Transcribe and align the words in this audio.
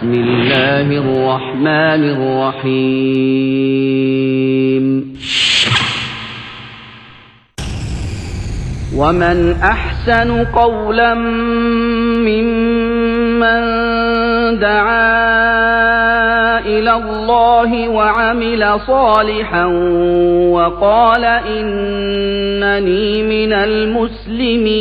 بسم 0.00 0.12
الله 0.12 0.88
الرحمن 1.04 2.02
الرحيم. 2.16 3.14
ومن 8.96 9.52
أحسن 9.62 10.44
قولا 10.44 11.14
ممن 12.24 13.60
دعا 14.56 15.20
إلى 16.64 16.92
الله 16.92 17.88
وعمل 17.88 18.80
صالحا 18.86 19.64
وقال 20.56 21.24
إنني 21.24 23.22
من 23.22 23.52
المسلمين. 23.52 24.80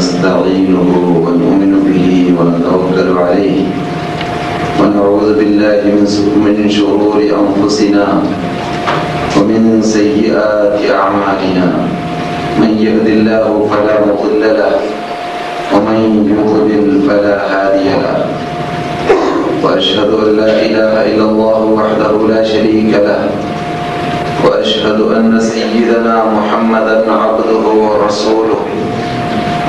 ونستعينه 0.00 0.90
ونؤمن 1.24 1.72
به 1.84 2.08
ونتوكل 2.38 3.08
عليه 3.20 3.60
ونعوذ 4.80 5.28
بالله 5.38 5.80
من 5.92 6.08
من 6.40 6.56
شرور 6.70 7.20
أنفسنا 7.20 8.06
ومن 9.36 9.82
سيئات 9.82 10.80
أعمالنا. 11.00 11.68
من 12.60 12.70
يهد 12.80 13.06
الله 13.16 13.52
فلا 13.72 13.96
مضل 14.08 14.40
له 14.40 14.74
ومن 15.72 15.98
يضلل 16.32 16.88
فلا 17.04 17.36
هادي 17.52 17.88
له. 18.04 18.24
وأشهد 19.62 20.10
أن 20.24 20.28
لا 20.40 20.52
إله 20.64 20.92
إلا 21.12 21.24
الله 21.28 21.60
وحده 21.76 22.12
لا 22.32 22.40
شريك 22.44 22.92
له. 23.04 23.28
وأشهد 24.48 25.00
أن 25.16 25.40
سيدنا 25.40 26.24
محمدا 26.36 26.98
عبده 27.04 27.64
ورسوله. 27.84 28.60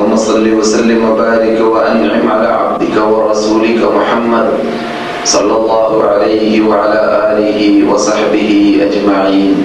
اللهم 0.00 0.16
صل 0.16 0.46
وسلم 0.58 1.10
وبارك 1.10 1.60
وأنعم 1.60 2.24
على 2.32 2.48
عبدك 2.48 2.96
ورسولك 2.96 3.80
محمد 3.96 4.48
صلى 5.24 5.54
الله 5.56 6.04
عليه 6.04 6.52
وعلى 6.68 7.00
آله 7.32 7.60
وصحبه 7.92 8.80
أجمعين. 8.80 9.56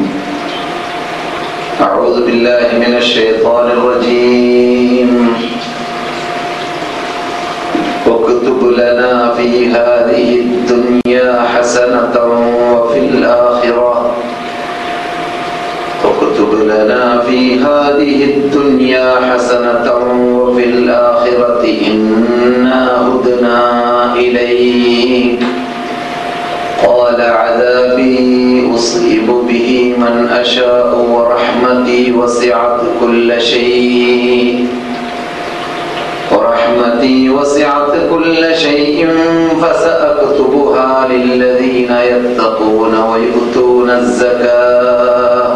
أعوذ 1.81 2.25
بالله 2.27 2.67
من 2.83 2.93
الشيطان 2.99 3.67
الرجيم. 3.71 5.09
واكتب 8.07 8.59
لنا 8.75 9.33
في 9.39 9.71
هذه 9.71 10.27
الدنيا 10.39 11.29
حسنة 11.55 12.15
وفي 12.75 12.99
الآخرة 12.99 14.11
واكتب 16.03 16.49
لنا 16.75 17.21
في 17.27 17.59
هذه 17.59 18.23
الدنيا 18.23 19.15
حسنة 19.29 19.87
وفي 20.39 20.63
الآخرة 20.65 21.63
إنا 21.87 23.07
هدنا 23.07 23.59
إليك. 24.15 25.39
قال 26.87 27.21
عذابي 27.21 28.71
أصيب 28.75 29.27
به 29.27 29.95
من 29.97 30.29
أشاء 30.31 31.05
ورحمتي 31.11 32.11
وسعت 32.11 32.81
كل 33.01 33.41
شيء. 33.41 34.67
ورحمتي 36.31 37.29
وسعت 37.29 37.93
كل 38.11 38.55
شيء 38.55 39.09
فسأكتبها 39.61 41.07
للذين 41.09 41.91
يتقون 42.11 42.93
ويؤتون 43.11 43.89
الزكاة. 43.89 45.55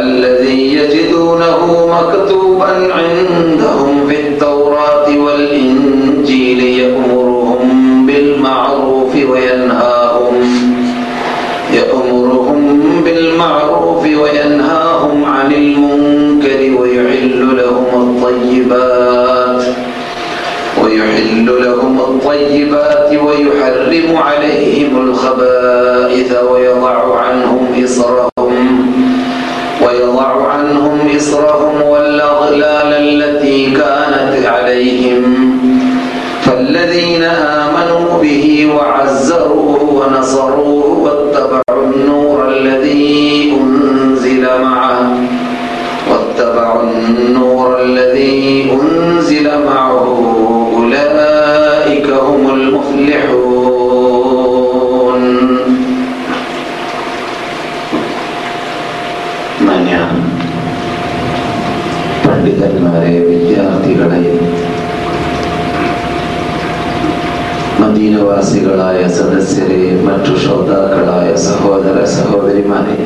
الذي 0.00 0.74
يجدونه 0.74 1.86
مكتوبا 1.86 2.94
عندهم 2.94 4.06
في 4.08 4.20
التوراة 4.20 5.18
والإنجيل 5.18 6.60
يأمرهم 6.64 8.06
بالمعروف 8.06 9.14
وينهاهم 9.14 10.34
يأمرهم 11.74 13.00
بالمعروف 13.04 14.02
وينهاهم 14.04 15.24
عن 15.24 15.52
المنكر 15.52 16.80
ويحل 16.80 17.56
لهم 17.56 18.02
الطيبات 18.02 19.64
ويحل 20.84 21.46
لهم 21.64 21.98
الطيبات 22.00 23.10
ويحرم 23.12 24.16
عليهم 24.16 25.08
الخبائث 25.08 26.36
ويضع 26.50 27.18
عنهم 27.20 27.84
إصرهم 27.84 28.33
ويضع 29.94 30.48
عنهم 30.48 31.16
إصرهم 31.16 31.82
والأغلال 31.82 32.23
മദീനവാസികളായ 68.24 69.00
സദസ്യരെ 69.16 69.80
മറ്റു 70.04 70.34
ശ്രോതാക്കളായ 70.42 71.28
സഹോദര 71.46 71.96
സഹോദരിമാരെ 72.12 72.96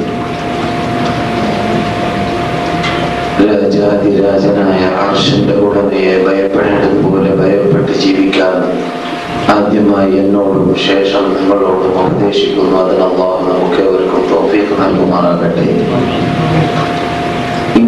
രാജാതിരാജനായ 3.47 4.81
ആർഷന്റെ 5.05 5.55
ഉടമയെ 5.67 6.15
ഭയപ്പെടേണ്ടത് 6.27 6.99
പോലെ 7.07 7.33
ഭയപ്പെട്ട് 7.41 7.93
ജീവിക്കാൻ 8.05 8.57
ആദ്യമായി 9.57 10.15
എന്നോടും 10.23 10.69
ശേഷം 10.89 11.27
നിങ്ങളോടും 11.37 11.91
ഉപദേശിക്കുന്നു. 12.05 12.77
അതിന് 12.83 13.05
അള്ളാഹു 13.09 13.43
നമുക്ക് 13.51 13.83
അവർക്കും 13.89 14.25
തോഫീക്ക് 14.33 14.77
നൽകുമാറാകട്ടെ. 14.83 15.67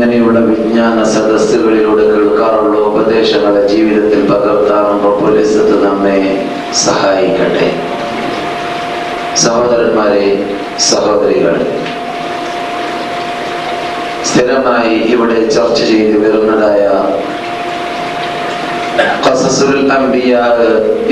ഇങ്ങനെയുള്ള 0.00 0.38
വിജ്ഞാന 0.40 0.98
സദസ്സുകളിലൂടെ 1.04 2.04
കേൾക്കാറുള്ള 2.12 2.76
ഉപദേശങ്ങളെ 2.90 3.62
ജീവിതത്തിൽ 3.68 4.20
പകർത്താറും 4.30 5.00
റബ്ബുലിസത്ത് 5.06 5.74
നമ്മെ 5.84 6.14
സഹായിക്കട്ടെ. 6.84 7.66
സഹോദരന്മാരെ 9.36 10.24
സഹോദരികൾ 10.78 11.56
സ്ഥിരമായി 14.30 14.94
ഇവിടെ 15.14 15.38
ചർച്ച 15.56 15.78
ചെയ്തു 15.90 16.16
വരുന്നതായ 16.24 16.86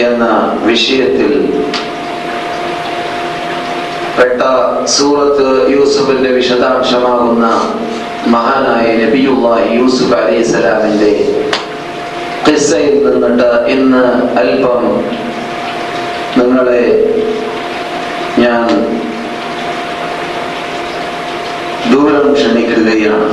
എന്ന 0.06 0.24
വിഷയത്തിൽ 0.64 1.34
പെട്ട 4.18 4.40
സൂറത്ത് 4.86 5.48
യൂസുഫിന്റെ 5.76 6.30
വിശദാംശമാകുന്ന 6.30 7.46
മഹാനായ 8.26 9.04
നബിയുള്ളാഹി 9.04 9.76
യൂസുഫ് 9.76 10.14
അലൈഹി 10.14 10.42
സ്വലാമിന്റെ 10.42 11.12
കിസ്സയിൽ 12.46 13.10
നിന്നിട്ട് 13.10 13.48
ഇന്ന് 13.66 14.04
അല്പം 14.38 14.84
നിങ്ങളെ 16.38 16.82
ഞാൻ 18.38 18.66
ദൂരം 21.92 22.34
ക്ഷണിക്കുകയാണ്. 22.34 23.28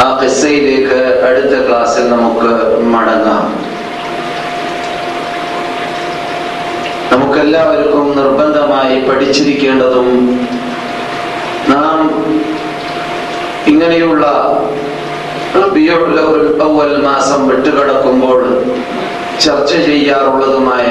ആ 0.00 0.20
കിസ്സയിലേക്ക് 0.22 1.22
അടുത്ത 1.28 1.68
ക്ലാസ്സിൽ 1.68 2.08
നമുക്ക് 2.10 2.50
മടങ്ങാം. 2.84 3.46
നമുക്കെല്ലാവർക്കും 7.12 8.16
നിർബന്ധമായി 8.16 9.00
പഠിച്ചിരിക്കേണ്ടതും 9.00 10.08
നാം 11.68 11.98
ഇങ്ങനെയുള്ള 13.66 14.26
മാസം 17.02 17.48
വിട്ടുകിടക്കുമ്പോൾ 17.48 18.40
ചർച്ച 19.40 19.72
ചെയ്യാറുള്ളതുമായ 19.72 20.88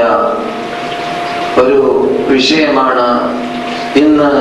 ഒരു 1.62 1.80
വിഷയമാണ് 2.28 3.08
ഇന്ന് 3.96 4.32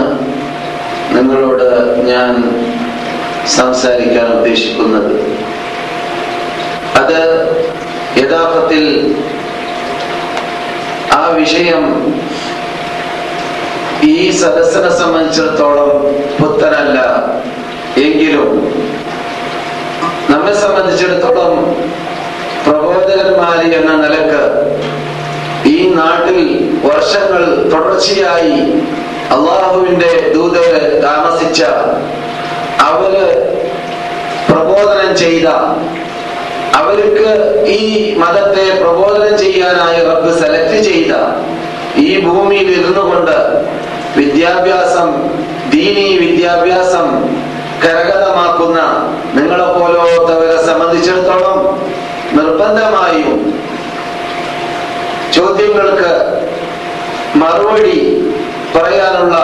നിങ്ങളോട് 1.16 1.96
ഞാൻ 2.04 2.32
സംസാരിക്കാൻ 3.46 4.26
ഉദ്ദേശിക്കുന്നത്. 4.26 5.12
അത് 7.00 7.20
യഥാർത്ഥത്തിൽ 8.16 8.84
ആ 11.12 11.26
വിഷയം 11.28 12.14
ഈ 14.02 14.30
സദസ്സിനെ 14.30 14.90
സംബന്ധിച്ചിടത്തോളം 14.98 15.90
പുത്തനല്ല. 16.40 16.98
എങ്കിലും 17.98 18.50
നമ്മെ 20.30 20.52
സംബന്ധിച്ചിടത്തോളം 20.54 21.54
പ്രബോധകന്മാര് 22.64 23.66
എന്ന 23.74 23.92
നിലയ്ക്ക് 23.96 24.42
ഈ 25.66 25.76
നാട്ടിൽ 25.94 26.38
വർഷങ്ങൾ 26.84 27.42
തുടർച്ചയായി 27.72 28.58
അള്ളാഹുവിന്റെ 29.34 30.12
ദൂതര് 30.34 30.82
താമസിച്ച 31.02 31.60
അവർ 32.82 33.12
പ്രബോധനം 34.50 35.10
ചെയ്ത 35.16 35.48
അവർക്ക് 36.74 37.28
ഈ 37.74 37.82
മതത്തെ 38.14 38.66
പ്രബോധനം 38.80 39.34
ചെയ്യാനായി 39.38 40.00
റബ്ബ് 40.04 40.32
സെലക്ട് 40.40 40.78
ചെയ്ത 40.82 41.14
ഈ 41.98 42.08
ഭൂമിയിൽ 42.20 42.68
ഇരുന്നുകൊണ്ട് 42.70 43.36
വിദ്യാഭ്യാസം 44.16 45.10
ദീനി 45.70 46.06
വിദ്യാഭ്യാസം 46.18 47.08
കരഗതമാക്കുന്ന 47.82 48.78
നിങ്ങളെ 49.36 49.66
പോലോത്തവരെ 49.76 50.56
സംബന്ധിച്ചിടത്തോളം 50.68 51.58
നിർബന്ധമായും 52.36 53.30
ചോദ്യങ്ങൾക്ക് 55.36 56.10
മറുപടി 57.42 57.98
പറയാനുള്ള 58.74 59.36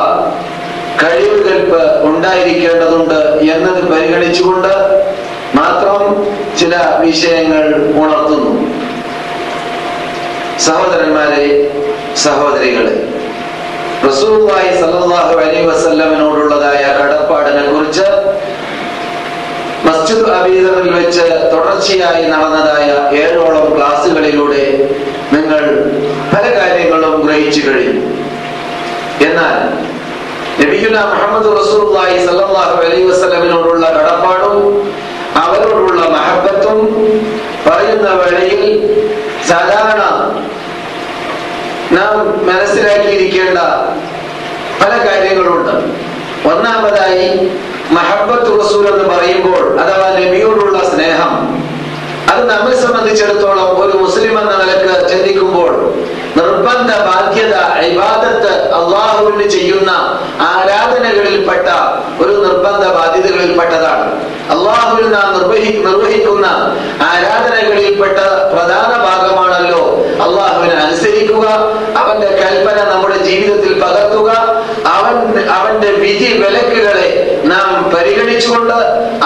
കഴിവുകൽപ്പ് 1.03 1.81
ഉണ്ടായിരിക്കേണ്ടതുണ്ട് 2.09 3.19
എന്നത് 3.55 3.81
പരിഗണിച്ചുകൊണ്ട് 3.93 4.73
മാത്രം 5.55 6.03
ചില 6.61 6.75
വിഷയങ്ങൾ 7.03 7.65
ഉണർത്തുന്നു. 8.03 8.53
സഹോദരന്മാരെ 10.67 11.45
സഹോദരികളെ 12.25 12.95
റസൂലുള്ളാഹി 14.07 14.71
സല്ലല്ലാഹു 14.81 15.35
അലൈഹി 15.39 15.67
വസല്ലമിനോടുള്ളതായ 15.71 16.83
കടപ്പാടിനെ 16.99 17.65
കുറിച്ച് 17.73 18.07
മസ്ജിദ് 19.87 20.31
അബീദറിൽ 20.39 20.89
വെച്ച് 20.97 21.25
തുടർച്ചയായി 21.53 22.25
നടന്നതായ 22.33 22.89
ഏഴോളം 23.23 23.67
ക്ലാസ്സുകളിലൂടെ 23.77 24.65
നിങ്ങൾ 25.35 25.63
പല 26.33 26.45
കാര്യങ്ങളും 26.59 27.15
ഗ്രഹിച്ചു 27.27 27.63
കഴിഞ്ഞു. 27.67 28.03
എന്നാൽ 29.27 29.57
നബിയുല 30.61 30.97
മുഹമ്മദ് 31.13 31.49
റസൂലുള്ളാഹി 31.61 32.17
സല്ലല്ലാഹു 32.27 32.75
അലൈഹി 32.83 33.05
വസല്ലമിനോടുള്ള 33.11 33.87
കടപ്പാടും 33.97 34.57
അവരോടുള്ള 35.45 36.03
മഹബത്തും 36.17 36.79
പറയുന്ന 37.67 38.09
വേളയിൽ 38.21 38.63
സാധാരണ 39.51 40.03
നാം 41.97 42.15
മനസ്സിലാക്കിയിരിക്കേണ്ട 42.49 43.59
പല 44.81 44.93
കാര്യങ്ങളുണ്ട്. 45.07 45.75
ഒന്നാമതായി 46.53 47.29
മഹബത്ത് 47.93 48.61
റസൂൽ 48.61 48.87
എന്ന് 48.89 49.05
പറയുമ്പോൾ 49.15 49.81
അഥവാ 49.81 50.09
നബിയോടുള്ള 50.21 50.79
സ്നേഹം. 50.91 51.33
അത് 52.33 52.51
നമ്മെ 52.51 52.77
സംബന്ധിച്ചിടത്തോളം 52.77 53.81
ഒരു 53.81 53.99
മുസ്ലിം 53.99 54.41
എന്ന 54.41 54.57
നിലയ്ക്ക് 54.57 55.09
ചിന്തിക്കുമ്പോൾ 55.09 55.71
നിർബന്ധ 56.37 56.91
ബാധ്യത 56.97 57.55
അള്ളാഹുവിന് 58.77 59.47
ചെയ്യുന്ന 59.51 59.91
ആരാധനകളിൽപ്പെട്ട 60.51 61.67
ഒരു 62.21 62.35
നിർബന്ധ 62.45 62.85
ബാധ്യതകളിൽപ്പെട്ടതാണ് 62.97 64.07
അള്ളാഹുവിൽ 64.51 65.07
നാം 65.11 65.29
നിർവഹി 65.37 65.71
നിർവഹിക്കുന്ന 65.87 66.47
ആരാധനകളിൽപ്പെട്ട 67.11 68.19
പ്രധാന 68.53 68.91
ഭാഗമാണല്ലോ 69.07 69.83
അള്ളാഹുവിനെ 70.25 70.77
അനുസരിക്കുക 70.83 71.47
അവന്റെ 72.01 72.31
കൽപ്പന 72.37 72.79
നമ്മുടെ 72.93 73.19
ജീവിതത്തിൽ 73.25 73.73
പകർത്തുക 73.81 74.31
അവൻ 74.95 75.17
അവന്റെ 75.57 75.91
വിധി 76.03 76.31
വിലക്കുകളെ 76.39 77.09
നാം 77.45 77.69
പരിഗണിച്ചുകൊണ്ട് 77.95 78.79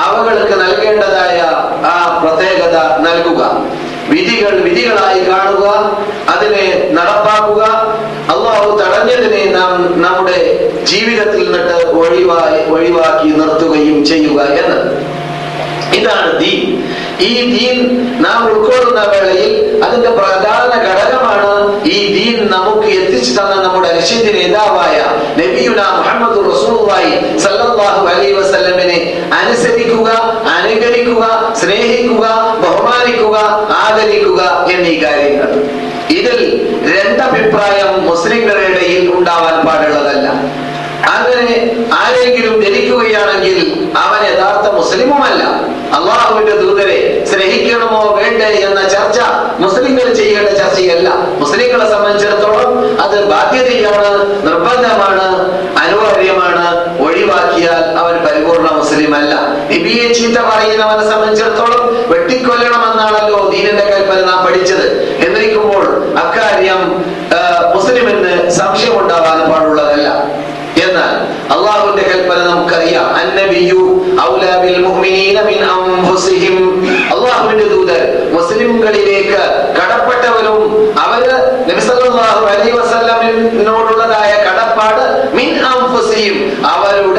അവകൾക്ക് 0.05 0.57
നൽകേണ്ടതായ 0.63 1.39
ആ 1.91 1.97
പ്രത്യേകത 2.23 2.77
നൽകുക. 3.01 3.43
വിധികൾ 4.11 4.53
വിധികളായി 4.61 5.21
കാണുക 5.25 5.67
അതിനെ 6.29 6.65
നടപ്പാക്കുക 6.93 7.63
തടഞ്ഞതിനെ 8.81 9.45
നാം 9.59 9.73
നമ്മുടെ 9.97 10.39
ജീവിതത്തിൽ 10.83 11.45
നിന്നിട്ട് 11.45 11.87
ഒഴിവായി 12.01 12.71
ഒഴിവാക്കി 12.75 13.29
നിർത്തുകയും 13.41 14.05
ചെയ്യുക 14.05 14.41
എന്ന് 14.61 14.79
ഇതാണ് 15.99 16.41
ദീൻ. 16.41 16.61
ഈ 17.21 17.33
ദീൻ 17.55 17.79
നാം 18.25 18.49
ഉൾക്കൊള്ളുന്ന 18.51 19.01
വേളയിൽ 19.13 19.51
അതിന്റെ 19.85 20.11
പ്രധാന 20.11 20.71
ഘടകമാണ് 20.87 21.49
ഈ 21.85 21.99
ദീൻ 22.15 22.49
നമുക്ക് 22.49 22.89
എത്തിച്ചു 22.99 23.33
തന്ന 23.41 23.55
നമ്മുടെ 23.65 23.89
ലക്ഷ്യത്തിന് 23.93 24.37
നേതാവായ 24.39 24.97
നബിയുന 25.39 25.81
മുഹമ്മദ് 25.97 26.39
റസൂലുള്ളാഹി 26.51 27.11
സല്ലല്ലാഹു 27.39 28.07
അലൈഹി 28.07 28.33
വസ്ലമിനെ 28.33 28.99
അനുസരിക്കുക 29.41 30.09
അനുകരിക്കുക 30.57 31.25
സ്നേഹിക്കുക 31.63 32.25
ബഹുമാനിക്കുക 32.63 33.37
ആദരിക്കുക 33.83 34.41
എന്നീ 34.73 34.95
കാര്യങ്ങൾ. 35.05 35.51
ഇതിൽ 36.11 36.39
രണ്ടഭിപ്രായം 37.01 37.91
മുസ്ലിങ്ങളുടെ 38.09 38.67
ഇടയിൽ 38.67 39.13
ഉണ്ടാവാൻ 39.15 39.67
പാടുള്ളതല്ല. 39.67 40.29
അങ്ങനെ 41.17 41.55
ആരെങ്കിലും 42.01 42.61
ധരിക്കുകയാണെങ്കിൽ 42.61 43.59
അവൻ 43.97 44.21
യഥാർത്ഥ 44.31 44.67
മുസ്ലിമുമല്ല. 44.75 45.43
അള്ളാഹുവിന്റെ 45.99 46.53
ദൂതരെ 46.57 47.25
സ്നേഹിക്കണമോ 47.31 48.03
വേണ്ടേ 48.19 48.51
എന്ന 48.67 48.81
ചർച്ച 48.89 49.21
മുസ്ലിങ്ങൾ 49.59 50.15
ചെയ്യേണ്ട 50.15 50.49
ചർച്ചയല്ല. 50.49 51.09
മുസ്ലിങ്ങളെ 51.39 51.87
സംബന്ധിച്ചിടത്തോളം 51.91 53.01
അത് 53.05 53.17
ബാധ്യതയാണ് 53.31 54.11
നിർബന്ധമാണ് 54.47 55.27
അനിവാര്യമാണ്. 55.83 56.40
ഒഴിവാക്കിയാൽ 57.21 57.83
അവൻ 58.01 58.15
പരിപൂർണ 58.27 58.69
മുസ്ലിം 58.81 59.13
അല്ല 59.21 59.33
നബിയെ 59.73 60.07
ചീത്ത 60.19 60.39
പറയുന്നവനെ 60.51 61.05
സംബന്ധിച്ചിടത്തോളം 61.11 61.83
വെട്ടിക്കൊല്ലണമെന്നാണല്ലോ 62.13 63.41
ദീനിന്റെ 63.55 63.85
കൽപ്പന 63.93 64.21
നാം 64.31 64.39
പഠിച്ചത്. 64.47 64.87
എന്നിരിക്കുമ്പോൾ 65.27 65.87
അക്കാര്യം 66.25 66.83
മുസ്ലിം 67.75 67.89
മുസ്ലിമിന് 68.01 68.33
സംശയം 68.59 68.95
ഉണ്ടാവാൻ 69.01 69.39
പാടുള്ളതല്ല. 69.51 70.09
എന്നാൽ 70.85 71.15
അള്ളാഹുവിന്റെ 71.55 72.05
കൽപ്പന 72.11 72.39
നമുക്കറിയാം. 72.51 73.07
അന്നബിയു 73.21 73.83
ഔലാ 74.27 74.53
ബിൽ 74.63 74.79
മുഅ്മിനീന 74.87 75.39
മിൻ 75.51 75.59
അൻഫുസിഹിം. 75.77 76.57
അള്ളാഹുവിന്റെ 77.15 77.67
ദൂതൻ 77.73 78.03
മുസ്ലിംകളിലേക്ക് 78.37 79.41
കടപ്പെട്ടവരും 79.79 80.61
അവർ 81.05 81.23
നബി 81.69 81.81
സല്ലല്ലാഹു 81.89 82.43
അലൈഹി 82.53 82.71
കടപ്പാട് 84.47 85.05
മിൻ 85.39 85.49
അൻഫുസിഹിം. 85.73 86.37
അവരുടെ 86.73 87.10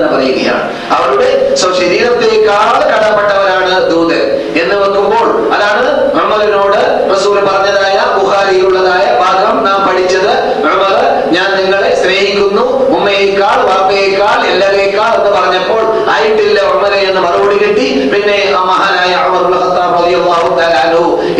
തന്നെ 0.00 0.16
പറയുകയാണ്. 0.16 0.92
അവരുടെ 0.92 1.54
ശരീരത്തെക്കാൾ 1.56 2.76
കടപ്പെട്ടവരാണ് 2.90 3.90
ദൂത് 3.90 4.20
എന്ന് 4.62 4.74
വെക്കുമ്പോൾ 4.74 5.52
അതാണ് 5.54 5.88
അമറിനോട് 6.20 7.10
റസൂൽ 7.14 7.36
പറഞ്ഞതായ 7.44 8.18
ബുഹാരിയിലുള്ളതായ 8.18 9.18
ഭാഗം 9.20 9.64
നാം 9.64 9.88
പഠിച്ചത്. 9.88 10.32
അമർ 10.72 10.94
ഞാൻ 11.32 11.56
നിങ്ങളെ 11.56 11.94
സ്നേഹിക്കുന്നു. 12.02 12.62
ഉമ്മയേക്കാൾ 12.96 13.58
വാപ്പയേക്കാൾ 13.64 14.46
എല്ലാരേക്കാൾ 14.46 15.14
എന്ന് 15.14 15.30
പറഞ്ഞപ്പോൾ 15.30 15.82
ആയിട്ടില്ല 16.20 16.60
ഉമരെ 16.72 17.00
എന്ന് 17.08 17.20
മറുപടി 17.20 17.56
കിട്ടി. 17.58 17.86
പിന്നെ 18.12 18.38
മഹാനായ 18.66 19.12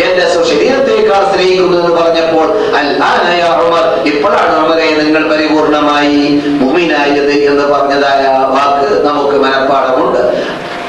എന്റെ 0.04 0.24
സുശരീരത്തേക്കാൾ 0.32 1.22
സ്നേഹിക്കുന്നു 1.32 1.76
എന്ന് 1.80 1.92
പറഞ്ഞപ്പോൾ 1.96 2.46
അല്ലാനായ 2.78 3.42
ഉമർ 3.64 3.84
ഇപ്പോഴാണ് 4.10 4.54
ഉമരെ 4.62 4.86
നിങ്ങൾ 5.00 5.22
പരിപൂർണമായി 5.32 6.20
ഭൂമിനായത് 6.60 7.32
എന്ന് 7.50 7.66
പറഞ്ഞതായ 7.72 8.22
വാക്ക് 8.54 8.90
നമുക്ക് 9.08 9.36
മനഃപ്പാടമുണ്ട് 9.44 10.22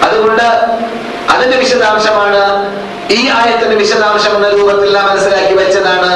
അതുകൊണ്ട് 0.05 0.45
അതിന്റെ 1.31 1.57
വിശദാംശമാണ്. 1.57 2.43
ഈ 3.11 3.27
ആയത്തിന്റെ 3.27 3.75
വിശദാംശം 3.75 4.35
എന്ന 4.35 4.49
രൂപത്തിൽ 4.49 4.93
നാം 4.93 5.07
മനസ്സിലാക്കി 5.09 5.53
വെച്ചതാണ്. 5.53 6.11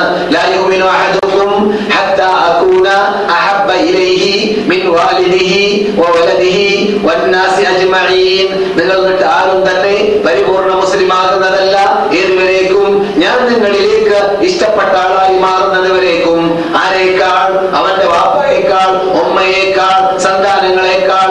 നിങ്ങൾ 8.77 8.98
എന്നിട്ട് 9.00 9.24
ആരും 9.24 9.60
തന്നെ 9.69 9.95
പരിപൂർണ 10.25 10.74
മുസ്ലിം 10.74 11.13
ആകുന്നതല്ല 11.13 11.77
ഏതുവരേക്കും 12.13 13.13
ഞാൻ 13.17 13.38
നിങ്ങളിലേക്ക് 13.53 14.43
ഇഷ്ടപ്പെട്ട 14.43 14.89
ആളായി 14.89 15.38
മാറുന്നത് 15.39 15.91
വരേക്കും 15.91 16.41
ആരേക്കാൾ? 16.77 17.50
അവന്റെ 17.75 18.05
വാപ്പയേക്കാൾ 18.05 18.89
ഉമ്മയേക്കാൾ 19.22 20.17
സന്താനങ്ങളെക്കാൾ 20.17 21.29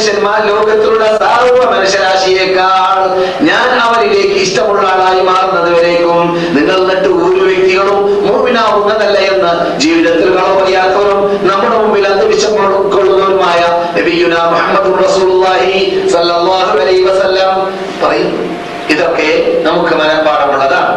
മനുഷ്യന്മാർ 0.00 0.38
ലോകത്തിലുള്ള 0.46 1.06
സർവ 1.22 1.56
മനുഷ്യരാശിയേക്കാൾ 1.72 2.98
ഞാൻ 3.42 3.66
അവരിലേക്ക് 3.80 4.36
ഇഷ്ടമുള്ള 4.44 4.84
ആളായി 4.92 5.22
മാറുന്നത് 5.26 5.68
വരേക്കും 5.74 6.20
നിങ്ങൾ 6.54 6.78
എന്നിട്ട് 6.78 7.08
ഒരു 7.26 7.42
വ്യക്തികളും 7.42 7.98
മൂവിനാവുന്നതല്ല 8.26 9.18
എന്ന് 9.28 9.50
ജീവിതത്തിൽ 9.82 10.28
കളവറിയാത്തവരും 10.30 11.20
നമ്മുടെ 11.48 11.76
മുമ്പിൽ 11.76 12.06
അന്തരീക്ഷം 12.06 12.54
കൊള്ളുന്നവരുമായ 12.88 13.60
സല്ലല്ലാഹു 16.12 16.48
അലൈഹി 16.78 17.02
വസല്ലം. 17.04 17.52
പറയും 18.02 18.32
ഇതൊക്കെ 18.90 19.30
നമുക്ക് 19.62 19.94
മനഃപാഠമുള്ളതാണ് 20.00 20.96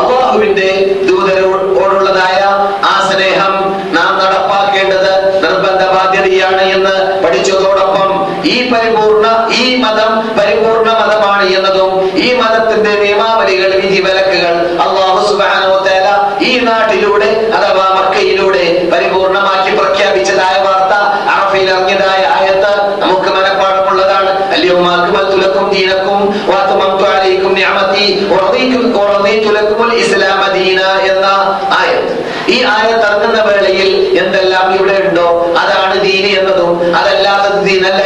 അള്ളാഹുവിന്റെ 0.00 0.68
ദൂതരോടുള്ളതായ 1.08 2.38
ആ 2.84 2.94
സ്നേഹം 3.08 3.54
നാം 3.94 4.12
നടപ്പാക്കേണ്ടത് 4.20 5.10
നിർബന്ധ 5.42 5.82
ബാധ്യതയാണ് 5.92 6.62
എന്ന് 6.74 6.94
പഠിച്ചതോടൊപ്പം 7.22 8.10
ഈ 8.44 8.56
പരിപൂർണ 8.72 9.26
ഈ 9.56 9.76
മതം 9.76 10.12
പരിപൂർണ 10.38 10.88
മതമാണ് 11.00 11.44
എന്നതും 11.56 11.92
ഈ 12.18 12.28
മതത്തിന്റെ 12.34 12.92
നിയമാവലികൾ 12.94 13.70
വിധി 13.76 14.00
വിലക്കുകൾ 14.00 14.54
അള്ളാഹു 14.84 15.20
സുബാനോ 15.28 15.72
തേല 15.86 16.08
ഈ 16.44 16.52
നാട്ടിലൂടെ 16.60 17.30
അഥവാ 17.54 17.86
മക്കയിലൂടെ 17.98 18.64
പരിപൂർണമാക്കി 18.92 19.72
പ്രഖ്യാപിച്ചതായ 19.76 20.56
വാർത്ത 20.62 20.94
അറഫയിൽ 21.32 21.68
ഇറങ്ങിയതായ 21.70 22.22
ആയത്ത് 22.38 22.72
നമുക്ക് 23.00 23.30
മനഃപ്പാടമുള്ളതാണ് 23.30 24.30
അല്ലയോ 24.52 24.76
ദീനക്കും 25.72 26.20
അലൈക്കും 27.12 27.52
എന്ന 31.08 31.26
ആയത്ത്. 31.80 32.14
ഈ 32.48 32.56
ആയത്ത് 32.70 33.04
ഇറങ്ങുന്ന 33.06 33.40
വേളയിൽ 33.42 33.90
എന്തെല്ലാം 34.18 34.66
ഇവിടെ 34.74 34.96
ഉണ്ടോ? 35.00 35.26
അതാണ് 35.58 35.94
ദീന് 36.04 36.30
എന്നതും 36.38 36.70
അതല്ലാത്തത് 36.96 37.58
ദീനല്ല 37.64 38.00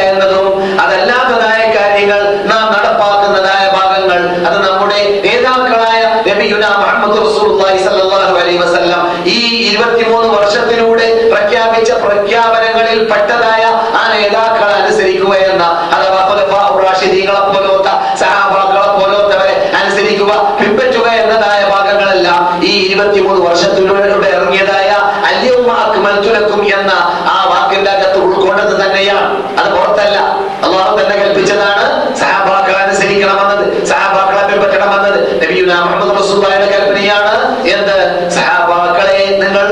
നബിയുന 6.45 6.65
മുഹമ്മദ് 6.79 7.15
റസൂലുള്ളാഹി 7.25 7.77
സ്വല്ലല്ലാഹു 7.85 8.33
അലൈഹി 8.41 8.57
വസല്ലം 8.63 8.99
ഈ 9.33 9.37
23 9.69 10.27
വർഷത്തിലൂടെ 10.35 11.07
പ്രഖ്യാപിച്ച 11.31 11.91
പ്രഖ്യാപനങ്ങളിൽ 12.03 12.99
പെട്ടതായ 13.11 13.63
ആ 13.99 14.03
നേതാക്കളെ 14.11 14.75
അനുസരിക്കുക 14.81 15.33
എന്ന 15.47 15.63
അഥവാ 15.95 16.21
ഖുലഫാഉർ 16.29 16.77
റാഷിദീങ്ങളെ 16.87 17.41
പോലോത്ത 17.53 17.87
സഹാബാക്കളെ 18.21 18.91
പോലോത്തവരെ 18.99 19.55
അനുസരിക്കുക 19.79 20.31
പിൻപറ്റുക 20.59 21.07
എന്നതായ 21.23 21.61
ഭാഗങ്ങളെല്ലാം 21.73 22.39
ഈ 22.71 22.75
23 22.91 23.41
വർഷത്തിലൂടെ 23.47 24.29
ഇറങ്ങിയതായ 24.35 24.89
അല്യവും 25.29 25.69
അക്മൽതുലക്കും 25.81 26.61
എന്ന 26.77 26.91
ആ 27.33 27.39
വാക്കിന്റെ 27.51 27.91
അകത്ത് 27.95 28.19
ഉൾക്കൊണ്ടത് 28.27 28.75
തന്നെയാണ്. 28.83 29.29
അത് 29.59 29.69
പുറത്തല്ല. 29.77 30.17
അള്ളാഹു 30.65 30.93
തന്നെ 30.99 31.15
കൽപ്പിച്ചതാണ് 31.21 31.85
സഹാബാക്കളെ 32.21 32.79
അനുസരിക്കണമെന്നത് 32.85 33.63
സഹാബാക്കളെ 33.91 34.43
പിൻപറ്റണമെന്നത്. 34.49 35.19
നബിയുന 35.41 35.73
മുഹമ്മദ് 35.85 36.13
റസൂലുള്ളാഹിയുടെ 36.19 36.67
കൽപ്പനയാണ് 36.73 37.33
എന്ത് 37.75 37.97
സഹാബാക്കളെ 38.37 39.19
നിങ്ങൾ 39.43 39.67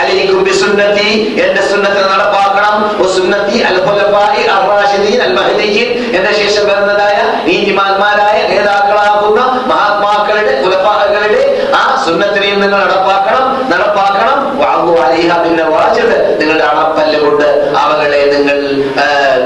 അലൈക്കും 0.00 0.40
ബിസുന്നതി 0.46 1.08
എന്റെ 1.44 1.62
സുന്നത്ത് 1.70 2.02
നടപ്പാക്കണം 2.12 2.74
വസുന്നതി 3.02 3.56
അൽ 3.70 3.78
ഖുലഫാഇ 3.86 4.42
അർ-റാഷിദീൻ 4.56 5.18
അൽ 5.26 5.34
മഹ്ദിയീൻ 5.38 5.88
എന്റെ 6.16 6.32
ശേഷം 6.40 6.64
വരുന്നതായ 6.70 7.16
നീതിമാന്മാരായ 7.48 8.38
നേതാക്കളാകുന്ന 8.52 9.40
മഹാത്മാക്കളുടെ 9.70 10.54
ഖുലഫാകളുടെ 10.62 11.42
ആ 11.80 11.82
സുന്നത്തിനെയും 12.10 12.60
നിങ്ങൾ 12.60 12.78
നടപ്പാക്കണം 12.78 13.70
നടപ്പാക്കണം. 13.70 14.58
വാങ്ങു 14.58 14.98
അലൈഹ 14.98 15.42
പിന്നെ 15.42 15.64
നവാജിദ് 15.64 16.38
നിങ്ങളുടെ 16.40 16.64
അണപ്പല്ല് 16.64 17.20
കൊണ്ട് 17.20 17.72
അവകളെ 17.78 18.30
നിങ്ങൾ 18.32 18.84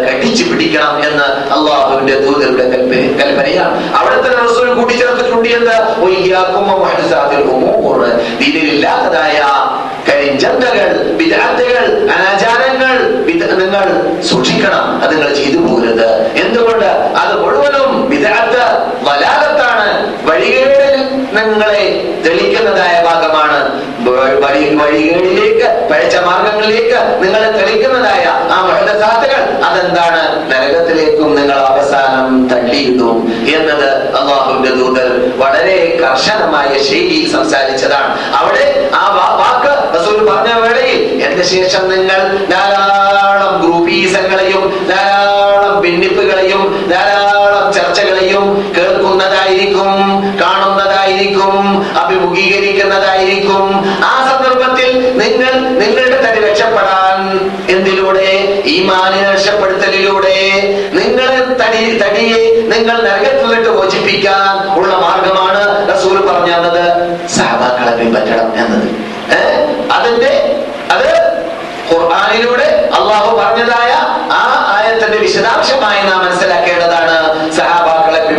കടിച്ചു 0.09 0.45
പിടിക്കണം 0.45 1.09
എന്ന് 1.09 1.25
അള്ളാഹുവിന്റെ 1.25 2.21
ദൂതരുടെ 2.21 2.69
കൽപ്പന 2.69 3.25
കൽപ്പനയാണ്. 3.25 3.97
അവിടുത്തെ 3.97 4.29
റസൂൽ 4.29 4.75
കൂട്ടിച്ചേർത്തിട്ടുണ്ട് 4.75 5.49
എന്ത്? 5.49 6.01
ദീനിലില്ലാത്തതായ 8.39 9.43
കരിഞ്ചന്തകൾ 10.09 11.17
വിദഗ്ധകൾ 11.17 12.11
അനാചാരങ്ങൾ 12.11 13.25
നിങ്ങൾ 13.59 14.21
സൂക്ഷിക്കണം. 14.23 15.03
അത് 15.03 15.13
നിങ്ങൾ 15.13 15.35
ചെയ്തു 15.35 15.59
പോകരുത് 15.59 16.23
എന്തുകൊണ്ട്? 16.23 16.87
അത് 16.87 17.41
മുഴുവനും 17.41 18.11
വിദഗ്ധ 18.11 18.57
വലാലത്താണ് 19.03 20.15
വഴികേടിൽ 20.31 20.95
നിങ്ങളെ 21.35 22.15
തെളിക്കുന്നതായ 22.27 23.03
ഭാഗമാണ് 23.07 23.65
വ- 23.75 24.04
വഴി 24.04 24.04
വഴികളിലേക്ക് 24.17 25.69
പഴച്ച 25.91 26.17
മാർഗങ്ങളിലേക്ക് 26.17 26.99
നിങ്ങളെ 27.23 27.51
തെളിക്കുന്നതായ 27.51 28.25
ആ 28.51 28.59
മഹദസാത്തുകൾ 28.69 29.41
അതെന്താണ്? 29.69 30.23
നരകത്തിലേക്കും 30.51 31.37
നിങ്ങൾ 31.37 31.59
അവസാനം 31.71 32.49
തള്ളിയിരുന്നു 32.49 33.11
എന്നത് 33.57 33.89
അള്ളാഹുവിന്റെ 34.19 34.71
ദൂതർ 34.71 35.09
വളരെ 35.37 35.99
കർശനമായ 36.03 36.71
ശൈലിയിൽ 36.89 37.33
സംസാരിച്ചതാണ്. 37.33 38.15
അവിടെ 38.41 38.65
ആ 38.95 39.05
വാക്ക് 39.41 39.73
റസൂൽ 39.97 40.31
പറഞ്ഞ 40.31 40.53
വേളയിൽ 40.59 41.01
എന്റെ 41.23 41.45
ശേഷം 41.45 41.89
നിങ്ങൾ 41.91 42.21
ധാരാളം 42.51 43.61
ഗ്രൂപ്പീസങ്ങളെയും 43.63 44.89
ധാരാളം 44.89 45.81
ഭിന്നിപ്പുകളെയും 45.81 46.63
ധാരാളം 46.91 47.73
ചർച്ചകളെയും 47.73 48.45
കേൾക്കുന്നതായിരിക്കും 48.77 49.91
കാണുന്നതായിരിക്കും 51.45 51.99
അഭിമുഖീകരിക്കുന്നതായിരിക്കും. 51.99 53.85
ആ 54.05 54.13
സന്ദർഭത്തിൽ 54.31 54.91
നിങ്ങൾ 55.17 55.53
നിങ്ങളുടെ 55.79 56.17
തന്നെ 56.17 56.49
രക്ഷപ്പെടാൻ 56.49 57.51
എന്തിലൂടെ? 57.69 58.63
ഈ 58.67 58.83
മാനിനെ 58.83 59.33
രക്ഷപ്പെടുത്തലിലൂടെ. 59.33 60.37
നിങ്ങളെ 60.93 61.39
തടി 61.65 61.99
തടിയെ 61.99 62.63
നിങ്ങൾ 62.63 62.97
നരകത്തിലിട്ട് 63.03 63.71
മോചിപ്പിക്കാൻ 63.71 64.79
ഉള്ള 64.79 64.95
മാർഗമാണ് 64.95 65.63
റസൂൽ 65.95 66.17
പറഞ്ഞു 66.27 66.53
തന്നത് 66.55 66.85
സഹബാക്കളെ 67.29 67.97
പിൻപറ്റണം 67.97 68.49
എന്നത്. 68.59 68.89
അതിന്റെ 69.93 70.63
അത് 70.91 71.11
ഖുർആാനിലൂടെ 71.93 72.91
അള്ളാഹു 72.95 73.37
പറഞ്ഞതായ 73.37 73.93
ആ 74.33 74.43
ആയത്തിന്റെ 74.77 75.19
വിശദാംശമായി 75.19 76.03
നാം 76.03 76.25
മനസ്സിലാക്കേണ്ടതാണ്. 76.25 77.53
സഹാബാക്കളെ 77.53 77.94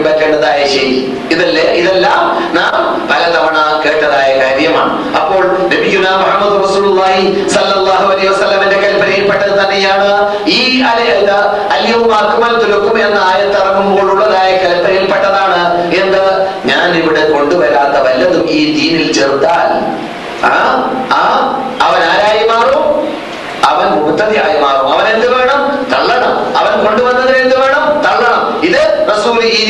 പിൻപറ്റേണ്ടതായ 0.05 0.59
ശരി. 0.73 0.97
ഇതല്ലേ 1.31 1.63
ഇതെല്ലാം 1.81 2.19
നാം 2.55 2.73
പലതവണ 3.11 3.57
കേട്ടതായ 3.85 4.29
കാര്യമാണ്. 4.41 4.91
അപ്പോൾ 5.19 5.43
നബിയുന 5.71 6.07
കൽപ്പനയിൽപ്പെട്ടത് 8.83 9.53
തന്നെയാണ്. 9.61 10.11
ഈ 10.57 10.59
അല്യവും 11.75 12.11
അക്മൽതു 12.15 12.65
ലക്കും 12.73 12.97
എന്ന 13.05 13.19
ആയത്ത് 13.31 13.57
ഇറങ്ങുമ്പോഴുള്ളതായ 13.61 14.51
കൽപ്പനയിൽപ്പെട്ടതാണ്. 14.57 15.61
എന്ത്? 16.01 16.23
ഞാൻ 16.65 16.87
ഇവിടെ 17.01 17.23
കൊണ്ടുവരാത്ത 17.29 17.97
വല്ലതും 18.07 18.45
ഈ 18.57 18.61
ദീനിൽ 18.77 19.11
ചേർത്താൽ 19.19 19.69
അവൻ 21.87 22.01
ആരായി 22.13 22.43
മാറും? 22.53 22.83
അവൻ 23.71 23.87
മുത്തതിയായി 24.01 24.57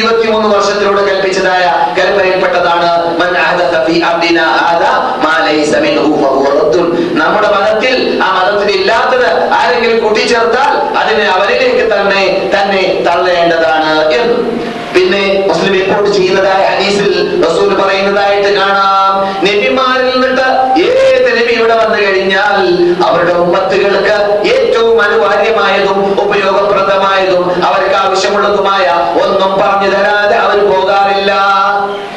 ഇരുപത്തിമൂന്ന് 0.05 0.47
വർഷത്തിലൂടെ 0.47 1.01
കൽപ്പിച്ചതായ 1.01 1.65
കൽപ്പനയിൽപ്പെട്ടതാണ്. 1.97 2.89
നമ്മുടെ 7.19 7.49
മതത്തിൽ 7.55 7.95
ആ 8.23 8.27
മതത്തിൽ 8.35 8.69
ഇല്ലാത്തത് 8.71 9.27
ആരെങ്കിലും 9.59 9.97
കൂട്ടിച്ചേർത്താൽ 10.03 10.71
അതിനെ 11.01 11.25
അവരിലേക്ക് 11.27 11.85
തന്നെ 11.93 12.23
തന്നെ 12.53 12.83
തള്ളേണ്ടതാണ് 13.07 13.93
എന്ന് 14.17 14.37
പിന്നെ 14.95 15.23
മുസ്ലിം 15.47 15.73
റിപ്പോർട്ട് 15.73 16.09
ചെയ്യുന്നതായ 16.11 16.61
ഹദീസിൽ 16.71 17.09
റസൂൽ 17.45 17.69
പറയുന്നതായിട്ട് 17.81 18.51
കാണാം 18.59 19.13
നബിമാരിൽ 19.45 20.07
നിന്നിട്ട് 20.11 20.45
ഏത് 20.85 21.29
നബി 21.37 21.53
ഇവിടെ 21.53 21.75
വന്നു 21.81 21.97
കഴിഞ്ഞാൽ 21.97 22.59
അവരുടെ 23.07 23.33
ഉമ്മത്തുകൾക്ക് 23.43 24.15
ഏറ്റവും 24.53 24.97
അനിവാര്യമായതും 25.03 25.99
ഉപയോഗപ്രദമായതും 26.25 27.43
അവർക്ക് 27.61 27.84
ആവശ്യമുള്ളതുമായ 28.15 28.85
ഒന്നും 29.21 29.51
പറഞ്ഞു 29.61 29.87
തരാതെ 29.93 30.35
അവർ 30.43 30.57
പോകാറില്ല. 30.71 31.31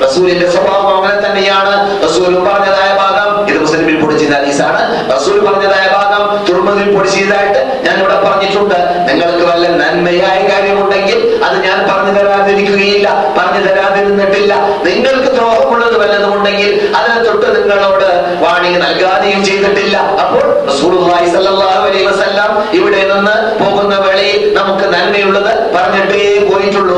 റസൂലിന്റെ 0.02 0.48
സ്വഭാവം 0.54 0.90
അങ്ങനെ 0.96 1.16
തന്നെയാണ്. 1.24 1.72
റസൂലും 2.04 2.40
പറഞ്ഞതായ 2.48 2.90
ഭാഗം 3.00 3.28
ഇത് 3.50 3.58
മുസ്ലിമിൽ 3.62 3.96
പൊടിച്ചിരുന്ന 4.02 4.36
ഹദീസാണ്. 4.40 4.82
റസൂൽ 5.14 5.36
പറഞ്ഞതായ 5.46 5.86
ഭാഗം 5.96 6.22
തുറമുതിൽ 6.48 6.88
പൊടിച്ചതായിട്ട് 6.96 7.60
ഞാൻ 7.86 7.96
ഇവിടെ 8.02 8.18
പറഞ്ഞിട്ടുണ്ട്. 8.26 8.78
നിങ്ങൾക്ക് 9.08 9.44
വല്ല 9.50 9.66
നന്മയായ 9.80 10.38
കാര്യമുണ്ടെങ്കിൽ 10.50 11.18
അത് 11.46 11.56
ഞാൻ 11.66 11.78
പറഞ്ഞു 11.90 12.12
തരാതിരിക്കുകയില്ല 12.18 13.08
പറഞ്ഞു 13.38 13.62
തരാതിരുന്നിട്ടില്ല. 13.66 14.52
നിങ്ങൾക്ക് 14.86 15.32
ദ്രോഹമുള്ളത് 15.38 15.96
വല്ലതും 16.02 16.32
ഉണ്ടെങ്കിൽ 16.38 16.70
അതിനെ 16.98 17.18
തൊട്ട് 17.26 17.46
നിങ്ങളോട് 17.56 18.08
വാണി 18.44 18.70
നൽകാതെയും 18.84 19.42
ചെയ്തിട്ടില്ല. 19.48 19.96
അപ്പോൾ 20.24 20.46
റസൂലുള്ളാഹി 20.70 21.28
അലൈഹി 21.88 22.06
വസല്ലം 22.12 22.50
ഇവിടെ 22.78 23.02
നിന്ന് 23.12 23.36
പോകുന്ന 23.60 23.94
വേളയിൽ 24.06 24.40
നമുക്ക് 24.58 24.86
നന്മയുള്ളത് 24.94 25.52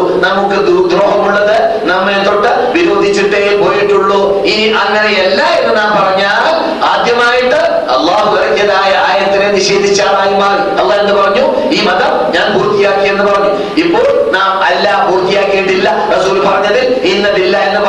പോയിട്ടുള്ളൂ 0.01 0.21
നമുക്ക് 0.25 0.57
ദുർദ്രോഹമുള്ളത് 0.69 1.57
നമ്മെ 1.91 2.17
തൊട്ട് 2.27 2.51
വിരോധിച്ചിട്ടേ 2.75 3.43
പോയിട്ടുള്ളൂ. 3.63 4.21
ഇനി 4.53 4.67
അങ്ങനെയല്ല 4.83 5.41
എന്ന് 5.61 5.73
നാം 5.77 5.91
പറഞ്ഞാൽ 5.99 6.45
ആദ്യമായിട്ട് 6.93 7.61
അള്ളാഹു 7.97 8.31
ഇറക്കിയതായ 8.37 8.93
ആയത്തിനെ 9.09 9.49
നിഷേധിച്ച 9.59 10.01
ആളായി 10.01 10.35
മാറി. 10.43 10.65
അള്ളാഹ് 10.81 11.01
എന്ന് 11.01 11.15
പറഞ്ഞു? 11.21 11.47
ഈ 11.71 11.81
മതം 11.89 12.13
ഞാൻ 12.35 12.47
പൂർത്തിയാക്കി 12.55 13.07
എന്ന് 13.13 13.25
പറഞ്ഞു. 13.33 13.53
ഇപ്പോൾ 13.85 14.07
നാം 14.37 14.51
അല്ല 14.69 14.87
പൂർത്തിയാക്കിയിട്ടില്ല. 15.11 15.89
റസൂൽ 16.15 16.39
പറഞ്ഞതിൽ 16.49 16.87
ഇന്നതില്ല 17.13 17.57
എന്ന് 17.69 17.80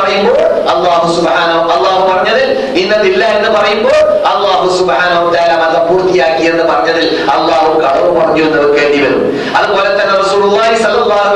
ഇന്നതില്ല 2.92 3.24
എന്ന് 3.36 3.50
പറയുമ്പോൾ 3.56 3.98
അള്ളാഹു 4.30 4.66
സുബാനോ 4.78 5.20
തആല 5.34 5.52
മതം 5.60 5.82
പൂർത്തിയാക്കി 5.88 6.44
എന്ന് 6.50 6.64
പറഞ്ഞതിൽ 6.70 7.06
അള്ളാഹു 7.34 7.70
കടവ് 7.84 8.10
പറഞ്ഞു 8.18 8.42
എന്ന് 8.48 8.58
വെക്കേണ്ടി 8.64 8.98
വരും. 9.04 9.22
അതുപോലെ 9.58 9.90
തന്നെ 9.98 10.14
റസൂലുള്ളാഹി 10.22 10.76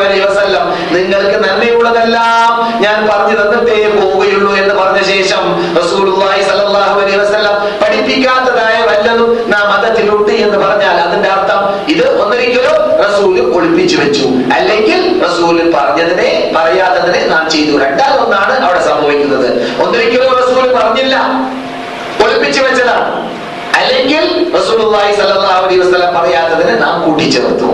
അലൈഹി 0.06 0.22
വസല്ലം 0.26 0.64
നിങ്ങൾക്ക് 0.96 1.36
നന്മയുള്ളതെല്ലാം 1.46 2.50
ഞാൻ 2.84 2.98
പറഞ്ഞു 3.10 3.36
തന്നിട്ടേ 3.40 3.78
പോവുകയുള്ളൂ 3.96 4.52
എന്ന് 4.62 4.75
പറഞ്ഞ 4.80 5.00
ശേഷം 5.12 5.42
റസൂലുള്ളാഹി 5.80 6.42
അലൈഹി 6.52 7.18
വസല്ലം 7.25 7.56
പഠിപ്പിക്കാത്തതായ 7.82 8.76
വല്ലതും 8.90 9.30
നാം 9.54 9.64
മതത്തിലുണ്ട് 9.72 10.32
എന്ന് 10.44 10.58
പറഞ്ഞാൽ 10.64 10.96
അതിന്റെ 11.06 11.30
അർത്ഥം 11.36 11.62
ഇത് 11.94 12.04
ഒന്നിരിക്കലോ 12.22 12.75
റസൂൽ 13.06 13.34
ഒളിപ്പിച്ചു 13.56 13.96
വെച്ചു. 14.02 14.26
അല്ലെങ്കിൽ 14.56 15.00
റസൂൽ 15.26 15.56
പറഞ്ഞതിനെ 15.76 16.28
പറയാത്തതിനെ 16.56 17.20
നാം 17.32 17.44
ചെയ്തു. 17.54 17.72
രണ്ടാമൊന്നാണ് 17.84 18.54
അവിടെ 18.66 18.82
സംഭവിക്കുന്നത്. 18.90 19.48
ഒന്നിരിക്കലോ 19.85 20.28
റസൂൽ 20.42 20.64
പറഞ്ഞില്ല. 20.78 21.16
ഒളിപ്പിച്ചു 22.25 22.61
വെച്ചതാണ് 22.66 23.09
അല്ലെങ്കിൽ 23.80 24.25
റസൂലുള്ളാഹി 24.59 25.11
സ്വല്ലല്ലാഹു 25.16 25.62
അലൈഹി 25.64 25.80
വസല്ലം 25.85 26.12
പറയാത്തതിനെ 26.18 26.75
നാം 26.85 26.95
കൂട്ടിച്ചേർത്തു. 27.04 27.71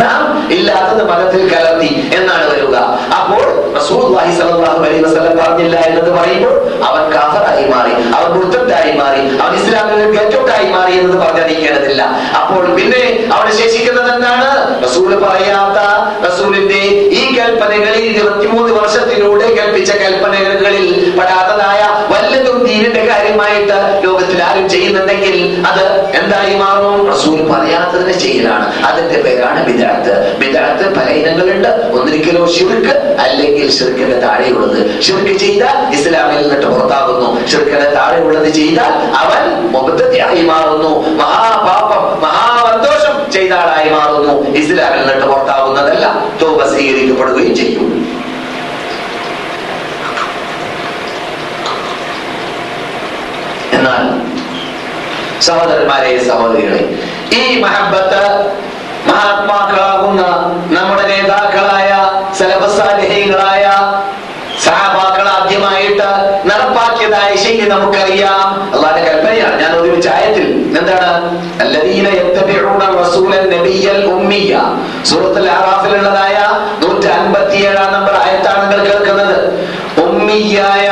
നാം 0.00 0.22
ഇല്ലാത്തത് 0.54 1.02
മതത്തിൽ 1.10 1.42
കലർത്തി 1.52 1.90
എന്നാണ് 2.16 2.46
വരിക. 2.50 2.74
അപ്പോൾ 3.18 3.44
റസൂലുള്ളാഹി 3.76 4.32
സ്വല്ലല്ലാഹു 4.38 4.80
അലൈഹി 4.86 5.02
വസല്ലം 5.04 5.34
പറഞ്ഞില്ല 5.42 5.76
എന്നത് 5.88 6.10
പറയുമ്പോൾ 6.16 6.54
അവൻ 6.88 7.04
കാഫറായി 7.14 7.64
മാറി 7.72 7.92
അവൻ 8.16 8.28
മുർത്തദായി 8.36 8.92
മാറി 9.00 9.22
അവൻ 9.42 9.54
ഇസ്ലാമിൽ 9.60 10.02
കേറ്റോട്ടായി 10.16 10.66
മാറി 10.74 10.92
എന്നത് 11.00 11.16
പറഞ്ഞറിയിക്കേണ്ടതില്ല 11.24 12.02
അപ്പോൾ 12.40 12.62
പിന്നെ 12.78 13.02
അവിടെ 13.36 13.52
ശേഷിക്കുന്നത് 13.60 14.10
എന്താണ് 14.16 14.50
റസൂൽ 14.84 15.14
പറയാത്ത 15.24 15.78
റസൂലിന്റെ 16.26 16.82
ഈ 17.20 17.22
കൽപ്പനകളിൽ 17.38 18.04
ഇരുപത്തിമൂന്ന് 18.04 18.72
വർഷത്തിലൂടെ 18.74 19.54
കൽപ്പിച്ച 19.54 19.92
കൽപ്പനകളിൽ 19.92 21.14
പെടാത്തതായ 21.18 21.82
വല്ലതും 22.14 22.64
ദീനിന്റെ 22.64 23.06
കാര്യമായിട്ട് 23.06 24.00
ലോകത്തിൽ 24.04 24.42
ആരും 24.42 24.68
ചെയ്യുന്നുണ്ടെങ്കിൽ 24.68 25.64
അത് 25.66 25.84
എന്തായി 26.16 26.54
മാറും? 26.54 27.10
റസൂൽ 27.12 27.40
പറയാത്തതിന് 27.52 28.12
ചെയ്യലാണ് 28.12 28.66
അതിന്റെ 28.84 29.22
പേരാണ് 29.22 29.66
വിദഗ്ധ 29.66 30.08
വിദഗ്ധ 30.38 30.98
പല 30.98 31.08
ഇനങ്ങളുണ്ട്. 31.10 31.68
ഒന്നിരിക്കലോ 31.68 32.46
ഷിർക്ക് 32.46 32.94
അല്ലെങ്കിൽ 33.20 33.70
ഷിർക്കിന്റെ 33.70 34.18
താഴെയുള്ളത്. 34.18 35.02
ഷിർക്ക് 35.02 35.38
ചെയ്താൽ 35.38 35.94
ഇസ്ലാമിൽ 35.94 36.38
നിന്നിട്ട് 36.42 36.66
പുറത്താകുന്നു. 36.66 37.46
ഷിർക്കിന്റെ 37.46 37.90
താഴെയുള്ളത് 37.94 38.48
ചെയ്താൽ 38.52 38.92
അവൻ 39.22 39.44
മുബത്തയായി 39.72 40.42
മാറുന്നു. 40.42 40.92
മഹാപാപം 41.22 42.22
മഹാവന്തോഷം 42.22 42.55
ചെയ്ത 43.46 43.58
ആളായി 43.62 43.88
മാറുന്നു? 43.90 44.32
ഇസ്ലാമിൽ 44.60 45.00
നിന്നിട്ട് 45.00 45.26
പുറത്താവുന്നതല്ല 45.30 46.06
തോപ 46.42 46.60
സ്വീകരിക്കപ്പെടുകയും 46.72 47.54
ചെയ്യും. 47.60 47.86
എന്നാൽ 53.76 54.04
സഹോദരന്മാരെ 55.46 56.12
സഹോദരികളെ 56.28 56.82
ഈ 57.40 57.42
മഹബത്ത് 57.64 58.22
മഹാത്മാക്കളാകുന്ന 59.08 60.22
നമ്മുടെ 60.76 61.04
നേതാക്കളായ 61.12 61.90
സലഭസാലിഹീങ്ങളായ 62.38 63.64
സഹാബാക്കൾ 64.64 65.26
ആദ്യമായിട്ട് 65.36 66.08
നടപ്പാക്കിയതായ 66.76 67.36
ശൈലി 67.36 67.68
നമുക്കറിയാം. 67.68 68.48
അള്ളാന്റെ 68.74 69.02
കൽപ്പനയാണ്. 69.02 69.60
ഞാൻ 69.62 69.76
ഒരുമിച്ച് 69.76 70.08
ചായത്തിൽ 70.08 70.46
എന്താണ്? 70.78 71.10
അല്ലദീന 71.60 72.08
യത്തബിഊന 72.08 72.82
റസൂലൻ 73.00 73.44
നബിയൽ 73.54 74.04
ഉമ്മിയ. 74.04 74.60
സൂറത്തുൽ 75.04 75.48
ആറാഫിലുള്ളതായ 75.50 76.36
157 76.84 77.88
നമ്പർ 77.96 78.14
ആയത്താണ് 78.24 78.62
നിങ്ങൾ 78.62 78.84
കേൾക്കുന്നത്. 78.88 79.38
ഉമ്മിയായ 80.04 80.86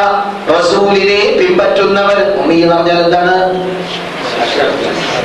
റസൂലിനെ 0.58 1.20
പിൻപറ്റുന്നവർ. 1.40 2.18
ഉമ്മി 2.40 2.54
എന്ന് 2.54 2.76
പറഞ്ഞാൽ 2.76 2.98
എന്താണ്? 3.04 3.36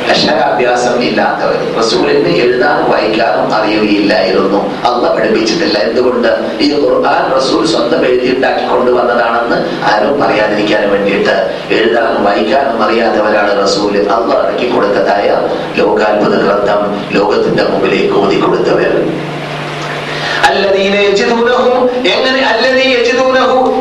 അക്ഷരാഭ്യാസം 0.10 1.04
ഇല്ലാത്തവർ 1.04 1.78
റസൂലിന് 1.80 2.38
എഴുതാനും 2.38 2.91
വായിക്കാനും 2.91 3.54
അറിയുകയില്ലായിരുന്നു. 3.54 4.69
അല്ല 4.80 5.15
പഠിപ്പിച്ചിട്ടില്ല. 5.15 5.78
എന്തുകൊണ്ട്? 5.78 6.39
ഈ 6.60 6.74
ഖുർആൻ 6.74 7.36
റസൂൽ 7.38 7.65
സ്വന്തം 7.67 8.06
എഴുതിയുണ്ടാക്കി 8.06 8.65
കൊണ്ടുവന്നതാണെന്ന് 8.65 9.56
ആരും 9.86 10.22
പറയാതിരിക്കാൻ 10.22 10.91
വേണ്ടിയിട്ട്. 10.91 11.60
എഴുതാനും 11.72 12.24
വായിക്കാനും 12.26 12.84
അറിയാത്തവരാണ് 12.84 13.63
റസൂൽ 13.63 13.98
അല്ല 13.98 14.39
ഇറക്കി 14.43 14.69
കൊടുത്തതായ 14.69 15.48
ലോകാത്ഭുത 15.76 16.36
ഗ്രന്ഥം 16.36 17.10
ലോകത്തിന്റെ 17.12 17.63
മുമ്പിലേക്ക് 17.63 18.13
ഓതി 18.13 18.39
കൊടുത്തവർ 18.39 19.10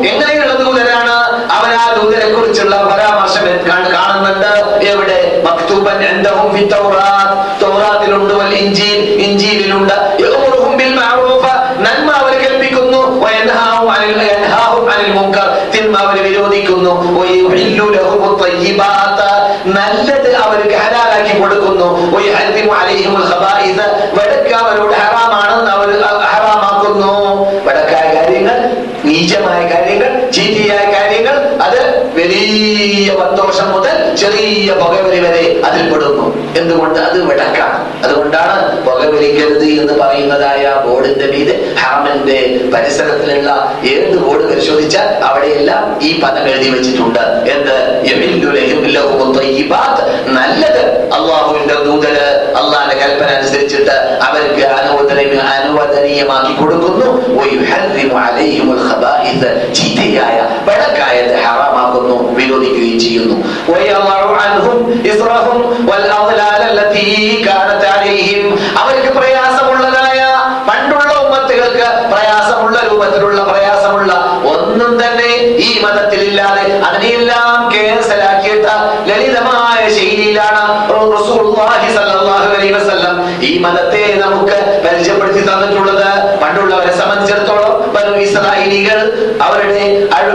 എങ്ങനെയുള്ള 0.05 0.53
ദൂതരാണ് 0.53 1.11
അവൻ 1.51 1.71
ആ 1.71 2.01
ദൂതരെ 2.01 2.33
കുറിച്ചുള്ള 2.33 2.75
പരാമർശം 2.75 3.45
കാണ്- 3.45 3.91
കാണുന്നുണ്ട്. 3.91 4.47
എവിടെ? 4.85 5.28
മക്തൂബൻ 5.49 5.99
ഇൻദഹും 6.11 6.49
ഫി 6.55 6.63
തൗറാത്ത് 6.75 7.35
തൗറാത്തിലുണ്ട് 7.63 8.33
വൽ 8.33 8.53
ഇൻജീൽ 8.63 8.99
ഇൻജീലിലുണ്ട്. 9.27 9.95
യഅ്മുറുഹും 10.23 10.77
ബിൽ 10.77 10.93
മഅറൂഫ 10.99 11.45
നന്മ 11.85 12.11
അവർ 12.11 12.33
കൽപ്പിക്കുന്നു 12.43 13.21
വയൻഹാഹും 13.23 13.91
അനിൽ 13.91 14.21
യൻഹാഹും 14.31 14.91
അനിൽ 14.91 15.11
മുൻകർ. 15.11 15.47
തിന്മ 15.75 15.97
അവർ 15.97 16.23
വിരോധിക്കുന്നു. 16.23 16.93
വയുഹില്ലു 17.19 17.85
ലഹും 17.95 18.37
ത്വയ്യിബാത്ത് 18.41 19.29
നല്ലത് 19.77 20.35
അവർക്ക് 20.35 20.75
ഹലാലാക്കി 20.75 21.39
കൊടുക്കുന്നു. 21.41 21.87
വയഹദിമു 22.15 22.73
അലൈഹിം 22.81 23.13
അൽ 23.17 23.27
ഖബായിസ്. 23.33 23.87
വടക്ക 24.17 24.51
അവരോട് 24.63 24.95
ഹറാമാണെന്ന് 25.01 25.71
അവർ 25.71 25.89
ഹറാമാക്കുന്നു. 26.33 27.13
വടക്കായ 27.67 28.07
കാര്യങ്ങൾ 28.15 28.57
നീചമായ 29.05 29.61
കാര്യങ്ങൾ 29.71 30.31
ചീറ്റിയായ 30.31 30.83
കാര്യങ്ങൾ 30.93 31.35
വലിയ 32.19 33.07
സന്തോഷം 33.07 33.71
മുതൽ 33.71 34.15
ചെറിയ 34.15 34.73
പുകവലി 34.73 35.19
വരെ 35.19 35.61
അതിൽ 35.65 35.93
പെടുന്നു. 35.93 36.55
എന്തുകൊണ്ട്? 36.57 36.99
അത് 36.99 37.23
വിടക്കാണ് 37.23 38.03
അതുകൊണ്ടാണ് 38.03 38.85
പുകവലിക്കരുത് 38.85 39.63
എന്ന് 39.63 39.93
പറയുന്നതായ 39.93 40.83
ബോർഡിന്റെ 40.85 41.25
മീത് 41.25 41.75
ഹാമന്റെ 41.77 42.59
പരിസരത്തിലുള്ള 42.73 43.73
ഏത് 43.89 44.17
ബോർഡ് 44.17 44.49
പരിശോധിച്ചാൽ 44.49 45.23
അവിടെയെല്ലാം 45.23 45.99
ഈ 46.01 46.19
പദം 46.19 46.49
എഴുതി 46.49 46.69
വെച്ചിട്ടുണ്ട്. 46.69 47.19
എന്ത്. 47.51 47.99
നല്ലത്. 50.27 51.13
അള്ളാഹുവിന്റെ 51.13 51.73
ദൂതര് 51.73 52.53
അള്ളാന്റെ 52.55 52.95
കൽപ്പന 52.95 53.27
അനുസരിച്ചിട്ട് 53.27 54.19
അവർക്ക് 54.23 54.65
അനുവദനീയ 55.19 55.39
അനുവദനീയമാക്കി 55.55 56.53
കൊടുക്കുന്നു. 56.53 57.07
ചീത്തയായ 59.73 60.37
പഴക്കായത് 60.67 61.35
ഹറാമാക്കുന്നു 61.43 62.15
വിരോധിക്കുകയും 62.33 62.99
ചെയ്യുന്നു 62.99 63.35
അവർക്ക് 68.81 69.11
പ്രയാസമുള്ളതായ 69.19 70.21
പണ്ടുള്ള 70.69 71.11
ഉമ്മത്തുകൾക്ക് 71.25 71.87
പ്രയാസമുള്ള 72.13 72.77
രൂപത്തിലുള്ള 72.89 73.43
പ്രയാസമുള്ള 73.43 74.11
ഒന്നും 74.45 74.91
തന്നെ 75.01 75.31
ഈ 75.57 75.69
മതത്തിലില്ലാതെ 75.83 76.65
അതിനെല്ലാം 76.89 77.71
കേസലാക്കിയിട്ട് 77.73 78.28
ലളിതമായ 79.19 79.79
ശൈലിയിലാണ് 79.95 80.61
ഈ 83.47 83.49
മതത്തെ 83.63 84.01
നമുക്ക് 84.23 84.57
പരിചയപ്പെടുത്തി 84.85 85.41
തന്നിട്ടുള്ളത്. 85.47 86.07
പണ്ടുള്ളവരെ 86.41 86.93
സംബന്ധിച്ചിടത്തോളം 86.99 87.73
ബനു 87.95 88.13
ഇസ്രായേലികൾ 88.25 88.99
അവരുടെ 89.41 89.83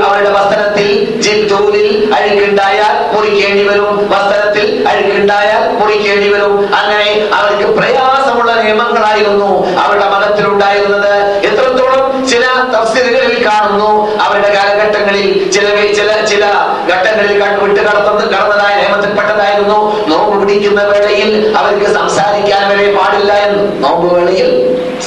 അവരുടെ 0.04 0.30
വസ്ത്രത്തിൽ 0.36 0.88
ജിൽതൂലിൽ 1.24 1.88
അഴുക്കുണ്ടായാൽ 2.16 2.94
മുറിക്കേണ്ടി 3.14 3.64
വരും. 3.68 3.96
വസ്ത്രത്തിൽ 4.12 4.66
അഴുക്കുണ്ടായാൽ 4.92 5.62
മുറിക്കേണ്ടി 5.80 6.28
വരും. 6.34 6.54
അങ്ങനെ 6.80 7.10
അവർക്ക് 7.38 7.66
പ്രയാസമുള്ള 7.78 8.52
നിയമങ്ങളായിരുന്നു 8.62 9.50
അവരുടെ 9.84 10.08
മതത്തിലുണ്ടായിരുന്നത് 10.14 11.14
എത്രത്തോളം 11.50 12.28
ചില 12.28 12.44
തഫ്സീലുകളിൽ 12.74 13.46
കാണുന്നു. 13.48 13.90
അവരുടെ 14.24 14.50
കാലഘട്ടങ്ങളിൽ 14.56 15.28
ചില 15.56 15.66
ചില 15.98 16.10
ചില 16.32 16.44
ഘട്ടങ്ങളിൽ 16.92 17.42
വിട്ട് 17.62 17.80
കടത്തുന്ന 17.80 18.22
കടന്നതായ 18.34 18.74
നിയമത്തിൽപ്പെട്ടതായിരുന്നു 18.80 19.78
നോമ്പ് 20.08 20.40
പിടിക്കുന്ന 20.40 20.82
വേളയിൽ 20.82 21.30
അവർക്ക് 21.58 21.88
സംസാരിക്കാൻ 21.94 22.62
വരെ 22.70 22.88
പാടില്ല 22.98 23.32
എന്ന്. 23.46 23.80
നോമ്പ് 23.80 24.06
വേളയിൽ 24.14 24.48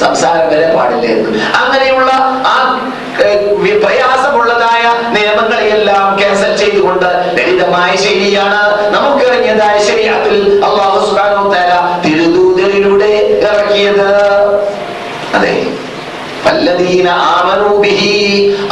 സംസാരം 0.00 0.46
വരെ 0.52 0.66
പാടില്ല 0.76 1.04
എന്ന്. 1.06 1.28
അങ്ങനെയുള്ള 1.62 2.10
ആ 2.52 2.54
പ്രയാസമുള്ളതായ 3.82 4.82
നിയമങ്ങളെയെല്ലാം 5.14 6.18
ക്യാൻസൽ 6.18 6.56
ചെയ്തുകൊണ്ട് 6.56 7.08
ലളിതമായ 7.38 7.96
ശൈലിയാണ് 7.96 8.60
നമുക്ക് 8.90 9.24
ഇറങ്ങിയതായ 9.26 9.76
ശരിയാത്തിൽ 9.88 10.36
അള്ളാഹു 10.68 10.98
സുബാനോ 11.06 11.42
വ 11.44 11.54
തആല 11.54 11.74
തിരുദൂതരിലൂടെ 12.04 13.12
ഇറക്കിയത്. 13.42 14.08
അതെ. 15.34 15.54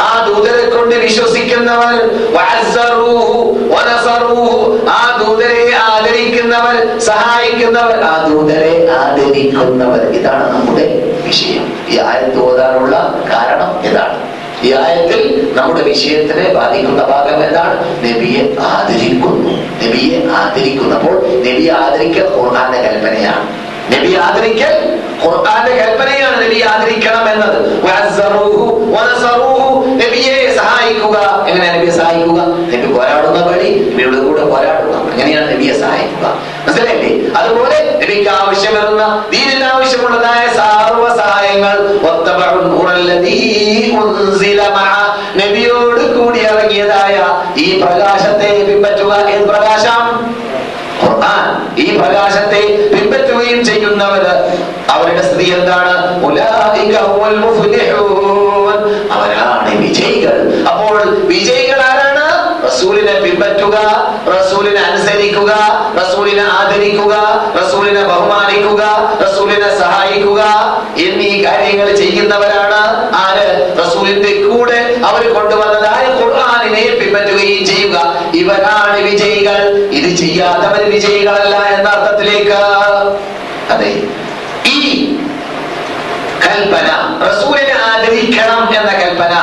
ആ 0.04 0.08
ദൂതരെ 0.26 0.64
കൊണ്ട് 0.66 0.94
വിശ്വസിക്കുന്നവർ 0.94 1.94
സഹായിക്കുന്നവർ 7.06 8.00
ആ 8.00 8.26
ദൂതരെ 8.26 8.88
ആദരിക്കുന്നവർ. 8.98 10.00
ഇതാണ് 10.00 10.52
നമ്മുടെ 10.52 11.12
വിഷയം. 11.26 11.72
ഈ 11.88 11.98
ആയത്ത് 11.98 12.38
ഓതാനുള്ള 12.38 13.22
കാരണം 13.32 13.90
ഇതാണ്. 13.90 14.18
ഈ 14.64 14.72
ആയത്തിൽ 14.72 15.52
നമ്മുടെ 15.56 15.82
വിഷയത്തിനെ 15.82 16.54
ബാധിക്കുന്ന 16.54 17.04
ഭാഗം 17.04 17.44
എന്താണ്? 17.44 17.80
നബിയെ 17.98 18.56
ആദരിക്കുന്നു. 18.60 19.50
നബിയെ 19.84 20.32
ആദരിക്കുന്നപ്പോൾ 20.32 21.26
നബിയെ 21.28 21.72
ആദരിക്കൽ 21.72 22.34
ഖുർആന്റെ 22.36 22.78
കൽപ്പനയാണ്. 22.82 23.66
നബി 23.96 24.14
ആദരിക്കൽ 24.14 25.00
ഖുർആന്റെ 25.24 25.72
കൽപ്പനയാണ് 25.76 26.44
നബി 26.44 26.64
ആദരിക്കണം 26.68 27.32
എന്നത് 27.32 27.58
നബിയെ 30.02 30.54
സഹായിക്കുക. 30.56 31.44
എങ്ങനെ 31.48 31.78
നബിയെ 31.78 31.90
സഹായിക്കുക? 31.90 32.40
നബി 32.72 32.92
പോരാടുന്ന 32.92 33.46
വഴി 33.46 33.90
നബിയുടെ 33.92 34.16
കൂടെ 34.16 34.44
പോരാടുക. 34.44 34.94
അങ്ങനെയാണ് 35.12 35.54
നബിയെ 35.54 35.80
സഹായിക്കുക. 35.80 36.26
മനസ്സിലായില്ലേ? 36.66 37.40
അതുപോലെ 37.40 38.00
നബിക്ക് 38.02 38.30
ആവശ്യം 38.30 38.74
വരുന്ന 38.74 39.24
ദീനിന് 39.30 39.64
ആവശ്യമുള്ളതായ 39.64 40.46
സർവ 40.46 41.16
സഹായങ്ങൾ. 41.16 41.76
നബിയോട് 45.36 46.18
കൂടി 46.18 46.40
ഇറങ്ങിയതായ 46.40 47.16
ഈ 47.60 47.80
പ്രകാശത്തെ 47.80 48.64
പിൻപറ്റുക 48.68 49.12
ഏത് 49.28 49.48
പ്രകാശം 49.48 50.02
ഖുർആൻ 51.04 51.76
ഈ 51.78 51.98
പ്രകാശത്തെ 51.98 52.60
പിൻപറ്റുകയും 52.92 53.64
ചെയ്യുന്നവര് 53.64 54.32
അവരുടെ 55.16 55.28
സ്ഥിതി 55.28 55.46
എന്താണ്. 55.58 55.92
അവരാണ് 59.16 59.70
വിജയികൾ. 59.82 60.36
അപ്പോൾ 60.70 60.96
വിജയികൾ 61.30 61.80
ആരാണ്? 61.90 62.24
റസൂലിനെ 62.66 63.14
പിൻപറ്റുക 63.20 63.76
റസൂലിനെ 64.36 64.80
അനുസരിക്കുക 64.80 65.52
റസൂലിനെ 66.00 66.44
ആദരിക്കുക 66.58 67.14
റസൂലിനെ 67.60 68.02
ബഹുമാനിക്കുക 68.10 68.82
റസൂലിനെ 69.24 69.70
സഹായിക്കുക. 69.78 70.42
എന്നീ 71.06 71.30
കാര്യങ്ങൾ 71.44 71.88
ചെയ്യുന്നവരാണ് 72.02 72.82
ആര്? 73.22 73.48
റസൂലിന്റെ 73.82 74.32
കൂടെ 74.42 74.80
അവർ 75.04 75.22
കൊണ്ടുവന്നതായ 75.34 76.04
ഖുർആാനിനെ 76.20 76.84
പിൻപറ്റുകയും 77.00 77.64
ചെയ്യുക. 77.72 77.96
ഇവരാണ് 78.34 78.98
വിജയികൾ. 79.08 79.60
ഇത് 79.98 80.10
ചെയ്യാത്തവർ 80.22 80.84
വിജയികളല്ല 80.90 81.56
എന്ന 81.76 81.88
അർത്ഥത്തിലേക്ക് 81.96 82.60
അതെ 83.74 83.92
ഈ 84.74 84.78
കൽപ്പന. 86.56 86.88
റസൂലിനെ 87.28 87.74
ആദരിക്കണം 87.88 88.62
എന്ന 88.78 88.92
കൽപ്പന. 89.02 89.34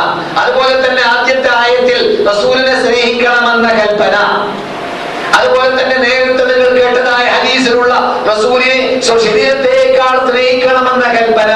അതുപോലെ 0.41 0.75
തന്നെ 0.85 1.01
ആദ്യത്തെ 1.13 1.49
ആയത്തിൽ 1.63 1.99
റസൂലിനെ 2.29 2.75
സ്നേഹിക്കണം 2.83 3.45
എന്ന 3.53 3.69
കൽപ്പന. 3.79 4.15
അതുപോലെ 5.37 5.69
തന്നെ 5.69 5.97
നേരത്തെ 6.05 6.43
നിങ്ങൾ 6.51 6.69
കേട്ടതായ 6.79 7.25
ഹദീസിലുള്ള 7.35 7.93
റസൂലിനെ 8.31 9.01
ശരീരത്തേക്കാൾ 9.23 10.15
സ്നേഹിക്കണമെന്ന 10.29 11.05
കൽപ്പന. 11.17 11.51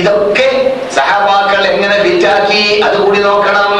ഇതൊക്കെ 0.00 0.48
സഹവാക്കൾ 0.96 1.62
എങ്ങനെ 1.66 1.96
ഫിറ്റാക്കി 2.02 2.80
അതുകൂടി 2.86 3.18
നോക്കണം? 3.18 3.72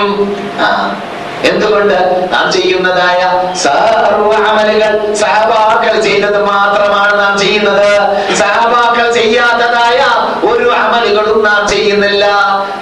എന്തുകൊണ്ട്? 1.51 1.99
നാം 2.33 2.53
ചെയ്യുന്നതായ 2.53 3.21
സർവ 3.63 4.31
അമലുകൾ 4.51 5.15
സഹബാക്കൾ 5.15 6.01
ചെയ്തത് 6.01 6.39
മാത്രമാണ് 6.45 7.13
നാം 7.21 7.39
ചെയ്യുന്നത് 7.39 7.91
സഹബാക്കൾ 8.37 9.13
ചെയ്യാത്തതായ 9.13 10.01
ഒരു 10.51 10.69
അമലുകളും 11.27 11.45
നാം 11.49 11.63
ചെയ്യുന്നില്ല. 11.69 12.25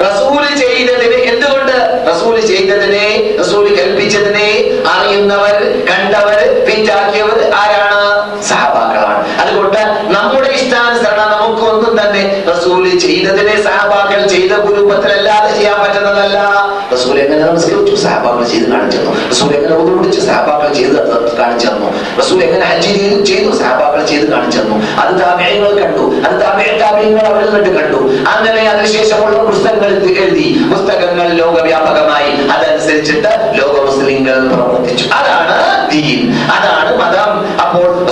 റസൂൽ 0.06 0.42
ചെയ്തതിന് 0.62 1.18
എന്തുകൊണ്ട്? 1.32 1.76
റസൂൽ 2.10 2.34
ചെയ്തതിനെ 2.50 3.06
റസൂൽ 3.40 3.64
കൽപ്പിച്ചതിനെ 3.78 4.48
അറിയുന്നവർ 4.94 5.56
കണ്ടവർ 5.90 6.40
പിറ്റാക്കിയവർ 6.66 7.38
ആരാണ്? 7.60 8.02
സഹബാക്കളാണ്. 8.48 9.22
അതുകൊണ്ട് 9.42 9.80
നമ്മുടെ 10.16 10.50
ഇഷ്ടാനുസരണം 10.58 11.28
നമുക്കൊന്നും 11.34 11.92
തന്നെ 12.00 12.22
റസൂൽ 12.52 12.84
ചെയ്തതിനെ 13.06 13.56
സഹബാക്കൾ 13.66 14.20
ചെയ്ത 14.34 14.52
കുടുംബത്തിലല്ലാതെ 14.66 15.50
ചെയ്യാൻ 15.58 15.78
പറ്റുന്നതല്ല. 15.82 16.38
റസൂൽ 16.94 17.18
എങ്ങനെ 17.18 17.44
നമസ്കരിച്ചു 17.44 17.96
സഹാബാക്കൾ 17.96 18.44
ചെയ്ത് 18.44 18.66
കാണിച്ചു 18.66 18.98
തന്നു 18.98 19.30
റസൂൽ 19.30 19.48
എങ്ങനെ 19.48 19.76
ഉതുപിടിച്ചു 19.76 20.20
സഹാബാക്കൾ 20.20 20.74
ചെയ്ത് 20.74 21.36
കാണിച്ചു 21.38 21.66
തന്നു 21.66 22.18
റസൂൽ 22.18 22.44
എങ്ങനെ 22.44 22.66
ഹജ്ജ് 22.66 23.24
ചെയ്തു 23.24 23.50
സഹബാക്കൾ 23.52 24.06
ചെയ്ത് 24.06 24.30
കാണിച്ചു 24.30 24.60
തന്നു 24.60 24.76
അത് 24.76 25.20
താപയങ്ങൾ 25.20 25.80
കണ്ടു. 25.80 26.28
അത് 26.28 26.40
താപയങ്ങൾ 26.40 27.20
അവരിൽ 27.20 27.50
നിന്നിട്ട് 27.50 27.78
കണ്ടു. 27.78 27.96
അങ്ങനെ 28.30 28.70
അതിനുശേഷമുള്ള 28.70 29.38
പുസ്തകങ്ങൾ 29.38 29.88
എഴുതി. 30.18 30.60
പുസ്തകങ്ങൾ 30.72 31.28
ലോകവ്യാപകമായി. 31.28 32.30
അതനുസരിച്ചിട്ട് 32.48 33.52
ലോക 33.54 33.84
മുസ്ലിങ്ങൾ 33.84 34.48
പ്രവർത്തിച്ചു. 34.48 35.08
അതാണ് 35.08 35.90
ദീൻ. 35.90 36.32
അതാണ് 36.32 36.96
മതം. 36.96 37.60
അപ്പോൾ 37.60 38.04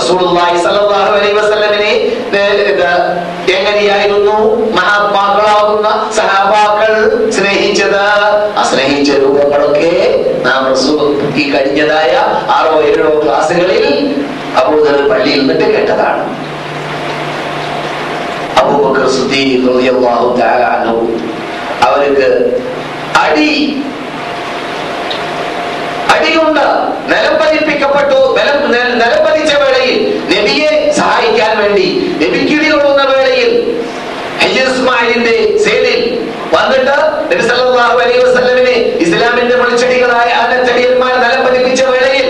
വസല്ലമിനെ 1.33 1.93
എങ്ങനെയായിരുന്നു? 3.51 4.55
മഹാത്മാക്കളാകുന്ന 4.71 6.11
സഹാബാക്കൾ 6.15 7.29
സ്നേഹിച്ചത് 7.31 8.22
രൂപങ്ങളൊക്കെ 9.19 10.25
നാം 10.45 10.77
ഈ 11.35 11.53
കഴിഞ്ഞതായ 11.53 12.11
ആറോ 12.49 12.81
ഏഴോ 12.81 13.21
ക്ലാസ്സുകളിൽ 13.25 14.15
അബൂദർ 14.57 15.09
പള്ളിയിൽ 15.09 15.39
നിന്നിട്ട് 15.39 15.63
കേട്ടതാണ്. 15.63 16.53
അബൂബക്കർ 18.59 19.09
അവർക്ക് 21.83 22.61
അടി 23.19 23.81
അടികൊണ്ട് 26.15 26.61
നിലം 27.11 27.35
പതിപ്പിക്കപ്പെട്ടു. 27.41 28.37
നിലം 28.39 28.71
നെ- 28.71 28.93
വേളയിൽ 29.55 30.21
നബിയെ 30.25 30.91
സഹായിക്കാൻ 30.97 31.57
വേണ്ടി 31.57 32.17
നബിക്കിടി 32.21 32.69
കൊള്ളുന്ന 32.69 33.03
വേളയിൽ 33.03 33.77
ഹജ്ജ് 34.43 34.61
ഇസ്മായിലിന്റെ 34.61 35.57
സേനയിൽ 35.57 36.31
വന്നിട്ട് 36.53 37.12
നബി 37.33 37.99
അലൈഹി 38.03 38.21
വസല്ലമിനെ 38.25 38.75
ഇസ്ലാമിന്റെ 39.05 39.55
വിളിച്ചടികളായ 39.61 40.29
ആനച്ചടിയന്മാർ 40.43 41.13
നിലം 41.23 41.41
പതിപ്പിച്ച 41.47 41.81
വേളയിൽ 41.93 42.27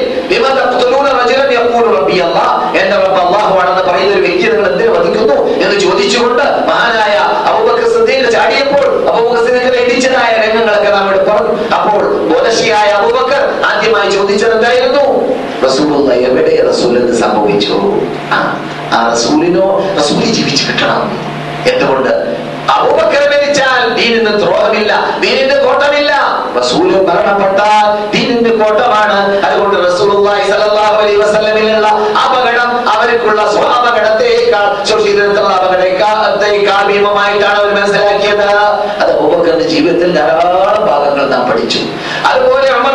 എന്റെ 2.82 2.96
റബ്ബ് 3.04 3.20
അല്ലാഹു 3.24 3.54
ആണെന്ന് 3.62 3.84
പറയുന്ന 3.89 4.13
ഒരു 4.16 4.24
വ്യക്തിയെ 4.28 4.50
നിങ്ങൾ 4.54 5.39
എന്ന് 5.63 5.78
ചോദിച്ചുകൊണ്ട് 5.86 6.46
മഹാനായ 6.70 7.16
അബൂബക്കർ 7.50 7.86
സിദ്ദീഖ് 7.96 8.32
ചാടിയപ്പോൾ 8.36 8.86
അബൂബക്കർ 9.10 9.42
സിദ്ദീഖിനെ 9.48 9.80
ഇടിച്ചതായ 9.86 10.32
രംഗങ്ങളൊക്കെ 10.44 10.89
നാം 10.96 11.06
പറഞ്ഞു. 11.30 11.54
അപ്പോൾ 11.78 12.02
ബോധശിയായ 12.32 12.89
അബൂബക്കർ 13.00 13.42
ആദ്യമായി 13.72 14.10
ചോദിച്ചത് 14.12 14.58
റസൂലുള്ള 15.66 16.13
എവിടെ 16.28 16.54
റസൂൽ 16.70 16.94
എന്ന് 17.02 17.16
സംഭവിച്ചു? 17.18 17.76
ആ 18.36 19.00
റസൂലിനോ 19.12 19.68
റസൂലി 20.00 20.26
ജീവിച്ചു 20.38 20.63
കിട്ടണം. 20.70 21.04
എന്തുകൊണ്ട്? 21.72 22.12
അബൂബക്കർ 22.71 23.23
മരിച്ചാൽ 23.34 23.82
ദീനിന് 23.99 24.34
ദ്രോഹമില്ല 24.41 24.93
ദീനിന്റെ 25.19 25.56
കോട്ടമില്ല. 25.63 26.12
റസൂൽ 26.60 26.88
മരണപ്പെട്ടാൽ 27.08 27.86
ദീനിന്റെ 28.13 28.49
കോട്ടമാണ്. 28.49 29.17
അതുകൊണ്ട് 29.45 29.76
റസൂലുള്ളാഹി 29.88 30.43
സ്വല്ലല്ലാഹു 30.49 30.95
അലൈഹി 31.02 31.17
വസല്ലമിലുള്ള 31.23 31.88
അപകടം 32.26 32.71
അവർക്കുള്ള 32.93 33.41
സ്വാപകടത്തേക്കാൾ 33.52 34.69
ശരീരത്തിലുള്ള 34.86 35.54
അപകടത്തേക്കാൾ 35.60 36.88
ഭീമമായിട്ടാണ് 36.91 37.58
അവർ 37.60 37.71
മനസ്സിലാക്കിയത്. 37.80 38.47
അത് 39.02 39.12
അബൂബക്കറിന്റെ 39.17 39.67
ജീവിതത്തിൽ 39.73 40.15
ധാരാളം 40.17 40.86
ഭാഗങ്ങൾ 40.91 41.26
നാം 41.30 41.52
പഠിച്ചു. 41.52 41.80
അതുപോലെ 42.32 42.67
അമർ 42.69 42.91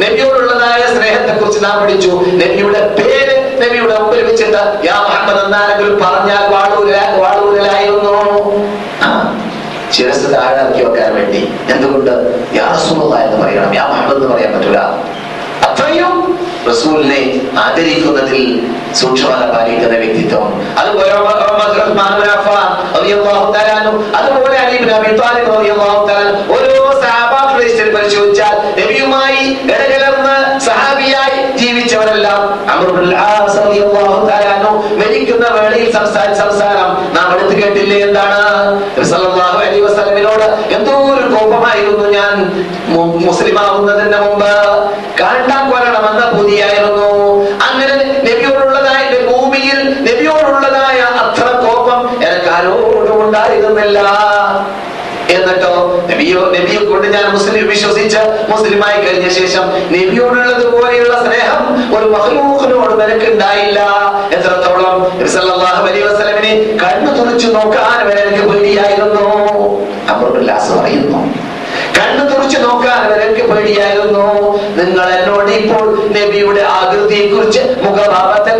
നബിയോടുള്ളതായ 0.00 0.82
സ്നേഹത്തെ 0.94 1.32
കുറിച്ച് 1.38 1.64
നാം 1.64 1.80
പഠിച്ചു. 1.82 2.08
നബിയുടെ 2.42 2.80
പേര് 2.98 3.62
നബിയുടെ 3.62 3.98
മുമ്പിൽ 4.00 4.22
വെച്ചിട്ട് 4.22 4.86
യാ 4.86 4.96
മുഹമ്മദ് 5.06 5.44
എന്നാരെങ്കിലും 5.44 6.00
പറഞ്ഞാൽ 6.02 6.42
വാടൂല 6.54 6.96
ശിരസ് 9.96 10.26
താഴാക്കി 10.32 10.80
വെക്കാൻ 10.86 11.10
വേണ്ടി 11.18 11.42
എന്തുകൊണ്ട്? 11.74 12.14
യാ 12.58 12.66
എന്ന് 13.26 13.36
പറയണം. 13.42 13.70
യാ 13.78 13.84
മുഹമ്മദ് 13.92 14.18
എന്ന് 14.18 14.28
പറയാൻ 14.32 14.50
പറ്റൂല. 14.54 14.80
അത്രയും 15.68 16.14
റസൂലിനെ 16.70 17.20
ആദരിക്കുന്നതിൽ 17.64 18.42
സൂക്ഷ്മത 19.00 19.42
പാലിക്കുന്ന 19.52 19.96
വ്യക്തിത്വം. 20.02 20.46
അതുപോലെ 20.80 21.12
ഓരോ 26.56 26.76
നബിയുമായി 28.78 29.42
സഹാബിയായി 30.66 31.38
ജീവിച്ചവരെല്ലാം 31.60 32.40
മരിക്കുന്ന 35.00 35.46
വേളയിൽ 35.56 35.88
സംസാരം 36.42 36.88
നാം 37.16 37.28
എടുത്തു 37.34 37.54
കേട്ടില്ലേ 37.60 37.98
എന്താണ് 38.06 38.40
നബി 38.96 39.06
സല്ലല്ലാഹു 39.12 39.56
അലൈഹി 39.58 39.82
വസല്ലമിനോട് 39.86 40.46
എന്തോ 40.76 40.94
ഒരു 41.14 41.26
കോപമായിരുന്നു 41.76 42.06
ഞാൻ. 42.18 42.36
മുസ്ലിമാവുന്നതിന് 43.26 44.18
മുമ്പ് 44.24 44.52
കണ്ടാൻ 45.20 45.62
കൊല്ലണമെന്ന 45.70 46.22
പുതിയായിരുന്നു. 46.36 47.10
അങ്ങനെ 47.66 47.96
നബിയോടുള്ളതായ 48.28 49.02
ഭൂമിയിൽ 49.28 49.78
നബിയോടുള്ളതായ 50.08 50.98
അത്ര 51.22 51.46
കോപം 51.64 52.00
എനിക്ക് 52.26 52.50
ആരോടും 52.56 53.18
ഉണ്ടായിരുന്നില്ല. 53.26 54.00
എന്നിട്ടോ 55.34 55.72
നബിയോ 56.10 56.40
നബിയെ 56.54 56.80
കൊണ്ട് 56.80 57.06
ഞാൻ 57.14 57.24
മുസ്ലിം 57.34 57.64
വിശ്വസിച്ച് 57.70 58.20
മുസ്ലിമായി 58.50 58.98
കഴിഞ്ഞ 59.04 59.28
ശേഷം 59.38 59.64
നബിയോടുള്ളത് 59.94 60.64
പോലെയുള്ള 60.74 61.14
സ്നേഹം 61.24 61.62
ഒരു 61.96 62.06
മഹ്ലൂഖിനോട് 62.14 62.94
നിനക്ക് 63.00 63.26
ഉണ്ടായില്ല 63.32 63.80
എത്രത്തോളം 64.36 64.96
അലൈഹി 65.86 66.04
വസല്ലമിനെ 66.06 66.52
കണ്ണു 66.82 67.10
തുറച്ചു 67.18 67.48
നോക്കാൻ 67.56 67.98
വരെ 68.08 68.20
എനിക്ക് 68.26 68.44
പേടിയായിരുന്നു 68.50 69.26
അപ്പോൾ 70.12 70.30
പറയുന്നു 70.76 71.20
കണ്ണു 71.96 72.22
തുറച്ചു 72.30 72.58
നോക്കാൻ 72.58 73.02
വരെ 73.10 73.22
എനിക്ക് 73.26 73.44
പേടിയായിരുന്നു 73.50 74.26
നിങ്ങൾ 74.78 75.06
എന്നോട് 75.16 75.45
ഇപ്പോൾ 75.60 75.84
നബിയുടെ 76.16 76.62
ആകൃതിയെ 76.80 77.24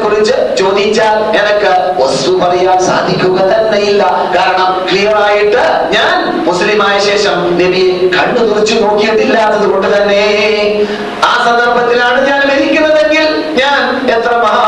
കുറിച്ച് 0.05 0.35
ചോദിച്ചാൽ 0.61 1.17
എനിക്ക് 1.41 1.73
വസ്തു 2.01 2.33
പറയാൻ 2.41 2.79
സാധിക്കുക 2.89 3.39
തന്നെയില്ല. 3.53 4.03
കാരണം 4.37 4.71
ക്ലിയർ 4.89 5.17
ആയിട്ട് 5.27 5.65
ഞാൻ 5.97 6.15
മുസ്ലിമായ 6.49 6.97
ശേഷം 7.09 7.37
നബിയെ 7.61 7.91
കണ്ണു 8.17 8.43
തുറച്ചു 8.49 8.75
നോക്കിയിട്ടില്ലാത്തത് 8.85 9.67
കൊണ്ട് 9.73 9.89
തന്നെ 9.97 10.23
ആ 11.31 11.33
സന്ദർഭത്തിലാണ് 11.47 12.19
ഞാൻ 12.31 12.41
മരിക്കുന്നതെങ്കിൽ 12.51 13.27
ഞാൻ 13.63 13.81
എത്ര 14.17 14.33
മഹാ 14.45 14.65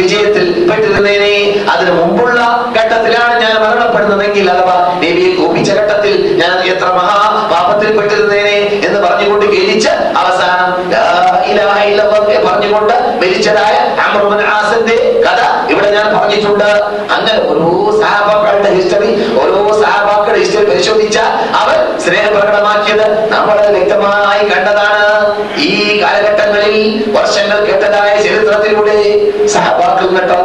വിജയത്തിൽ 0.00 0.46
പെട്ടിരുന്നേനെ. 0.68 1.34
അതിനു 1.72 1.92
മുമ്പുള്ള 1.98 2.38
ഘട്ടത്തിലാണ് 2.76 3.34
ഞാൻ 3.42 3.54
മരണപ്പെടുന്നതെങ്കിൽ 3.64 4.46
അഥവാ 4.52 4.76
നബിയെ 5.02 5.30
ഘട്ടത്തിൽ 5.70 6.14
ഞാൻ 6.40 6.54
എത്ര 6.64 6.84
മഹാ 6.84 7.48
പാപത്തിൽ 7.52 7.98
പെട്ടിരുന്നേനെ 7.98 8.58
എന്ന് 8.86 8.98
പറഞ്ഞുകൊണ്ട് 9.06 9.46
ഗലിച്ച് 9.46 9.88
അവസാനം 9.88 10.68
പറഞ്ഞുകൊണ്ട് 12.44 12.94
മരിച്ചതായ 13.20 13.76
ആസിന്റെ 14.54 14.96
കഥ 15.26 15.40
ഇവിടെ 15.72 15.90
ഞാൻ 15.90 16.06
പറഞ്ഞിട്ടുണ്ട്. 16.16 16.70
അങ്ങനെ 17.14 17.38
ഓരോ 17.50 17.68
സഹാബാക്കളുടെ 18.02 18.70
ഹിസ്റ്ററി 18.74 19.10
ഓരോ 19.42 19.80
സഹാബാക്കളുടെ 19.82 20.38
ഹിസ്റ്ററി 20.38 20.64
പരിശോധിച്ച 20.70 21.18
അവർ 21.60 21.98
സ്നേഹം 22.04 22.32
പ്രകടമാക്കിയത് 22.36 23.06
നമ്മൾ 23.32 23.56
വ്യക്തമായി 23.76 24.44
കണ്ടതാണ്. 24.50 25.06
ഈ 25.56 26.02
കാലഘട്ടങ്ങളിൽ 26.02 26.76
വർഷങ്ങൾ 27.16 27.58
കേട്ടതായ 27.66 28.10
ചരിത്രത്തിലൂടെ 28.22 28.98
സഹപാക്കൾ 29.54 30.06
കേട്ടോ 30.16 30.40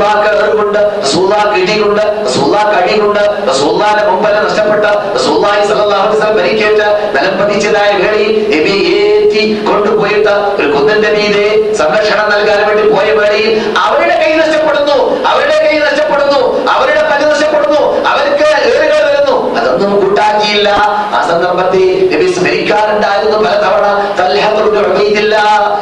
റസൂലുള്ളാഹിക്ക് 0.00 0.30
അറിവുണ്ട് 0.36 0.78
റസൂലുള്ളാഹിക്ക് 1.02 1.58
ഇടിയുണ്ട് 1.62 2.04
റസൂലുള്ളാഹിക്ക് 2.26 2.76
അടിയുണ്ട് 2.80 3.20
റസൂല്ലാന്റെ 3.50 4.04
മുമ്പല 4.10 4.34
നഷ്ടപ്പെട്ട 4.46 4.84
റസൂല്ലായി 5.16 5.62
സല്ലല്ലാഹു 5.68 6.02
അലൈഹി 6.02 6.14
വസല്ലം 6.14 6.36
പരിക്കേറ്റ 6.38 6.80
നിലം 7.14 7.34
പതിച്ചതായ 7.40 7.90
വേളയിൽ 8.02 8.32
നബി 8.52 8.74
ഏറ്റി 9.00 9.42
കൊണ്ടുപോയിട്ട് 9.68 10.32
ഒരു 10.58 10.68
കുന്നന്റെ 10.74 11.10
മീതെ 11.16 11.46
സംരക്ഷണം 11.80 12.26
നൽകാൻ 12.34 12.60
വേണ്ടി 12.68 12.84
പോയ 12.94 13.08
വേളയിൽ 13.20 13.50
അവരുടെ 13.84 14.16
കൈ 14.22 14.30
നഷ്ടപ്പെടുന്നു 14.42 14.96
അവരുടെ 15.32 15.58
കൈ 15.66 15.76
നഷ്ടപ്പെടുന്നു 15.86 16.40
അവരുടെ 16.74 17.02
പല 17.10 17.20
നഷ്ടപ്പെടുന്നു 17.32 17.82
അവർക്ക് 18.10 18.46
ഏറുകൾ 18.70 19.00
വരുന്നു. 19.08 19.36
അതൊന്നും 19.58 19.92
കൂട്ടാക്കിയില്ല. 20.02 20.68
ആ 21.14 21.20
സന്ദർഭത്തിൽ 21.30 21.82
നബി 22.12 22.26
സ്മരിക്കാറുണ്ടായിരുന്നു 22.36 23.38
പലതവണ 23.44 23.86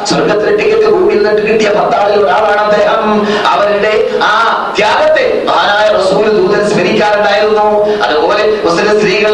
സ്വർഗത്തിലെ 0.09 0.51
ടിക്കറ്റ് 0.59 0.89
ഭൂമിയിൽ 1.29 1.37
നിന്ന് 1.37 1.51
കിട്ടിയ 1.51 1.69
പത്താളിൽ 1.69 2.19
ഒരാളാണ് 2.23 2.61
അദ്ദേഹം. 2.61 3.03
അവരുടെ 3.47 3.93
ആ 4.23 4.31
ത്യാഗത്തെ 4.77 5.25
മഹാനായ 5.47 5.87
റസൂൽ 5.97 6.25
ദൂതൻ 6.37 6.63
സ്മരിക്കാറുണ്ടായിരുന്നു. 6.69 7.67
അതുപോലെ 8.03 8.43
മുസ്ലിം 8.65 8.99
സ്ത്രീകൾ 8.99 9.33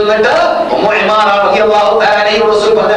റസൂൽ 2.52 2.72
പറഞ്ഞ 2.76 2.96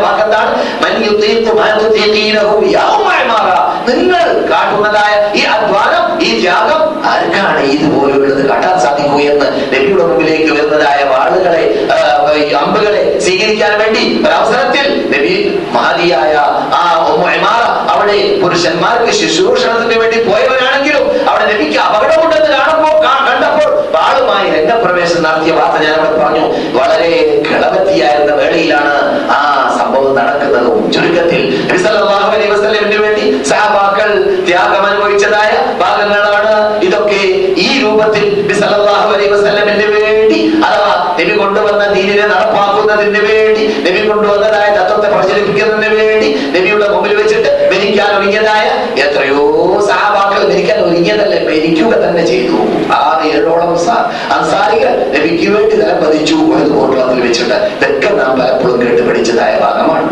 കാട്ടുന്നതായ 4.50 5.14
ഈ 5.32 5.42
ഈ 12.38 12.52
അമ്പുകളെ 12.52 13.02
സ്വീകരിക്കാൻ 13.20 13.72
വേണ്ടി 13.78 14.02
ഒരവസരത്തിൽ 14.26 14.86
നബി 15.14 15.34
ആ 16.74 16.84
അവിടെ 18.08 18.40
പുരുഷന്മാർക്ക് 18.42 19.12
ശുശ്രൂഷണത്തിന് 19.12 19.96
വേണ്ടി 20.00 20.18
പോയവരാണെങ്കിലും 20.28 21.04
അവിടെ 21.28 21.44
ലഭിക്കുക 21.52 21.80
അപകടമുണ്ടെന്ന് 21.80 22.50
കാണുമ്പോൾ 22.56 22.94
കണ്ടപ്പോൾ 23.28 23.70
വാളുമായി 23.96 24.46
രംഗപ്രവേശം 24.56 25.20
നടത്തിയ 25.22 25.52
വാർത്ത 25.52 25.82
ഞാൻ 25.84 25.94
അവിടെ 25.94 26.12
പറഞ്ഞു 26.20 26.44
വളരെ 26.78 27.10
കിളവത്തിയായിരുന്ന 27.46 28.32
വേളയിലാണ് 28.40 28.94
ആ 29.30 29.40
സംഭവം 29.78 30.12
നടക്കുന്നത്. 30.18 30.68
ചുരുക്കത്തിൽ 30.94 31.42
വേണ്ടി 33.04 33.24
സഹാബാക്കൾ 33.50 34.10
ത്യാഗം 34.46 34.84
അനുഭവിച്ചതായ 34.86 35.52
മരിക്കുക 51.88 52.06
തന്നെ 52.06 52.22
ചെയ്തു. 52.26 52.58
ആറ് 52.94 53.22
ഏഴോളം 53.28 53.70
അൻസാരികൾ 54.36 54.92
നബിക്ക് 55.14 55.48
വേണ്ടി 55.54 55.74
തന്നെ 55.80 55.96
പതിച്ചു 56.02 56.36
എന്ന് 56.56 56.74
കോട്ടളത്തിൽ 56.74 57.20
വെച്ചിട്ട് 57.26 57.56
ഇതൊക്കെ 57.76 58.10
നാം 58.20 58.32
പലപ്പോഴും 58.40 58.76
കേട്ട് 58.82 59.02
പഠിച്ചതായ 59.08 59.54
ഭാഗമാണ്. 59.64 60.10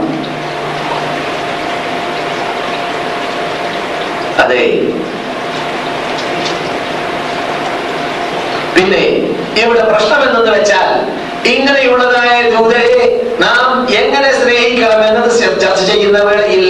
അതെ. 4.45 4.63
പിന്നെ 8.75 9.05
ഇവിടെ 9.61 9.85
പ്രശ്നം 9.91 10.21
എന്തെന്ന് 10.27 10.51
വെച്ചാൽ 10.57 10.89
ഇങ്ങനെയുള്ളതായ 11.49 12.35
ദൂതരെ 12.51 12.99
നാം 13.41 13.67
എങ്ങനെ 14.01 14.31
സ്നേഹിക്കണം 14.37 15.01
എന്നത് 15.07 15.31
ചർച്ച 15.63 15.81
ചെയ്യുന്ന 15.83 16.19
വേളയിൽ 16.21 16.65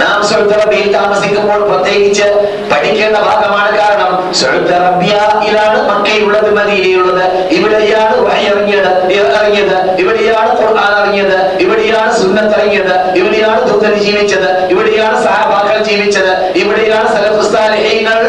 നാം 0.00 0.16
സുഹൃത്തറബിയിൽ 0.28 0.88
താമസിക്കുമ്പോൾ 0.94 1.60
പ്രത്യേകിച്ച് 1.68 2.26
പഠിക്കേണ്ട 2.70 3.16
ഭാഗമാണ് 3.20 3.72
കാരണം 3.78 4.12
സുഹൃത്തറബിയയിലാണ് 4.40 5.78
മക്കയുള്ളത് 5.90 6.50
മദീനയുള്ളത് 6.52 7.24
ഇവിടെയാണ് 7.56 8.16
ഇറങ്ങിയത് 8.44 8.90
ഇറങ്ങിയത് 9.18 9.76
ഇവിടെയാണ് 10.00 10.50
ഖുർആൻ 10.60 10.92
ഇറങ്ങിയത് 10.92 11.36
ഇവിടെയാണ് 11.60 12.12
സുന്നത്ത് 12.20 12.54
ഇറങ്ങിയത് 12.54 12.94
ഇവിടെയാണ് 13.18 13.60
ദൂതൻ 13.68 13.94
ജീവിച്ചത് 14.00 14.48
ഇവിടെയാണ് 14.70 15.16
സഹാബാക്കൾ 15.24 15.78
ജീവിച്ചത് 15.84 16.32
ഇവിടെയാണ് 16.56 17.08
സലഫുസ്താലിഹീങ്ങൾ 17.14 18.20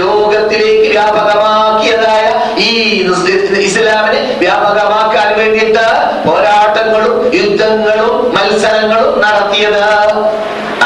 ലോകത്തിലേക്ക് 0.00 0.88
വ്യാപകമാക്കിയതായ 0.90 2.24
ഈ 2.66 2.70
ഇസ്ലാമിനെ 3.68 4.20
വ്യാപകമാക്കാൻ 4.42 5.28
വേണ്ടിയിട്ട് 5.40 5.86
പോരാട്ടങ്ങളും 6.26 7.16
യുദ്ധങ്ങളും 7.38 8.14
മത്സരങ്ങളും 8.36 9.12
നടത്തിയത്. 9.24 9.84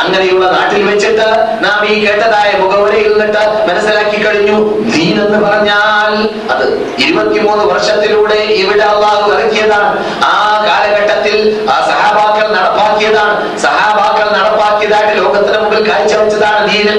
അങ്ങനെയുള്ള 0.01 0.47
നാട്ടിൽ 0.55 0.83
വെച്ചിട്ട് 0.89 1.27
നാം 1.65 1.79
ഈ 1.91 1.95
കേട്ടതായ 2.05 2.51
മുഖവരയിൽ 2.63 3.11
നിന്നിട്ട് 3.13 3.43
മനസ്സിലാക്കി 3.69 4.19
കഴിഞ്ഞു. 4.25 4.57
ദീൻ 4.95 5.17
എന്ന് 5.25 5.39
പറഞ്ഞാൽ 5.47 6.13
അത് 6.53 6.65
ഇരുപത്തിമൂന്ന് 7.05 7.65
വർഷത്തിലൂടെ 7.73 8.39
ഇവിടെ 8.63 8.85
അള്ളാഹു 8.93 9.25
ഇറക്കിയതാണ്. 9.35 9.91
ആ 10.33 10.37
കാലഘട്ടത്തിൽ 10.67 11.37
ആ 11.75 11.77
സഹാബാക്കൾ 11.91 12.47
നടപ്പാക്കിയതാണ്. 12.57 13.37
സഹാബാക്കൾ 13.67 14.27
നടപ്പാക്കിയതായിട്ട് 14.39 15.15
ലോകത്തിന് 15.23 15.59
മുമ്പിൽ 15.65 15.83
കാഴ്ചവെച്ചതാണ് 15.91 16.63
ദീന് 16.73 16.97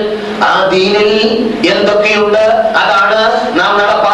ആ 0.48 0.52
ദീനിൽ 0.74 1.12
എന്തൊക്കെയുണ്ട്? 1.74 2.44
അതാണ് 2.82 3.20
നാം 3.60 3.72
നടപ്പാക്കേണ്ടത് 3.82 3.84
അതിൽ 3.84 4.05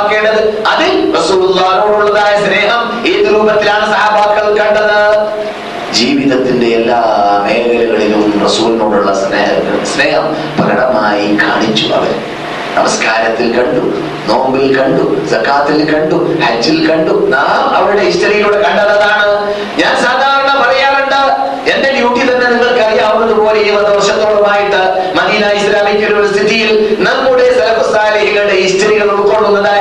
റസൂലുള്ളാഹിനോടുള്ളതായ 1.32 2.32
സ്നേഹം 2.46 2.82
ഏത് 3.10 3.28
രൂപത്തിലാണ് 3.34 3.86
സഹാബാക്കൾ 3.94 4.48
കണ്ടത്. 4.58 4.98
ജീവിതത്തിന്റെ 5.98 6.68
എല്ലാ 6.80 6.98
മേഖലകളിലും 7.46 8.24
റസൂലിനോടുള്ള 8.46 9.12
സ്നേഹം 9.22 9.62
സ്നേഹം 9.94 10.26
പ്രകടമായി 10.60 11.28
കാണിച്ചു 11.44 11.86
അവർ 11.98 12.12
നമസ്കാരത്തിൽ 12.76 13.48
കണ്ടു 13.58 13.84
നോമ്പിൽ 14.30 14.68
കണ്ടു 14.78 15.06
സക്കാത്തിൽ 15.32 15.80
കണ്ടു 15.92 16.18
ഹജ്ജിൽ 16.44 16.78
കണ്ടു. 16.90 17.16
നാം 17.34 17.64
അവരുടെ 17.78 18.04
ഹിസ്റ്ററിയിലൂടെ 18.10 18.60
കണ്ടതാണ് 18.68 19.30
ഞാൻ 19.82 19.94
സാധാരണ 20.06 20.52
പറയാറുണ്ട് 20.62 21.22
എന്റെ 21.74 21.90
ഡ്യൂട്ടി 21.98 22.22
തന്നെ 22.30 22.48
നിങ്ങൾക്ക് 22.54 22.84
അറിയാവുന്നത് 22.90 23.34
പോലെ 23.42 23.60
ഇരുപത് 23.66 23.90
വർഷത്തോളമായിട്ട് 23.96 24.82
മദീന 25.20 25.46
ഇസ്ലാമിക് 25.60 26.04
യൂണിവേഴ്സിറ്റിയിൽ 26.06 26.72
നമ്മുടെ 27.08 27.48
സലഫസാലികളുടെ 27.60 28.56
ഹിസ്റ്ററികൾ 28.64 29.10
ഉൾക്കൊള്ളുന്നതായി 29.18 29.81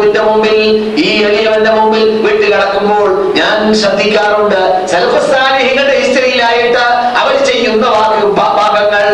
റസൂലിന്റെ 0.00 0.22
മുമ്പിൽ 0.28 0.58
ഈ 1.04 1.08
എളിയവന്റെ 1.24 1.72
മുമ്പിൽ 1.78 2.04
വിട്ട് 2.24 2.46
കിടക്കുമ്പോൾ 2.52 3.08
ഞാൻ 3.38 3.56
ശ്രദ്ധിക്കാറുണ്ട്. 3.80 4.60
സൽഫസ്ഥാനികളുടെ 4.92 5.96
ഹിസ്റ്ററിയിലായിട്ട് 6.02 6.84
അവർ 7.22 7.34
ചെയ്യുന്ന 7.50 7.84
ഭാഗങ്ങൾ. 8.40 9.06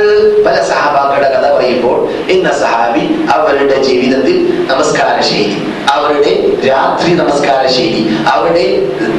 പല 0.46 0.56
സഹാബാക്കളുടെ 0.70 1.28
കഥ 1.34 1.46
പറയുമ്പോൾ 1.54 1.98
ഇന്ന 2.34 2.48
സഹാബി 2.62 3.04
അവരുടെ 3.34 3.78
ജീവിതത്തിൽ 3.88 4.36
നമസ്കാരം 4.70 5.22
ശൈലി 5.28 5.58
അവരുടെ 5.92 6.32
രാത്രി 6.68 7.14
നമസ്കാര 7.14 7.66
ശൈലി 7.66 8.16
അവരുടെ 8.32 8.64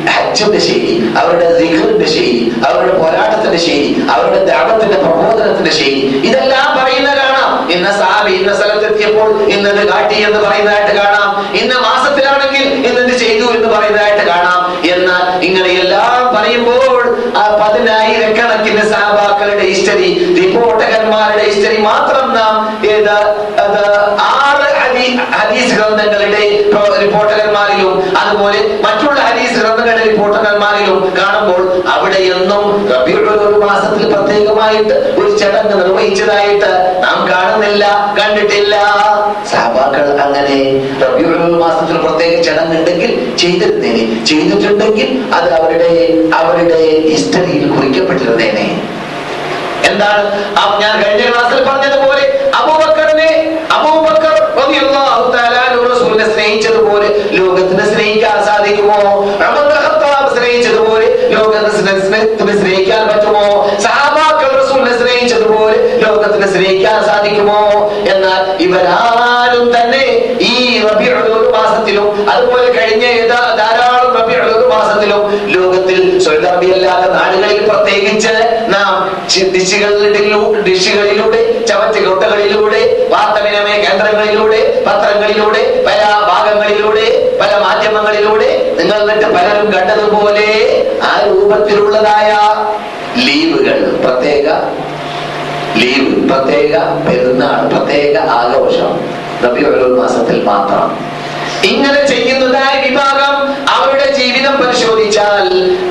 ഹജ്ജിന്റെ 0.10 0.60
ശൈലി 0.60 1.10
അവരുടെ 1.18 1.58
ദിഖറിന്റെ 1.60 2.06
ശൈലി 2.06 2.54
അവരുടെ 2.68 2.98
പോരാട്ടത്തിന്റെ 2.98 3.58
ശൈലി 3.58 4.08
അവരുടെ 4.12 4.46
ദാപത്തിന്റെ 4.46 4.98
പ്രബോധനത്തിന്റെ 4.98 5.72
ശൈലി. 5.72 6.22
ഇതെല്ലാം 6.30 6.78
പറയുന്ന 6.78 7.10
കാണാം. 7.10 7.70
ഇന്ന 7.72 7.92
സഹാബി 7.92 8.32
ഇന്ന 8.32 8.56
സ്ഥലത്തെത്തിയപ്പോൾ 8.56 9.44
ഇന്നത് 9.44 9.88
കാട്ടി 9.88 10.16
എന്ന് 10.16 10.40
പറയുന്നതായിട്ട് 10.40 10.96
കാണാം. 10.96 11.50
ഇന്ന 11.56 11.74
മാസത്തിലാണെങ്കിൽ 11.80 12.68
ഇന്നത് 12.90 13.18
ചെയ്തു 13.18 13.46
എന്ന് 13.46 13.68
പറയുന്നതായിട്ട് 13.68 14.26
കാണാം. 14.28 14.62
എന്നാൽ 14.92 15.46
ഇങ്ങനെയെല്ലാം 15.46 16.36
പറയുമ്പോൾ 16.36 17.18
ആ 17.38 17.44
പതിനായിരക്കണക്കിന് 17.62 18.82
സാബാക്കളുടെ 18.82 19.66
ഹിസ്റ്ററി 19.66 20.36
റിപ്പോർട്ടകന്മാരുടെ 20.42 21.44
ഹിസ്റ്ററി 21.50 21.78
മാത്രം 21.78 22.34
നാം 22.36 22.56
ഏത് 22.90 23.16
ഹദീസ് 25.36 25.74
ഗ്രന്ഥങ്ങളുടെ 25.78 26.44
റിപ്പോർട്ടർമാരിലും 27.04 27.94
അതുപോലെ 28.22 28.60
മറ്റുള്ള 28.86 29.20
ഹദീസ് 29.28 29.58
ഗ്രന്ഥങ്ങളുടെ 29.60 30.04
റിപ്പോർട്ടകന്മാരിലും 30.10 31.00
കാണുമ്പോൾ 31.20 31.62
അവിടെ 31.96 32.22
എന്നും 32.36 32.64
ഒരു 33.46 33.60
മാസത്തിൽ 33.66 34.04
പ്രത്യേകമായിട്ട് 34.14 34.96
ഒരു 35.20 35.30
ചടങ്ങ് 35.42 35.76
നിർവഹിച്ചതായിട്ട് 35.82 36.70
നാം 37.06 37.18
കാണുന്നില്ല 37.32 37.86
കണ്ടിട്ടില്ല. 38.20 38.76
സഹബാക്കൾ 39.52 40.06
അങ്ങനെ 40.26 40.58
മാസത്തിൽ 41.64 41.98
പ്രത്യേക 42.06 42.34
ചടങ്ങ് 42.48 42.76
ഉണ്ടെങ്കിൽ 42.80 43.12
ചെയ്തിരുന്നേനെ. 43.42 44.04
ചെയ്തിട്ടുണ്ടെങ്കിൽ 44.30 45.10
അത് 45.38 45.50
അവരുടെ 45.60 45.92
അവരുടെ 46.40 46.82
ഹിസ്റ്ററിയിൽ 47.12 47.66
കുറിക്കപ്പെട്ടിരുന്നേനെ. 47.76 48.68
എന്താണ്? 49.90 50.24
ഞാൻ 50.82 50.94
കഴിഞ്ഞ 51.02 51.24
ക്ലാസ്സിൽ 51.30 51.60
പറഞ്ഞതുപോലെ 51.68 52.24
അബൂബക്കറിനെ 52.60 53.30
അബൂബക്കർ 53.78 54.36
റളിയല്ലാഹു 54.60 55.24
തആല 55.36 55.56
അൻഹു 55.68 55.84
റസൂലിനെ 56.18 56.34
സ്നേഹിച്ചതുപോലെ 56.34 57.08
ലോകത്തിനെ 57.38 57.86
സ്നേഹിക്കാൻ 57.94 58.38
സാധിക്കുമോ? 58.46 59.00
സ്നേഹിച്ചതുപോലെ 60.36 61.08
ലോകത്തിനെ 61.34 61.94
സ്നേഹിക്കാൻ 62.62 63.04
പറ്റുമോ? 63.10 63.44
സഹാബാക്കൾ 63.86 64.50
റസൂലിനെ 64.62 64.94
സ്നേഹിച്ചതുപോലെ 65.02 65.78
ലോകത്തിനെ 66.06 66.48
സ്നേഹിക്കാൻ 66.54 66.98
സാധിക്കുമോ? 67.10 67.60
എന്നാൽ 68.14 68.42
ഇവരാരും 68.66 69.66
തന്നെ 69.76 70.06
ഈ 70.52 70.56
മാസത്തിലും 71.56 72.10
അതുപോലെ 72.30 72.68
കഴിഞ്ഞ 72.78 73.06
ധാരാളം 73.60 73.87
റബീഉൽ 74.40 74.66
മാസത്തിലും 74.74 75.22
ലോകത്തിൽ 75.56 76.00
അല്ലാത്ത 76.74 77.08
നാടുകളിൽ 77.12 77.60
പ്രത്യേകിച്ച് 77.70 78.34
നാം 78.68 78.94
ഡിഷുകളിലൂടെ 79.54 80.62
ഡിഷുകളിലൂടെ 80.70 81.42
ചവറ്റുകൊട്ടകളിലൂടെ 81.68 82.82
വാർത്താവിനിമയ 83.10 83.76
കേന്ദ്രങ്ങളിലൂടെ 83.86 84.60
പത്രങ്ങളിലൂടെ 84.88 85.62
പല 85.88 86.02
ഭാഗങ്ങളിലൂടെ 86.30 87.06
പല 87.42 87.52
മാധ്യമങ്ങളിലൂടെ 87.66 88.50
നിങ്ങൾ 88.80 89.00
എന്നിട്ട് 89.02 89.28
പലരും 89.36 89.68
കണ്ടതുപോലെ 89.74 90.48
ആ 91.04 91.12
രൂപത്തിലുള്ളതായ 91.26 92.32
ലീവുകൾ. 93.26 93.80
പ്രത്യേക 94.06 94.48
ലീവ് 95.82 96.12
പ്രത്യേക 96.30 96.74
പെരുന്നാൾ 97.08 97.62
പ്രത്യേക 97.74 98.18
ആഘോഷം. 98.40 98.92
ഓരോ 99.68 99.88
മാസത്തിൽ 100.02 100.38
മാത്രം. 100.44 100.88
ഇങ്ങനെ 101.64 102.02
ചെയ്യുന്നതായ 102.08 102.74
വിഭാഗം 102.86 103.27
പരിശോധിച്ചാൽ 104.62 105.48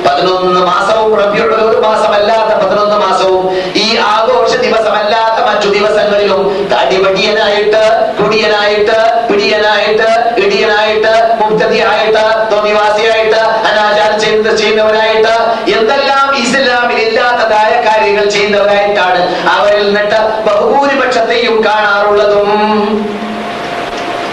പതിനൊന്ന് 0.07 0.61
മാസവും 0.61 1.11
റബിയുൽ 1.19 1.79
മാസമല്ലാത്ത 1.81 2.51
പതിനൊന്ന് 2.63 2.97
മാസവും 2.97 3.43
ഈ 3.75 3.87
ആഘോഷ 4.13 4.51
ദിവസമല്ലാത്ത 4.65 5.39
മറ്റു 5.47 5.67
ദിവസങ്ങളിലും 5.67 6.41
തടിപടിയനായിട്ട് 6.73 7.83
കുടിയനായിട്ട് 8.21 8.97
പിടിയനായിട്ട് 9.29 10.09
ഇടിയനായിട്ട് 10.43 11.13
മുക്തതിയായിട്ട് 11.41 12.23
തോന്നിവാസിയായിട്ട് 12.51 13.41
അനാചാരം 13.69 14.19
ചെയ്ത് 14.19 14.57
ചെയ്യുന്നവരായിട്ട് 14.57 15.33
എന്തെല്ലാം 15.77 16.27
ഇസ്ലാമിൽ 16.43 16.99
ഇല്ലാത്തതായ 17.07 17.73
കാര്യങ്ങൾ 17.87 18.25
ചെയ്യുന്നവരായിട്ടാണ് 18.29 19.21
അവരിൽ 19.55 19.85
നിന്നിട്ട് 19.85 20.19
ബഹുഭൂരിപക്ഷത്തെയും 20.47 21.63
കാണാറുള്ളതും. 21.65 22.49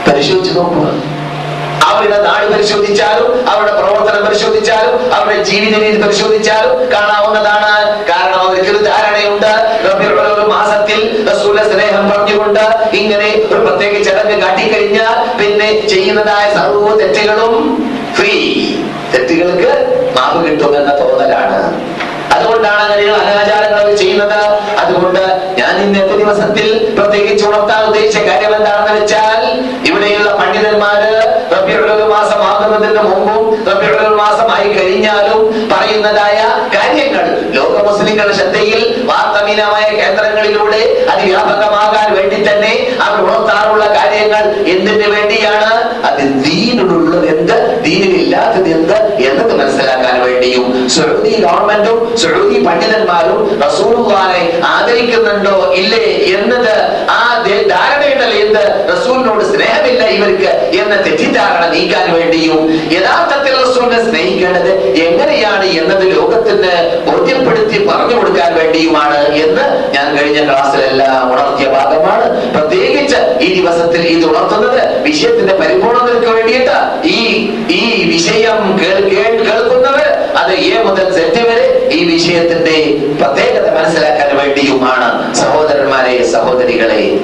പരിശോധിച്ച് 0.08 0.58
നോക്കുക. 0.58 1.13
അവരുടെ 1.94 2.18
നാട് 2.26 2.46
പരിശോധിച്ചാലും 2.54 3.28
അവരുടെ 3.52 3.72
പ്രവർത്തനം 3.80 4.22
പരിശോധിച്ചാലും 4.26 4.94
അവരുടെ 5.16 5.38
ജീവിത 5.50 5.74
രീതി 5.84 5.98
പരിശോധിച്ചാലും 6.04 6.76
കാണാവുന്നതാണ്. 6.94 7.74
കാരണം 8.10 8.38
അവർക്ക് 8.44 8.70
ഒരു 8.74 8.82
ധാരണയുണ്ട് 8.90 9.52
മാസത്തിൽ 10.54 11.00
സ്നേഹം 11.72 12.04
പറഞ്ഞുകൊണ്ട് 12.10 12.64
ഇങ്ങനെ 12.98 13.28
ഒരു 13.50 13.60
പ്രത്യേക 13.66 13.94
ചടങ്ങ് 14.06 14.36
കാട്ടിക്കഴിഞ്ഞാൽ 14.42 15.14
പിന്നെ 15.38 15.68
ചെയ്യുന്നതായ 15.92 16.44
സർവ 16.56 16.88
തെറ്റുകളും 17.00 17.54
ഫ്രീ 18.16 18.34
തെറ്റുകൾക്ക് 19.12 19.72
മാപ്പ് 20.16 20.38
കിട്ടുമെന്ന 20.46 20.90
തോന്നലാണ്. 21.00 21.58
അതുകൊണ്ടാണ് 22.36 22.80
അങ്ങനെയുള്ള 22.84 23.18
അനാചാരങ്ങൾ 23.24 23.84
ചെയ്യുന്നത്. 24.02 24.40
അതുകൊണ്ട് 24.82 25.22
ഞാൻ 25.60 25.74
ഇന്നത്തെ 25.84 26.16
ദിവസത്തിൽ 26.22 26.68
പ്രത്യേകിച്ച് 26.98 27.44
ഉണർത്താൻ 27.48 27.80
ഉദ്ദേശിച്ച 27.88 28.20
കാര്യം 28.28 28.54
എന്താണെന്ന് 28.58 28.94
വെച്ചാൽ 29.00 29.40
ഇവിടെയുള്ള 29.88 30.30
പണ്ഡിതന്മാര് 30.40 31.12
റബിയുൽ 32.04 32.12
മാസമാകുന്നതിന് 32.12 33.02
മുമ്പും 33.08 33.44
റബിയുൽ 33.68 34.14
മാസമായി 34.16 34.68
കഴിഞ്ഞാലും 34.72 35.40
പറയുന്നതായ 35.72 36.38
കാര്യങ്ങൾ. 36.74 37.24
ലോക 37.56 37.76
മുസ്ലിങ്ങൾ 37.88 38.28
ശ്രദ്ധയിൽ 38.32 38.82
വാർത്താവിനിമയ 39.44 39.88
കേന്ദ്രങ്ങളിലൂടെ 40.00 40.82
അതിവ്യാപകമാകാൻ 41.12 42.08
വേണ്ടി 42.16 42.38
തന്നെ 42.48 42.72
ആ 43.04 43.06
ഗുണത്താറുള്ള 43.16 43.84
കാര്യങ്ങൾ 43.96 44.42
എന്തിനു 44.74 45.08
വേണ്ടിയാണ്? 45.14 45.72
അത് 46.08 46.22
ദീനിലുള്ളത് 46.46 47.26
എന്ത്? 47.34 47.56
ദീനിലില്ലാത്തത് 47.86 48.68
എന്ത്? 48.76 48.96
എന്നത് 49.28 49.52
മനസ്സിലാക്കാൻ 49.60 50.16
വേണ്ടിയും 50.26 50.64
സൗദി 50.96 51.32
ഗവൺമെന്റും 51.44 51.98
സൗദി 52.22 52.58
പണ്ഡിതന്മാരും 52.66 53.38
റസൂലുള്ളാനെ 53.64 54.42
ആദരിക്കുന്നുണ്ടോ 54.72 55.56
ഇല്ലേ 55.80 56.04
എന്നത് 56.38 56.74
ആ 57.18 57.20
ധാരണയുണ്ടല്ലോ 57.74 58.36
എന്ത്? 58.46 58.62
റസൂലിനോട് 58.92 59.44
സ്നേഹമില്ല 59.52 60.02
ഇവർക്ക് 60.16 60.50
എന്ന 60.80 60.94
തെറ്റിദ്ധാരണ 61.06 61.64
നീക്കാൻ 61.74 62.06
വേണ്ടിയും 62.16 62.60
യഥാർത്ഥത്തിൽ 62.96 63.52
റസൂലിനെ 63.64 64.00
സ്നേഹിക്കേണ്ടത് 64.08 64.70
എങ്ങനെയാണ് 65.06 65.66
എന്നത് 65.80 66.04
ലോകത്തിന് 66.16 66.72
ബോധ്യപ്പെടുത്തി 67.08 67.78
പറഞ്ഞു 67.88 68.16
കൊടുക്കാൻ 68.18 68.50
വേണ്ടിയുമാണ്. 68.60 69.18
എന്ന് 69.36 69.94
ഞാൻ 69.94 70.16
കഴിഞ്ഞ 70.16 70.44
ക്ലാസ്സിലെല്ലാം 70.44 71.32
ഉണർത്തിയ 71.32 71.66
ഭാഗമാണ്. 71.68 72.54
പ്രത്യേകിച്ച് 72.54 73.38
ഈ 73.40 73.60
ദിവസത്തിൽ 73.60 74.00
ഇത് 74.00 74.24
ഉണർത്തുന്നത് 74.24 75.02
വിഷയത്തിന്റെ 75.02 75.54
പരിപൂർണതയ്ക്ക് 75.54 76.30
വേണ്ടിയിട്ട് 76.30 77.06
ഈ 77.06 77.50
ഈ 77.70 78.12
വിഷയം 78.12 78.78
കേൾ- 78.78 79.08
കേൾ- 79.08 79.50
കേൾക്കുന്നവർ 79.50 80.08
അത് 80.36 80.52
എ 80.52 80.82
മുതൽ 80.82 81.12
സെറ്റ് 81.12 81.48
വരെ 81.48 81.88
ഈ 81.92 82.04
വിഷയത്തിന്റെ 82.04 82.96
പ്രത്യേകത 83.20 83.78
മനസ്സിലാക്കാൻ 83.78 84.36
വേണ്ടിയുമാണ്. 84.36 85.34
സഹോദരന്മാരെ 85.34 86.32
സഹോദരികളെ 86.32 87.20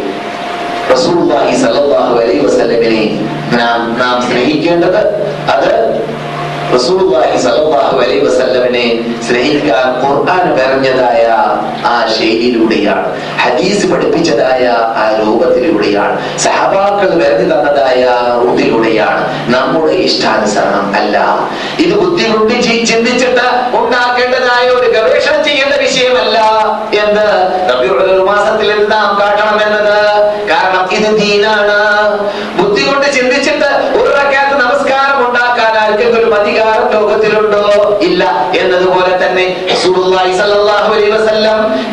സ്വല്ലല്ലാഹു 0.96 2.20
അലൈഹി 2.20 2.46
വസല്ലമിനെ 2.46 3.28
നാം 3.56 3.98
നാം 3.98 4.22
സ്നേഹിക്കേണ്ടത്. 4.22 4.96
അത് 5.50 5.89
റസൂലുള്ളാഹി 6.72 7.38
സ്വല്ലല്ലാഹു 7.38 7.96
അലൈഹി 7.98 8.22
വസല്ലമിനെ 8.22 8.84
സ്നേഹിക്കാൻ 9.26 9.86
ഖുർആൻ 10.02 10.44
പറഞ്ഞതായ 10.56 11.24
ആ 11.84 11.94
ശൈലിയിലൂടെയാണ് 12.14 13.06
ഹദീസ് 13.38 13.86
പഠിപ്പിച്ചതായ 13.86 14.64
ആ 14.96 15.04
രൂപത്തിലൂടെയാണ് 15.20 16.14
സഹബാക്കൾ 16.38 17.10
പറഞ്ഞു 17.14 17.46
തന്നതായ 17.52 18.02
റൂട്ടിലൂടെയാണ് 18.40 19.22
നമ്മുടെ 19.48 19.94
ഇഷ്ടാനുസരണം 20.06 20.86
അല്ല. 20.96 21.16
ഇത് 21.78 21.94
ബുദ്ധി 22.00 22.24
കൊണ്ട് 22.30 22.54
ചി- 22.62 22.84
ചിന്തിച്ചിട്ട് 22.90 23.46
ഉണ്ടാക്കേണ്ടതായ 23.80 24.66
ഒരു 24.70 24.88
ഗവേഷണം 24.94 25.40
ചെയ്യേണ്ട 25.44 25.74
വിഷയമല്ല 25.82 26.38
എന്ന് 27.02 27.26
റബീഉൽ 27.70 27.98
മാസത്തിൽ 28.24 28.70
നാം 28.88 29.08
കാട്ടണമെന്നത് 29.20 29.96
കാരണം 30.50 30.84
ഇത് 30.96 31.10
ദീനാണ് 31.20 31.78
ബുദ്ധി 32.58 32.82
കൊണ്ട് 32.82 33.06
ചിന്തിച്ചിട്ട് 33.16 33.68
ഒരു 33.98 34.10
റക്അത്ത് 34.18 34.56
നമസ്കാരം 34.62 35.18
ഉണ്ടാക്കാൻ 35.26 35.66
ആർക്കെങ്കിലും 36.30 36.40
അധികാരം 36.40 36.86
ലോകത്തിലുണ്ടോ? 36.92 37.98
ഇല്ല. 38.02 38.22
എന്നതുപോലെ 38.60 39.14
തന്നെ 39.22 39.44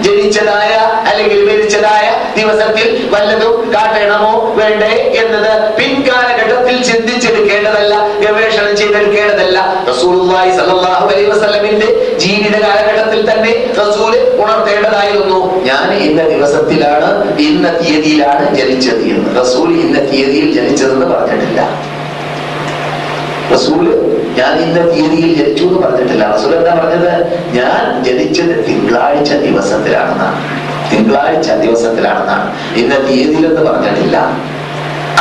ജനിച്ചതായ 0.06 0.74
അല്ലെങ്കിൽ 1.10 1.40
മരിച്ചതായ 1.50 2.06
ദിവസത്തിൽ 2.38 3.10
വല്ലതും 3.14 3.72
കാട്ടണമോ? 3.76 4.34
വേണ്ടേ 4.56 4.92
എന്നത് 5.22 5.52
പിൻകാലഘട്ടത്തിൽ 5.78 6.84
ചിന്തിച്ചെടുക്കേണ്ടതല്ല 6.84 7.94
ഗവേഷണം 8.20 8.78
ചെയ്തെടുക്കേണ്ടതല്ല. 8.78 9.58
റസൂലുള്ളാഹി 9.90 10.52
സല്ലല്ലാഹു 10.58 11.06
അലൈഹി 11.08 11.30
വസല്ലമിന്റെ 11.32 12.18
ജീവിത 12.18 12.56
കാലഘട്ടത്തിൽ 12.66 13.32
തന്നെ 13.32 13.54
റസൂൽ 13.80 14.14
ഉണർത്തേണ്ടതായിരുന്നു. 14.44 15.64
ഞാൻ 15.64 15.94
ഇന്ന 15.94 16.22
ദിവസത്തിലാണ് 16.24 17.40
ഇന്ന 17.40 17.68
തീയതിയിലാണ് 17.80 18.56
ജനിച്ചത് 18.56 19.04
എന്ന്. 19.14 19.42
റസൂൽ 19.42 19.70
ഇന്ന 19.86 20.00
തീയതിയിൽ 20.12 20.52
ജനിച്ചതെന്ന് 20.54 21.06
പറഞ്ഞിട്ടില്ല. 21.06 21.62
റസൂൽ 23.54 23.86
ഞാൻ 24.38 24.60
ഇന്ന 24.60 24.92
തീയതിയിൽ 24.92 25.44
ജനിച്ചു 25.44 25.64
എന്ന് 25.64 25.80
പറഞ്ഞിട്ടില്ല. 25.80 26.36
റസൂൽ 26.36 26.56
എന്താ 26.56 26.74
പറഞ്ഞത്? 26.74 27.40
ഞാൻ 27.54 28.04
ജനിച്ചത് 28.04 28.66
തിങ്കളാഴ്ച 28.68 29.32
ദിവസത്തിലാണെന്നാണ്. 29.34 30.40
തിങ്കളാഴ്ച 30.92 31.52
ദിവസത്തിലാണെന്നാണ്. 31.52 32.76
ഇന്ന 32.76 32.96
തീയതിയിൽ 32.96 33.46
എന്ന് 33.46 33.72
പറഞ്ഞിട്ടില്ല. 33.72 34.18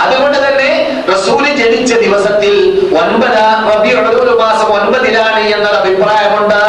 അതുകൊണ്ട് 0.03 0.39
തന്നെ 0.39 1.03
റസൂൽ 1.13 1.45
ജനിച്ച 1.57 1.95
ദിവസത്തിൽ 1.95 2.55
ഒൻപതാം 3.03 3.67
മാസം 4.37 4.67
ഒൻപതിലാണ് 4.67 5.39
എന്നൊരു 5.39 5.77
അഭിപ്രായമുണ്ട്. 5.77 6.61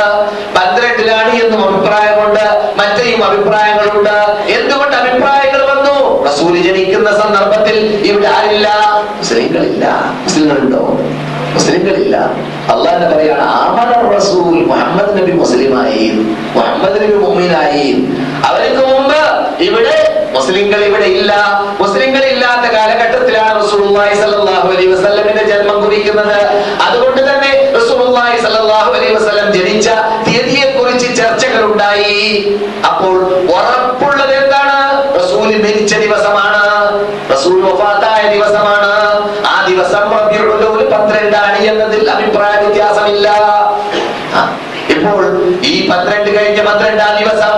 പന്ത്രണ്ടിലാണ് 0.58 1.32
എന്നും 1.32 1.62
അഭിപ്രായമുണ്ട്. 1.68 2.76
മറ്റേയും 2.78 3.24
അഭിപ്രായങ്ങളുണ്ട്. 3.24 4.18
എന്തുകൊണ്ട് 4.52 4.95
അഭിപ്രായങ്ങൾ 4.95 5.62
വന്നു? 5.66 6.24
റസൂൽ 6.24 6.62
ജനിക്കുന്ന 6.62 7.12
സന്ദർഭത്തിൽ 7.12 7.78
ഇവിടെ 8.06 8.28
ആരില്ല? 8.28 8.70
മുസ്ലിങ്ങളില്ല. 9.18 9.86
മുസ്ലിങ്ങളുണ്ടോ? 10.24 11.00
മുസ്ലിങ്ങളില്ല 11.78 12.17
അള്ളാഹ് 12.73 13.05
പറയാണ് 13.11 13.43
ആമന 13.61 13.91
റസൂൽ 14.17 14.55
മുഹമ്മദ് 14.69 15.11
നബി 15.17 15.34
മുസ്ലിമായി 15.41 16.05
മുഹമ്മദ് 16.55 16.97
നബി 17.03 17.17
മുഅ്മിനായി. 17.23 17.88
അവർക്ക് 18.47 18.84
മുമ്പ് 18.91 19.19
ഇവിടെ 19.67 19.95
മുസ്ലിങ്ങൾ 20.36 20.82
ഇവിടെ 20.88 21.07
ഇല്ല. 21.17 21.32
മുസ്ലിങ്ങൾ 21.82 22.23
ഇല്ലാത്ത 22.34 22.65
കാലഘട്ടത്തിലാണ് 22.78 23.55
റസൂലുള്ളാഹി 23.63 24.15
സ്വല്ലല്ലാഹു 24.21 24.67
അലൈഹി 24.73 24.89
വസല്ലമിന്റെ 24.93 25.43
ജന്മം 25.51 25.78
കുറിക്കുന്നത്. 25.84 26.39
അതുകൊണ്ട് 26.88 27.21
തന്നെ 27.30 27.51
റസൂലുള്ളാഹി 27.78 28.38
സ്വല്ലല്ലാഹു 28.43 28.91
അലൈഹി 28.97 29.13
വസല്ലം 29.19 29.47
ജനിച്ച 29.57 29.88
തീയതിയെ 30.25 30.67
കുറിച്ച് 30.78 31.09
ചർച്ചകൾ 31.21 31.61
ഉണ്ടായി 31.71 32.17
അപ്പോൾ 32.89 33.17
ഉറപ്പുള്ളത് 33.55 34.34
എന്താണ്? 34.41 34.78
റസൂൽ 35.19 35.47
മരിച്ച 35.65 35.93
ദിവസമാണ്. 36.05 36.63
റസൂൽ 37.34 37.57
വഫാത്തായ 37.67 38.21
ദിവസമാണ്. 38.36 38.93
ആ 39.53 39.55
ദിവസം 39.69 40.05
റബീഉൽ 40.19 40.49
പന്ത്രണ്ടാണ് 40.98 41.58
എന്നതിൽ 41.58 42.10
അഭിപ്രായ 42.10 42.66
വ്യത്യാസമില്ല. 42.66 43.30
ഇപ്പോൾ 44.89 45.43
ഈ 45.66 45.89
പന്ത്രണ്ട് 45.89 46.39
കഴിഞ്ഞ 46.39 46.64
പന്ത്രണ്ടാം 46.64 47.24
ദിവസം 47.24 47.58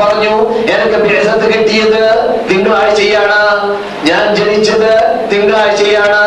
പറഞ്ഞു 0.00 0.50
എനിക്ക് 0.52 0.98
ബിഅസത്ത് 0.98 1.54
കിട്ടിയത് 1.54 2.02
തിങ്കളാഴ്ചയാണ്. 2.50 3.40
ഞാൻ 4.04 4.36
ജനിച്ചത് 4.36 4.92
തിങ്കളാഴ്ചയാണ്. 5.32 6.22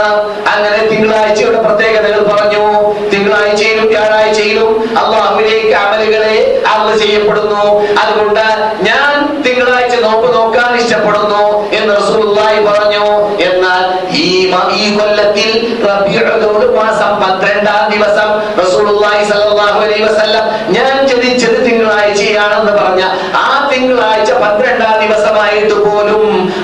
അങ്ങനെ 0.48 0.88
തിങ്കളാഴ്ചയുടെ 0.92 1.62
പ്രത്യേകതകൾ 1.62 2.24
പറഞ്ഞു. 2.24 2.66
തിങ്കളാഴ്ചയിലും 3.10 3.88
വ്യാഴാഴ്ചയിലും 3.88 4.90
അള്ളാഹുവിലേക്ക് 4.90 5.76
അമലുകളെ 5.76 6.64
അമൽ 6.68 6.98
ചെയ്യപ്പെടുന്നു 6.98 7.88
അതുകൊണ്ട് 8.00 8.40
ഞാൻ 8.82 9.42
തിങ്കളാഴ്ച 9.44 9.96
നോമ്പ് 9.96 10.34
നോക്കാൻ 10.34 10.76
ഇഷ്ടപ്പെടുന്നു 10.76 11.72
എന്ന് 11.72 11.96
റസൂലുള്ളാഹി 11.98 12.64
പറഞ്ഞു 12.64 13.06
എന്നാൽ 13.42 14.16
ഈ 14.16 14.52
മ- 14.52 14.72
ഈ 14.76 14.98
കൊല്ലത്തിൽ 14.98 15.75
റബീഉൽ 15.90 16.72
മാസം 16.80 17.12
പന്ത്രണ്ടാം 17.22 17.84
ദിവസം 17.94 18.30
റസൂലുള്ളാഹി 18.62 19.22
സ്വല്ലല്ലാഹു 19.30 19.80
അലൈഹി 19.86 20.04
വസല്ലം 20.08 20.46
ഞാൻ 20.76 20.96
ജനിച്ചത് 21.12 21.60
തിങ്കളാഴ്ചയാണെന്ന് 21.66 22.74
പറഞ്ഞ 22.80 23.04
ആ 23.44 23.48
തിങ്കളാഴ്ച 23.72 24.32
പന്ത്രണ്ടാം 24.44 24.96
ദിവസമായിട്ട് 25.04 25.76
പോലും 25.86 26.24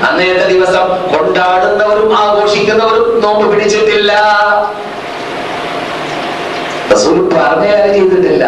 അന്നേത്തെ 0.10 0.46
ദിവസം 0.54 0.86
കൊണ്ടാടുന്നവരും 1.14 2.10
ആഘോഷിക്കുന്നവരും 2.24 3.08
നോമ്പ് 3.24 3.46
പിടിച്ചിട്ടില്ല. 3.52 4.12
റസൂൽ 6.94 7.18
പറഞ്ഞയാലും 7.34 7.94
ചെയ്തിട്ടില്ല. 7.98 8.46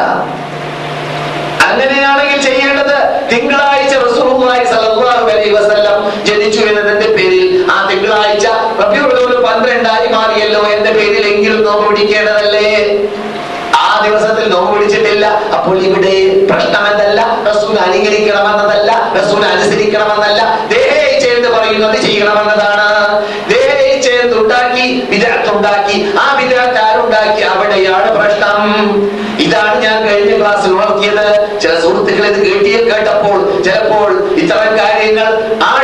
അങ്ങനെയാണെങ്കിൽ 1.67 2.39
ചെയ്യേണ്ടത് 2.47 2.97
തിങ്കളാഴ്ച 3.29 3.93
റസൂലുള്ളാഹി 4.07 4.63
സ്വല്ലല്ലാഹു 4.71 5.23
അലൈഹി 5.25 5.51
വസല്ലം 5.57 5.97
ജനിച്ചു 6.27 6.61
എന്നതിന്റെ 6.71 7.02
അവ്വൽ 9.81 10.07
മാറിയല്ലോ 10.15 10.61
എന്റെ 10.73 10.91
പേരിൽ 10.97 11.23
എങ്കിലും 11.33 11.59
നോമ്പ് 11.67 11.85
പിടിക്കേണ്ടതല്ലേ? 11.89 12.67
ആ 13.81 13.85
ദിവസത്തിൽ 14.05 14.45
നോമ്പ് 14.53 14.71
പിടിച്ചിട്ടില്ല. 14.73 15.25
അപ്പോൾ 15.55 15.77
ഇവിടെ 15.87 16.13
പ്രശ്നം 16.49 16.83
എന്തല്ല 16.91 17.21
റസൂൽ 17.49 17.75
അനുകരിക്കണമെന്നതല്ല 17.85 18.91
റസൂൽ 19.17 19.41
അനുസരിക്കണമെന്നല്ല. 19.53 20.41
ദേഹേച്ഛ 20.73 21.23
എന്ന് 21.37 21.49
പറയുന്നത് 21.55 21.97
ചെയ്യണമെന്നതാണ്. 22.05 22.87
ദേഹേച്ഛ 23.53 24.07
ഉണ്ടാക്കി 24.41 24.85
വിദഗ്ധുണ്ടാക്കി 25.11 25.97
ആ 26.23 26.25
വിദഗ്ധ 26.39 26.77
ആരുണ്ടാക്കി? 26.87 27.41
അവിടെയാണ് 27.53 28.09
പ്രശ്നം. 28.17 28.61
ഇതാണ് 29.45 29.75
ഞാൻ 29.85 29.97
കഴിഞ്ഞ 30.07 30.33
ക്ലാസ്സിൽ 30.39 30.71
ഉണർത്തിയത് 30.75 31.25
ചില 31.61 31.73
സുഹൃത്തുക്കൾ 31.83 32.25
ഇത് 32.31 32.39
കേട്ടിയ 32.47 32.77
കേട്ടപ്പോൾ 32.89 33.37
ചിലപ്പോൾ 33.65 34.09
ഇത്തരം 34.41 34.73
കാര്യങ്ങൾ 34.81 35.27
ആഴത്തിലിറങ്ങി 35.69 35.82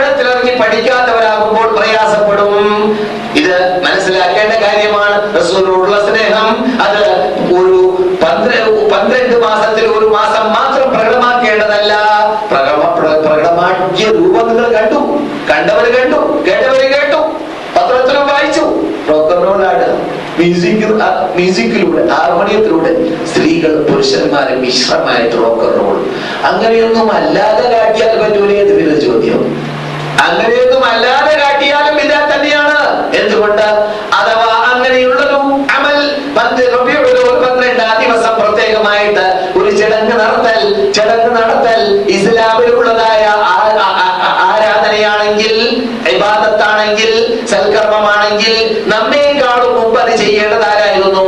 കാര്യമാണ് 5.30 5.40
റസൂലിനോടുള്ള 5.40 5.98
സ്നേഹം 6.08 6.50
അത് 6.82 7.04
ഒരു 7.54 7.78
പന്ത്രണ്ട് 8.92 9.36
മാസത്തിൽ 9.42 9.86
ഒരു 9.90 10.06
മാസം 10.08 10.46
മാത്രം 10.54 10.90
പ്രകടമാക്കേണ്ടതല്ല. 10.94 11.94
പ്രകട- 12.52 12.94
പ്ര- 12.98 13.20
പ്രകടമാക്കിയ 13.26 14.08
രൂപം 14.10 14.48
നിങ്ങൾ 14.48 14.68
കണ്ടു 14.74 15.00
കണ്ടവര് 15.52 15.90
കണ്ടു 15.98 16.20
കേട്ടവര് 16.48 16.88
കേട്ടു 16.94 17.20
പത്രത്തിലും 17.76 18.28
വായിച്ചു. 18.28 18.66
റോക്ക് 19.10 19.34
ആൻഡ് 19.34 19.48
റോളാണ് 19.48 19.88
മ്യൂസിക് 20.38 20.86
മ്യൂസിക്കിലൂടെ 21.36 22.02
ഹാർമോണിയത്തിലൂടെ 22.12 22.92
സ്ത്രീകൾ 23.26 23.86
പുരുഷന്മാരെ 23.88 24.56
മിശ്രമായിട്ട് 24.56 25.36
റോൾ 25.36 25.98
അങ്ങനെയൊന്നും 26.44 27.12
അല്ലാതെ 27.12 27.66
കാട്ടിയാൽ 27.74 28.14
പറ്റൂലേ 28.22 28.60
ചോദ്യം. 29.00 29.42
അങ്ങനെയൊന്നും 30.26 30.84
അല്ലാതെ 30.86 31.34
കാട്ടിയാലും 31.38 32.00
ഇതാ 32.02 32.20
തന്നെയാണ് 32.32 32.78
എന്തുകൊണ്ട് 33.16 33.68
അഥവാ 34.20 34.48
അങ്ങനെയുള്ളതും 34.72 35.46
അമൽ 35.78 36.00
പന്ത് 36.38 36.64
റബീഉൽ 36.74 37.06
അവ്വൽ 37.14 37.38
പന്ത്രണ്ടാം 37.44 37.96
ദിവസം 38.04 38.34
പ്രത്യേകമായിട്ട് 38.40 39.26
ഒരു 39.60 39.78
ചടങ്ങ് 39.78 40.16
നടത്തൽ 40.20 40.60
ചടങ്ങ് 40.94 41.32
നടത്തൽ 41.38 41.82
ഇസ്ലാമിലുള്ളതായ 42.10 43.24
ആ- 43.48 43.72
ആ- 43.80 43.96
ആ- 44.24 44.36
ആരാധനയാണെങ്കിൽ 44.50 45.56
ഇബാദത്താണെങ്കിൽ 46.14 47.12
സൽക്കർമ്മമാണെങ്കിൽ 47.50 48.56
നമ്മേക്കാളും 48.88 49.74
മുമ്പ് 49.80 50.00
അത് 50.00 50.18
ചെയ്യേണ്ടത് 50.18 50.66
ആരായിരുന്നു 50.66 51.28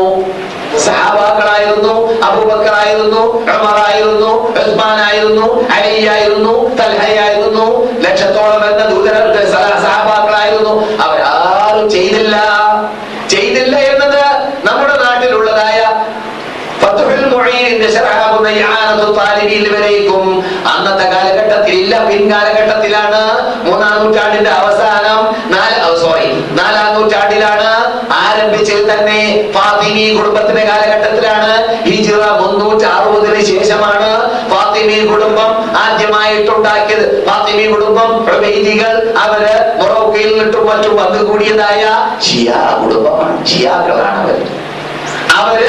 സഹാബാക്കളായിരുന്നു 0.85 1.93
അബൂബക്കറായിരുന്നു 2.23 3.21
ഉമറായിരുന്നു 3.53 4.31
ഉസ്മാനായിരുന്നു 5.11 5.47
അലിയായിരുന്നു 5.75 6.53
തൽഹയായിരുന്നു 6.79 7.65
ലക്ഷത്തോളം 8.01 8.61
എന്ന 8.69 8.83
ദൂതര 8.91 9.15
സഹാബാക്കളായിരുന്നു. 9.85 10.73
അവരാരും 11.03 11.89
ചെയ്തില്ല. 11.89 12.35
ചെയ്തില്ല 13.29 13.75
എന്നത് 13.91 14.21
നമ്മുടെ 14.67 14.95
നാട്ടിലുള്ളതായ 15.03 15.79
വരേക്കും 19.73 20.25
അന്നത്തെ 20.71 21.05
കാലഘട്ടത്തിൽ 21.13 21.73
ഇല്ല 21.73 21.93
പിൻകാലഘട്ടത്തിലാണ്. 22.07 23.21
മൂന്നാം 23.67 23.95
നൂറ്റാണ്ടിന്റെ 24.03 24.49
അവസാനം 24.49 25.19
നാല് 25.53 25.77
സോറി 26.01 26.29
നാലാം 26.59 26.89
നൂറ്റാണ്ടിലാണ് 26.93 27.69
ആരംഭിച്ചത് 28.21 28.85
തന്നെ 28.91 29.51
ഫാത്തിമി 29.55 30.05
കുടുംബത്തിന്റെ 30.17 30.63
കാലഘട്ടത്തിലാണ്. 30.71 31.51
ഹിജ്റ 31.89 32.11
മുന്നൂറ്റി 32.41 32.85
അറുപതിന് 32.85 33.41
ശേഷമാണ് 33.51 34.11
ഫാത്തിമി 34.81 35.05
കുടുംബം 35.05 35.51
ആദ്യമായിട്ടുണ്ടാക്കിയത്. 35.77 37.25
ഫാത്തിമി 37.25 37.65
കുടുംബം 37.71 38.25
പ്രവേദികൾ 38.25 38.93
അവർ 39.17 39.41
മൊറോക്കയിൽ 39.81 40.29
നിന്നിട്ടും 40.29 40.65
മറ്റും 40.65 40.95
വന്നുകൂടിയതായ 40.95 41.83
ഷിയ 42.23 42.53
കുടുംബമാണ്. 42.83 43.45
ഷിയാക്കളാണ് 43.45 44.19
അവർ 44.21 44.37
അവർ 45.35 45.61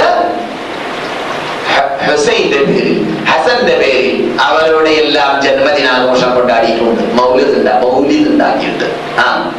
ഹുസൈന്റെ 2.07 2.59
പേരിൽ 2.59 3.25
ഹസന്റെ 3.31 3.77
പേരിൽ 3.77 4.39
അവരുടെ 4.41 4.91
എല്ലാം 4.91 5.43
ജന്മദിനാഘോഷം 5.43 6.35
കൊണ്ടാടിയിട്ടുണ്ട്. 6.35 7.23
മൗലിദ് 7.23 7.85
മൗലിദ് 7.85 8.29
ഉണ്ടാക്കിയിട്ട്. 8.29 8.89
ആ. 9.21 9.53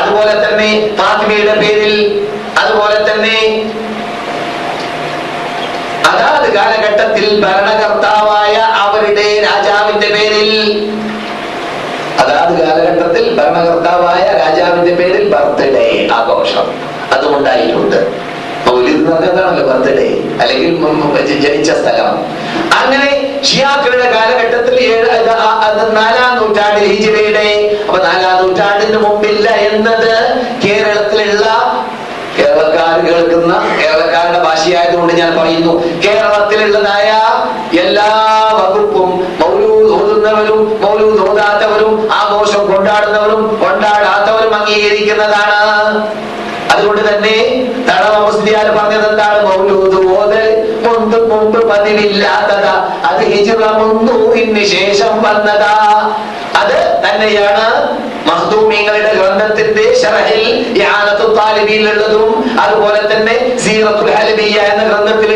അതുപോലെ 0.00 0.34
തന്നെ 0.46 0.96
ഫാത്തിമയുടെ 0.96 1.54
പേരിൽ 1.54 1.96
അതുപോലെ 2.62 2.98
തന്നെ 3.10 3.38
അതാത് 6.06 6.48
കാലഘട്ടത്തിൽ 6.54 7.40
ഭരണകർത്താവായ 7.44 8.54
അവരുടെ 9.02 9.28
രാജാവിന്റെ 9.44 10.08
പേരിൽ. 10.14 10.50
അതാത് 12.22 12.52
കാലഘട്ടത്തിൽ 12.58 13.24
ഭരണകർത്താവായ 13.38 14.24
രാജാവിന്റെ 14.40 14.92
പേരിൽ 14.98 15.24
ബർത്ത്ഡേ 15.32 15.86
ആഘോഷം 16.18 16.66
അതുകൊണ്ടായിട്ടുണ്ട് 17.14 17.98
മൗലിദ് 18.66 19.00
എന്ന് 19.48 19.62
ബർത്ത്ഡേ 19.68 20.06
അല്ലെങ്കിൽ 20.42 20.70
ജനിച്ച 21.44 21.70
സ്ഥലം. 21.80 22.12
അങ്ങനെ 22.80 23.10
ഷിയാക്കളുടെ 23.48 24.08
കാലഘട്ടത്തിൽ 24.16 24.76
നാലാം 25.98 26.32
നൂറ്റാണ്ടിൽ 26.40 26.86
ഹിജിറയുടെ 26.92 27.48
അപ്പൊ 27.86 27.98
നാലാം 28.08 28.36
നൂറ്റാണ്ടിന് 28.42 29.00
മുമ്പില്ല 29.06 29.48
എന്നത് 29.70 30.12
കേരളത്തിലുള്ള 30.64 31.46
കേരളക്കാർ 32.36 32.94
കേൾക്കുന്ന 33.06 33.54
കേരളക്കാരുടെ 33.80 34.40
ഭാഷയായതുകൊണ്ട് 34.48 35.12
ഞാൻ 35.22 35.32
പറയുന്നു. 35.40 35.72
കേരളത്തിലുള്ളതായ 36.04 37.10
എല്ലാ 37.80 38.08
വകുപ്പും 38.58 39.10
മൗലൂദ് 39.40 39.92
ഓതുന്നവരും 39.98 40.60
ആഘോഷം 42.12 42.72
കൊണ്ടാടുന്നവരും 42.72 43.58
കൊണ്ടാടാത്തവരും 43.62 44.54
അംഗീകരിക്കുന്നതാണ്. 44.54 45.58
അതുകൊണ്ട് 46.72 47.02
തന്നെ 47.08 47.36
തടവ 47.88 48.14
മുസ്ലിയാൽ 48.26 48.78
പറഞ്ഞത് 48.78 49.10
എന്താണ് 49.10 49.46
മൗലൂദ് 49.46 49.98
ഓതൽ 50.18 50.46
മുമ്പ് 51.30 51.68
പതിവില്ലാത്തത്. 51.70 52.72
അത് 53.08 53.20
ഹിജ്റ 53.32 53.50
ശേഷം 54.74 55.22
വന്നതാ. 55.22 55.74
അത് 56.60 57.02
തന്നെയാണ് 57.04 57.66
മഹദൂമിങ്ങളുടെ 58.26 59.12
ഗ്രന്ഥത്തിന്റെ 59.14 59.94
ഷറഹിൽ 60.02 60.42
ഇആനത്തു 60.80 61.26
താലിബിയിലുള്ളതും 61.38 62.58
അതുപോലെ 62.60 63.00
തന്നെ 63.12 63.58
സീറത്തുൽ 63.64 64.10
ഹലബിയ 64.16 64.56
എന്ന 64.72 64.82
ഗ്രന്ഥത്തിലുള്ളതും 64.90 65.31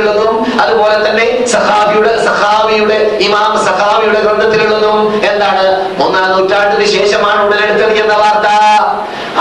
അതുപോലെ 0.77 0.97
തന്നെ 1.05 1.27
സഹാബിയുടെ 1.53 2.11
സഹാബിയുടെ 2.27 2.97
ഇമാം 3.27 3.53
സഹാബിയുടെ 3.67 4.19
ഗ്രന്ഥത്തിലുള്ളതും 4.25 4.99
എന്താണ്? 5.29 5.65
ഒന്നാം 6.05 6.27
നൂറ്റാണ്ടിന് 6.33 6.87
ശേഷമാണ് 6.95 7.41
ഉടലെടുത്തെറിയുന്ന 7.47 8.15
വാർത്ത. 8.23 8.49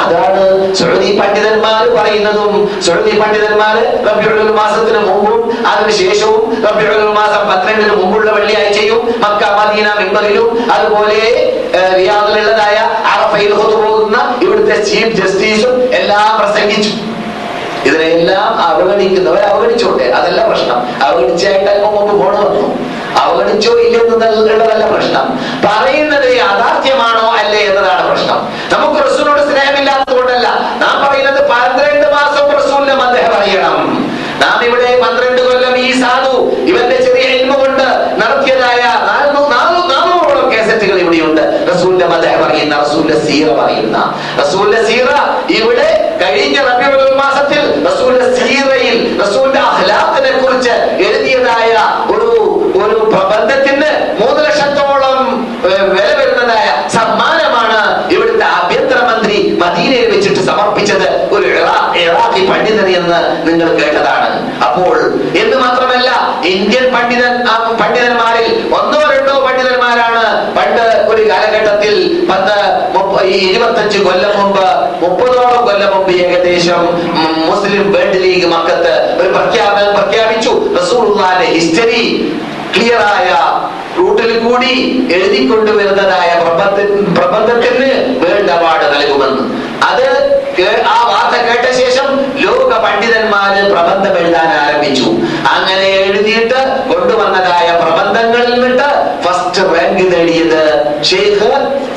അതാണ് 0.01 0.43
സുഹൃതി 0.77 1.09
പണ്ഡിതന്മാർ 1.19 1.81
പറയുന്നതും. 1.97 2.53
സുഹൃതി 2.85 3.13
പണ്ഡിതന്മാർ 3.21 3.75
റബ്യുള്ള 4.07 4.53
മാസത്തിന് 4.61 5.01
മുമ്പും 5.09 5.41
അതിനുശേഷവും 5.71 6.43
റബ്യുള്ള 6.67 7.11
മാസം 7.19 7.43
പന്ത്രണ്ടിന് 7.49 7.95
മുമ്പുള്ള 8.01 8.29
വെള്ളിയാഴ്ചയും 8.37 9.01
മക്ക 9.23 9.43
മദീന 9.59 9.87
മിമ്പറിലും 9.99 10.47
അതുപോലെ 10.75 11.19
റിയാദിലുള്ളതായ 11.97 12.77
അറഫയിൽ 13.13 13.53
പോകുന്ന 13.61 14.17
ഇവിടുത്തെ 14.45 14.77
ചീഫ് 14.89 15.13
ജസ്റ്റിസും 15.19 15.75
എല്ലാം 15.99 16.29
പ്രസംഗിച്ചു. 16.39 16.93
ഇതിനെല്ലാം 17.85 18.59
അവഗണിക്കുന്നവർ 18.59 19.39
അവഗണിച്ചോട്ടെ? 19.39 20.03
അതല്ല 20.03 20.47
പ്രശ്നം. 20.47 21.03
അവഗണിച്ചായിട്ട് 21.03 21.71
അല്പം 21.71 21.95
മുമ്പ് 21.95 22.25
പോണ 22.25 22.35
വന്നു. 22.35 22.85
അവഗണിച്ചോ 23.17 23.71
ഇല്ലെന്നുള്ളതല്ല 23.79 24.85
പ്രശ്നം. 24.85 25.25
പറയുന്നത് 25.65 26.37
യാഥാർത്ഥ്യമാണോ 26.37 27.33
അല്ലേ 27.37 27.59
എന്നതാണ് 27.59 28.09
പ്രശ്നം. 28.09 28.39
നമുക്ക് 28.73 29.03
റസൂലിനോട് 29.03 29.51
സ്നേഹമില്ലാത്തത് 29.51 30.15
കൊണ്ടല്ല 30.17 30.47
നാം 30.77 31.07
പറയുന്നത് 31.07 31.49
പന്ത്രണ്ട് 31.49 32.13
മാസം 32.13 32.51
റസൂലിന്റെ 32.51 32.91
അദ്ദേഹം 33.03 33.35
അറിയണം 33.35 33.77
നാം 34.41 34.65
ഇവിടെ 34.65 35.01
പന്ത്രണ്ട് 35.01 35.41
കൊല്ലം 35.41 35.77
ഈ 35.77 36.01
സാധു 36.01 36.33
ഇവന്റെ 36.65 36.95
ചെറിയ 36.95 37.25
കൊണ്ട് 37.55 37.83
നടത്തിയതായ 38.21 38.81
നാനൂ- 39.07 39.49
നാനൂ- 39.49 39.85
നാനൂറോളം 39.91 40.51
കേസറ്റുകൾ 40.51 40.99
ഇവിടെയുണ്ട്. 40.99 41.71
റസൂലിന്റെ 41.73 42.05
മദ്ദേഹം 42.05 42.43
പറയുന്ന 42.43 42.79
റസൂലിന്റെ 42.79 43.19
സീറ 43.19 43.51
പറയുന്ന. 43.53 43.97
റസൂലിന്റെ 44.41 44.83
സീറ 44.83 45.07
ഇവിടെ 45.51 46.17
കഴിഞ്ഞ 46.21 46.57
റബിയുൽ 46.61 47.15
മാസത്തിൽ 47.15 47.85
റസൂലിന്റെ 47.87 48.35
സീറയിൽ 48.35 49.21
റസൂലിന്റെ 49.21 49.59
അഹ്ലാഖിനെ 49.59 50.31
കുറിച്ച് 50.37 50.69
എഴുതിയതായ 50.99 51.73
ഒരു 52.11 52.29
ഒരു 52.83 52.95
പ്രബന്ധത്തിന് 53.13 53.89
മൂന്ന് 54.19 54.45
ലക്ഷത്തോളം 54.45 55.17
ഏഹ്, 55.65 55.83
വില 55.85 56.15
വരുന്നതായ 56.15 56.65
സമ്മാനമാണ് 56.89 57.79
ഇവിടുത്തെ 58.13 58.45
ആഭ്യന്തരമന്ത്രി 58.45 59.57
മദീനയിൽ 59.59 60.11
വെച്ചിട്ട് 60.11 60.39
സമർപ്പിച്ചത് 60.39 61.29
ഒരു 61.31 61.45
ഇറാ- 61.47 61.97
ഇറാഖി 61.97 62.45
പണ്ഡിതൻ 62.45 62.89
നിങ്ങൾ 63.47 63.69
കേട്ടതാണ്. 63.79 64.29
അപ്പോൾ 64.67 64.95
എന്ന് 65.41 65.57
മാത്രമല്ല 65.63 66.09
ഇന്ത്യൻ 66.53 66.85
പണ്ഡിതൻ 66.95 67.33
പണ്ഡിതന്മാരിൽ 67.81 68.47
ഒന്നോ 68.79 68.99
രണ്ടോ 69.13 69.35
പണ്ഡിതന്മാരാണ് 69.45 70.25
പണ്ട് 70.57 70.85
ഒരു 71.11 71.23
കാലഘട്ടത്തിൽ 71.31 71.95
പത്ത് 72.31 72.57
ഇരുപത്തഞ്ച് 73.49 73.99
കൊല്ലം 74.07 74.33
മുമ്പ് 74.39 74.65
മുപ്പതോളം 75.03 75.61
കൊല്ലം 75.67 75.89
മുമ്പ് 75.93 76.11
ഏകദേശം 76.23 76.83
മുസ്ലിം 77.49 77.85
വേൾഡ് 77.93 78.19
ലീഗ് 78.23 78.47
മക്കത്ത് 78.53 78.93
ഒരു 79.19 79.29
പ്രഖ്യാപനം 79.37 79.91
പ്രഖ്യാപിച്ചു. 79.99 80.53
റസൂലുള്ളാന്റെ 80.79 81.47
ഹിസ്റ്ററി 81.55 82.03
ക്ലിയറായ 82.75 83.31
റൂട്ടിൽ 83.97 84.31
കൂടി 84.45 84.73
എഴുതിക്കൊണ്ടുവരുന്നതായ 85.15 86.29
പ്രബന്ധ 86.43 86.79
പ്രബന്ധത്തിന് 87.17 87.91
വേൾഡ് 88.23 88.51
അവാർഡ് 88.55 88.87
നൽകുമെന്ന്. 88.93 89.43
അത് 89.89 90.07
ആ 90.93 90.97
പണ്ഡിതന്മാര് 92.83 93.61
പ്രബന്ധം 93.73 94.13
എഴുതാൻ 94.17 94.49
ആരംഭിച്ചു. 94.63 95.07
അങ്ങനെ 95.55 95.87
എഴുതിയിട്ട് 96.01 96.59
കൊണ്ടുവന്നതായ 96.89 97.67
പ്രബന്ധങ്ങളിൽ 97.81 98.49
നിന്നിട്ട് 98.53 98.89
ഫസ്റ്റ് 99.25 99.63
റാങ്ക് 99.73 100.03
നേടിയത് 100.13 100.61
ഷെയ്ഖ് 101.09 101.51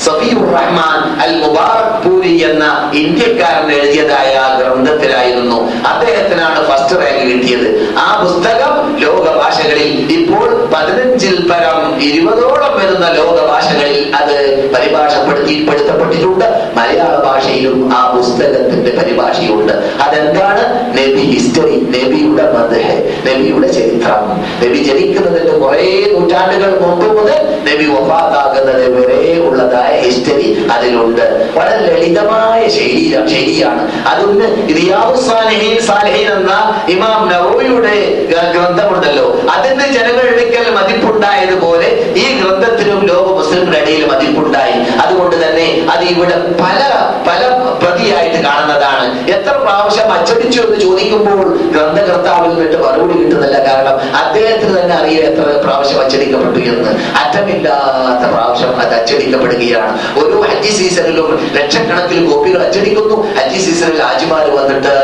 സഫീർ 0.06 0.40
റഹ്മാൻ 0.56 0.98
അൽ 1.24 1.32
മുബാറക് 1.42 1.96
പൂരി 2.04 2.34
എന്ന 2.50 2.64
ഇന്ത്യക്കാരൻ 3.02 3.68
എഴുതിയതായ 3.78 4.32
ഗ്രന്ഥത്തിലായിരുന്നു. 4.68 5.72
അദ്ദേഹത്തിനാണ് 5.88 6.68
ഫസ്റ്റ് 6.68 7.00
റാങ്ക് 7.00 7.34
കിട്ടിയത്. 7.34 7.94
ആ 7.98 8.22
പുസ്തകം 8.22 8.98
ലോക 8.98 9.36
ഭാഷകളിൽ 9.36 10.12
ഇപ്പോൾ 10.12 10.70
പതിനഞ്ചിൽ 10.74 11.48
പരം 11.50 12.02
ഇരുപതോളം 12.02 12.78
വരുന്ന 12.78 13.08
ലോക 13.12 13.46
ഭാഷകളിൽ 13.46 14.16
അത് 14.16 14.70
പരിഭാഷപ്പെടുത്തിപ്പെടുത്തപ്പെട്ടിട്ടുണ്ട് 14.74 16.44
മലയാള 16.76 17.16
ഭാഷയിലും 17.24 17.92
ആ 17.94 18.16
പുസ്തകത്തിന്റെ 18.16 18.90
പരിഭാഷയുണ്ട്. 18.98 19.72
അതെന്താണ്? 19.72 20.92
നബി 20.92 21.20
ഹിസ്റ്ററി 21.20 21.76
നബിയുടെ 21.80 22.52
മദ്ഹ് 22.52 23.12
നബിയുടെ 23.26 23.66
ചരിത്രം. 23.66 24.44
നബി 24.64 24.76
ജനിക്കുന്നതിന്റെ 24.76 25.58
കുറെ 25.58 26.10
നൂറ്റാണ്ടുകൾ 26.12 26.80
മുമ്പ് 26.80 27.18
മുതൽ 27.18 27.58
നബി 27.72 27.84
വഫാത്താകുന്നത് 27.84 28.92
വരെ 28.92 29.38
ഉള്ളതായ 29.38 30.00
ഹിസ്റ്ററി 30.00 30.66
അതിലുണ്ട്. 30.72 31.50
വളരെ 31.56 31.92
ലളിതമായ 31.92 32.68
ശൈലിയാണ്. 32.68 33.28
അതൊന്ന് 34.08 34.28
സാലിഹീൻ 34.28 34.48
സാലിഹീൻ 34.48 34.57
എന്ന 36.32 36.52
ഇമാം 36.88 37.28
നവോയുടെ 37.28 37.96
ഗ്രന്ഥമുണ്ടല്ലോ. 38.54 39.26
അതിന് 39.54 39.86
ജനങ്ങളിടയ്ക്കൽ 39.92 40.66
മതിപ്പുണ്ടായതുപോലെ 40.74 41.88
ഈ 42.16 42.40
ഗ്രന്ഥത്തിനും 42.40 43.06
ലോക 43.06 43.26
മുസ്ലിങ്ങളുടെ 43.38 43.78
ഇടയിൽ 43.78 44.04
മതിപ്പുണ്ടായി. 44.06 44.76
അതുകൊണ്ട് 45.02 45.36
തന്നെ 45.46 45.86
അത് 45.92 46.04
ഇവിടെ 46.04 46.36
പല 46.62 46.80
പല 47.28 47.42
പ്രതിയായിട്ട് 48.08 48.40
കാണുന്നതാണ്. 48.48 49.06
എത്ര 49.28 49.52
പ്രാവശ്യം 49.62 50.12
അച്ചടിച്ചു 50.12 50.60
എന്ന് 50.66 50.78
ചോദിക്കുമ്പോൾ 50.80 51.48
ഗ്രന്ഥകർത്താവിൽ 51.72 52.48
നിന്നിട്ട് 52.50 52.78
മറുപടി 52.84 53.14
കിട്ടുന്നില്ല. 53.18 53.56
കാരണം 53.66 53.96
അദ്ദേഹത്തിന് 54.20 54.72
തന്നെ 54.78 54.94
അറിയാം 55.00 55.24
എത്ര 55.30 55.44
പ്രാവശ്യം 55.64 55.98
അച്ചടിക്കപ്പെട്ടു 56.04 56.60
എന്ന്. 56.72 56.92
അറ്റമില്ലാത്ത 57.22 58.22
പ്രാവശ്യം 58.32 58.72
അത് 58.82 58.94
അച്ചടിക്കപ്പെടുകയാണ്. 59.00 59.92
ഓരോ 60.20 60.38
ഹജ്ജി 60.48 60.72
സീസണിലും 60.78 61.28
ലക്ഷക്കണക്കിൽ 61.58 62.24
കോപ്പികൾ 62.30 62.62
അച്ചടിക്കുന്നു. 62.66 63.18
ഹജ്ജി 63.38 63.60
സീസണിൽ 63.66 64.00
ഹാജിമാർ 64.06 64.46
വന്നിട്ട് 64.58 64.96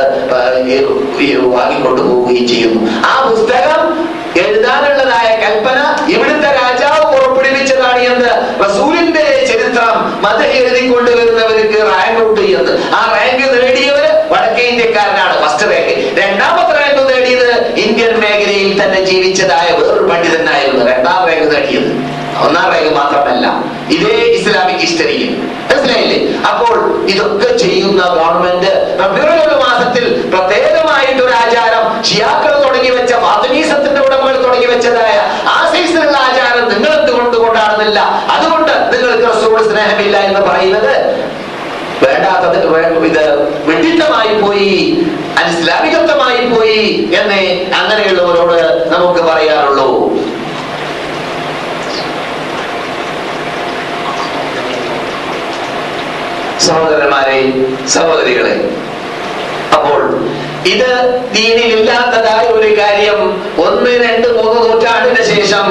വാങ്ങിക്കൊണ്ടു 1.57 2.02
പോവുകയും 2.02 2.48
ചെയ്യുന്നു. 2.52 2.80
ആ 3.11 3.14
പുസ്തകം 3.28 3.82
എഴുതാനുള്ളതായ 4.42 5.28
കൽപ്പന 5.42 5.80
ഇവിടുത്തെ 6.14 6.48
രാജാവ് 6.62 7.05
പുറപ്പെടുവിച്ചതാണ് 7.12 8.00
എന്ന് 8.12 8.32
റസൂലിന്റെ 8.64 9.24
ചരിത്രം 9.50 9.98
മത 10.24 10.40
എഴുതി 10.57 10.80
എന്ന് 12.59 12.94
ആ 12.94 13.00
റാങ്ക് 13.14 13.46
നേടിയവര് 13.55 14.11
വടക്കേ 14.32 14.62
ഇന്ത്യക്കാരനാണ് 14.62 15.34
ഫസ്റ്റ് 15.44 15.66
റാങ്ക് 15.70 15.92
രണ്ടാമത്തെ 16.20 16.72
റാങ്ക് 16.80 17.02
നേടിയത് 17.11 17.76
ഇന്ത്യൻ 17.76 18.20
മേഖലയിൽ 18.20 18.70
തന്നെ 18.82 19.00
ജീവിച്ചതായ 19.11 19.68
വേറൊരു 19.78 20.07
പണ്ഡിതനായിരുന്നു. 20.11 20.86
രണ്ടാം 20.92 21.20
റാങ്ക് 21.28 21.48
നേടിയത്. 21.55 21.90
ഒന്നാം 22.46 22.66
റാങ്ക് 22.72 22.92
മാത്രമല്ല 22.94 23.46
ഇതേ 23.90 24.14
ഇസ്ലാമിക് 24.38 24.76
ഹിസ്റ്ററിയിൽ. 24.76 25.30
മനസ്സിലായില്ലേ? 25.68 26.18
അപ്പോൾ 26.50 26.74
ഇതൊക്കെ 27.09 27.57
ചെയ്യുന്ന 27.57 28.02
ഗവൺമെന്റ് 28.02 28.72
റബീഉൽ 29.02 29.52
മാസത്തിൽ 29.64 30.05
പ്രത്യേകമായിട്ട് 30.32 31.22
ഒരു 31.22 31.32
ആചാരം 31.32 31.84
ഷിയാക്കൾ 32.09 32.52
തുടങ്ങി 32.64 32.90
വെച്ച 32.90 33.12
ഫാത്തിമീസത്തിന്റെ 33.14 34.00
ഉടമകൾ 34.00 34.36
തുടങ്ങി 34.42 34.66
വെച്ചതായ 34.66 35.16
ആ 35.46 35.57
ആചാരം 36.28 36.64
നിങ്ങൾ 36.68 36.92
എന്തുകൊണ്ട് 37.00 37.36
കൊണ്ടാടുന്നില്ല? 37.36 38.00
അതുകൊണ്ട് 38.30 38.72
നിങ്ങൾക്ക് 38.92 39.24
റസൂൽ 39.32 39.70
സ്നേഹമില്ല 39.70 40.16
എന്ന് 40.18 40.40
പറയുന്നത് 40.40 40.94
വേണ്ടാത്തത് 42.03 42.59
ഇത് 43.11 43.24
വിഡിത്തമായി 43.68 44.32
പോയി 44.42 44.72
അനിസ്ലാമികത്വമായി 45.40 46.42
പോയി 46.47 46.82
എന്ന് 47.20 47.40
അങ്ങനെയുള്ളവരോട് 47.74 48.59
നമുക്ക് 48.92 49.20
പറയാറുള്ളൂ. 49.20 49.88
സഹോദരന്മാരെ 56.66 57.38
സഹോദരികളെ 57.95 58.55
അപ്പോൾ 59.76 60.01
ഇത് 60.72 60.90
ദീനിലില്ലാത്തതായ 61.36 62.44
ഒരു 62.58 62.70
കാര്യം. 62.80 63.18
ഒന്ന് 63.66 63.90
രണ്ട് 64.04 64.28
മൂന്ന് 64.36 64.58
നൂറ്റാണ്ടിന് 64.66 65.22
ശേഷം 65.34 65.66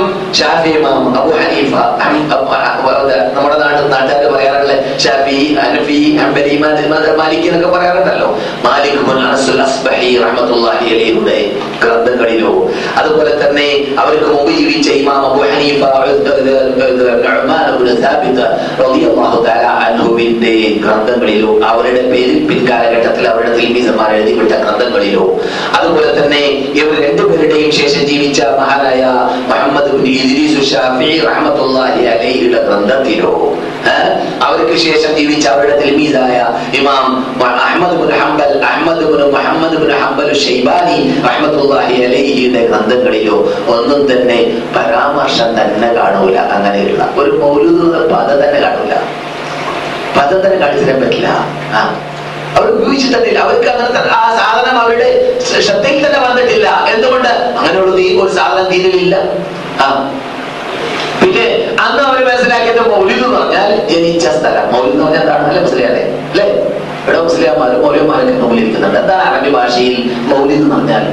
ഹനീഫ 1.39 1.73
നമ്മുടെ 3.35 3.57
നാട്ടിൽ 3.63 3.85
നാട്ടുകാർ 3.93 4.25
പറയാറുള്ള 4.35 4.73
ഷാഫി 5.03 5.39
അനഫി 5.65 5.99
അംബരി 6.25 6.55
മാലിക് 7.21 7.47
എന്നൊക്കെ 7.49 7.69
പറയാറുണ്ടല്ലോ. 7.77 8.29
മാലിക് 8.65 8.99
അസ്ബഹി 9.67 10.11
ഗ്രന്ഥങ്ങളിലോ. 11.83 12.53
അതുപോലെ 12.97 13.33
തന്നെ 13.43 13.67
അവർക്ക് 14.01 14.27
മുമ്പ് 14.33 14.51
ജീവിച്ച 14.59 14.89
ഇമാം 15.01 15.21
അബു 15.29 15.41
ഹനീഫ 15.53 15.83
ഗ്രന്ഥങ്ങളിലോ 20.85 21.51
അവരുടെ 21.71 22.03
പേരിൽ 22.11 22.39
പിൻകാലഘട്ടത്തിൽ 22.49 23.27
അവരുടെ 23.33 23.51
തിൽമീസന്മാർ 23.57 24.11
എഴുതിവിട്ട 24.15 24.53
ഗ്രന്ഥങ്ങളിലോ 24.83 25.39
അതുപോലെ 25.79 26.23
തന്നെ 26.23 26.71
ഇവർ 26.75 27.09
രണ്ടുപേരുടെയും 27.09 27.71
ശേഷം 27.71 28.07
ജീവിച്ച 28.07 28.41
മഹാനായ 28.41 29.05
മുഹമ്മദ് 29.47 29.91
ഗ്രന്ഥത്തിലോ. 32.65 33.53
അവർക്ക് 34.43 34.77
ശേഷം 34.77 35.15
ജീവിച്ച 35.17 35.47
അവരുടെ 35.47 35.79
തിൽമീദായ 35.79 36.47
ഇമാം 36.77 37.35
Ahmad 37.43 37.97
bin 37.97 38.11
Hanbal 38.11 38.63
Ahmad 38.63 38.99
bin 38.99 39.31
Muhammad 39.31 39.77
bin 39.77 39.91
Hanbal 39.91 40.33
Shaibani 40.33 41.21
റഹ്മത്തുള്ളാഹി 41.27 41.93
അലൈഹിയുടെ 42.03 42.67
ഗ്രന്ഥങ്ങളിലോ 42.67 43.53
ഒന്നും 43.67 44.11
തന്നെ 44.11 44.61
പരാമർശം 44.75 45.45
തന്നെ 45.45 45.93
കാണൂല. 45.93 46.39
അങ്ങനെയുള്ള 46.39 47.13
ഒരു 47.17 47.31
മൗലൂദ് 47.31 48.09
പദം 48.09 48.43
തന്നെ 48.43 48.59
കാണൂല. 48.59 48.93
പദം 50.17 50.45
തന്നെ 50.45 50.57
കാണിച്ചു 50.57 50.91
പറ്റില്ല. 50.91 51.27
ആ. 51.73 51.99
അവർ 52.57 52.67
ഉപയോഗിച്ചു 52.69 53.17
തന്നില്ല 53.17 53.39
അവർക്ക് 53.39 53.67
അങ്ങനെ 53.67 53.99
ആ 53.99 54.37
സാധനം 54.37 54.79
അവരുടെ 54.79 55.37
ശ്ര- 55.49 55.61
ശ്രദ്ധയിൽ 55.61 56.07
തന്നെ 56.07 56.29
വന്നിട്ടില്ല. 56.29 56.85
എന്തുകൊണ്ട്? 56.95 57.27
അങ്ങനെയുള്ള 57.27 57.95
നീ 57.95 58.21
ഒരു 58.21 58.33
സാധനം 58.33 58.71
തീരലില്ല 58.71 59.15
ആ. 59.81 60.17
പിന്നെ 61.21 61.75
അന്ന് 61.81 62.03
അവർ 62.03 62.25
മനസ്സിലാക്കിയത് 62.25 62.89
മൗലിദ് 62.89 63.25
എന്ന് 63.25 63.37
പറഞ്ഞാൽ 63.37 63.87
ജനിച്ച 63.87 64.27
സ്ഥലം. 64.27 64.73
മൗലിദ് 64.73 64.91
എന്ന് 64.91 65.03
പറഞ്ഞാൽ 65.03 65.21
എന്താണ്? 65.21 65.47
അല്ലെ 65.47 65.61
മുസ്ലിയാലെ 65.61 66.01
അല്ലെ? 66.31 66.45
ഇവിടെ 67.03 67.21
മുസ്ലിയാമാരും 67.21 67.81
മൗലിയന്മാരൊക്കെ 67.81 68.31
മുമ്പിലിരിക്കുന്നുണ്ട് 68.31 68.99
എന്താണ് 68.99 69.21
അറബി 69.21 69.49
ഭാഷയിൽ 69.49 70.11
മൗലിദ് 70.15 70.61
എന്ന് 70.61 70.75
പറഞ്ഞാൽ? 70.75 71.03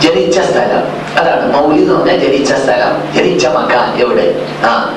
ജനിച്ച 0.00 0.40
സ്ഥലം 0.40 0.84
അതാണ് 1.18 1.52
മൗലിദ് 1.52 1.82
എന്ന് 1.82 1.94
പറഞ്ഞാൽ 1.94 2.18
ജനിച്ച 2.18 2.52
സ്ഥലം 2.52 3.12
ജനിച്ച 3.14 3.46
മക്കാൻ 3.46 4.00
എവിടെ? 4.00 4.44
ആ 4.64 4.92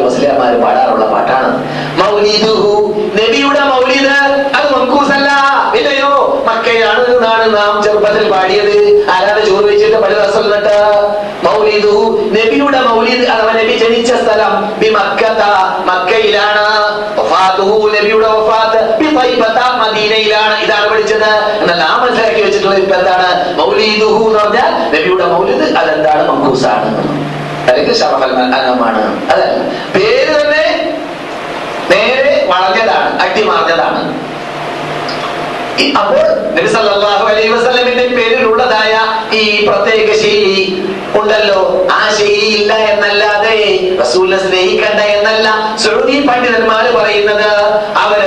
മുസ്ലിംമാർ 0.00 0.60
പാടാറുള്ള 0.60 1.06
പാട്ടാണ്. 1.06 1.50
മൗലിദുഹു 2.00 2.94
നബിയുടെ 3.14 3.60
മൗലിദ് 3.60 4.16
അത് 4.56 4.66
മങ്കൂസല്ല. 4.76 5.30
ഇല്ലയോ? 5.74 6.42
മക്കയാണ് 6.46 7.04
നാം 7.56 7.82
ചെറുപ്പത്തിൽ 7.82 8.30
പാടിയത്. 8.30 9.10
ആരാണ് 9.10 9.46
ചോദിച്ചിട്ട് 9.46 9.96
പല 9.96 10.08
ദിവസം 10.08 10.44
എന്നിട്ട് 10.44 10.76
നബിയുടെ 12.32 12.80
മൗലിദ് 12.80 13.28
അഥവാ 13.28 13.52
നബി 13.52 13.76
ജനിച്ച 13.76 14.12
സ്ഥലം 14.14 14.78
ബി 14.78 14.88
മക്കത 14.88 15.42
മക്കയിലാണ്. 15.84 16.66
വഫാതുഹു 17.18 17.88
നബിയുടെ 17.88 18.26
വഫാത്ത്. 18.26 18.98
ബി 18.98 19.06
ത്വയ്ബത്ത 19.10 19.62
മദീനയിലാണ്. 19.74 20.62
ഇതാണ് 20.62 20.88
പഠിച്ചത് 20.90 21.34
എന്നാൽ 21.60 21.82
ആ 21.82 22.04
മനസ്സിലാക്കി 22.04 22.40
വെച്ചിട്ടുള്ള 22.42 22.74
ഇപ്പൊ 22.74 22.96
എന്താണ്? 22.96 23.58
മൗലിദുഹു 23.58 24.26
എന്ന് 24.26 24.38
പറഞ്ഞാൽ 24.38 24.72
നബിയുടെ 24.88 25.24
മൗലിദ് 25.24 25.76
അതെന്താണ്? 25.76 26.30
മങ്കൂസാണ്. 26.30 26.88
അല്ലെങ്കിൽ 27.68 27.94
ഷറഫൽ 27.94 28.32
അനമാണ്. 28.32 29.30
അതല്ല 29.30 29.68
പേര് 29.94 30.42
തന്നെ 30.42 30.64
നേരെ 31.90 32.48
വളഞ്ഞതാണ് 32.50 33.22
അട്ടിമറിഞ്ഞതാണ്. 33.22 34.31
നബി 35.76 36.68
സല്ലല്ലാഹു 36.74 37.24
അലൈഹി 37.30 37.50
വസല്ലമിന്റെ 37.54 38.06
പേരിലുള്ളതായ 38.16 38.94
ഈ 39.34 39.44
പ്രത്യേക 39.66 40.08
ശൈലി 40.22 40.56
ഉണ്ടല്ലോ. 41.18 41.60
ആ 41.92 42.00
ശൈലി 42.18 42.48
ഇല്ല 42.58 42.72
എന്നല്ലാതെ 42.92 43.56
റസൂലിനെ 44.00 44.38
സ്നേഹിക്കണ്ട 44.44 45.00
എന്നല്ല 45.16 45.48
സൗദി 45.84 46.16
പണ്ഡിതന്മാർ 46.28 46.84
പറയുന്നത്. 46.98 47.48
അവർ 48.02 48.20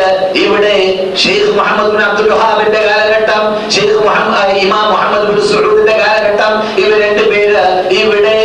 ഇവിടെ 0.43 0.75
ഷെയ്ഖ് 1.23 1.51
മുഹമ്മദ് 1.59 1.91
ബിൻ 1.93 2.03
അബ്ദുൽ 2.07 2.29
വഹാബിന്റെ 2.33 2.81
കാലഘട്ടം 2.89 3.43
ഷെയ്ഖ് 3.75 3.99
മുഹമ്മദ് 4.07 4.57
ഇമാം 4.63 4.87
മുഹമ്മദ് 4.93 5.27
ബിൻ 5.29 5.39
സൗദിന്റെ 5.51 5.95
കാലഘട്ടം 6.03 6.53
ഇവർ 6.83 6.97
രണ്ടുപേര് 7.05 7.63
ഇവിടെ 8.01 8.37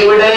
ഇവിടെ 0.00 0.32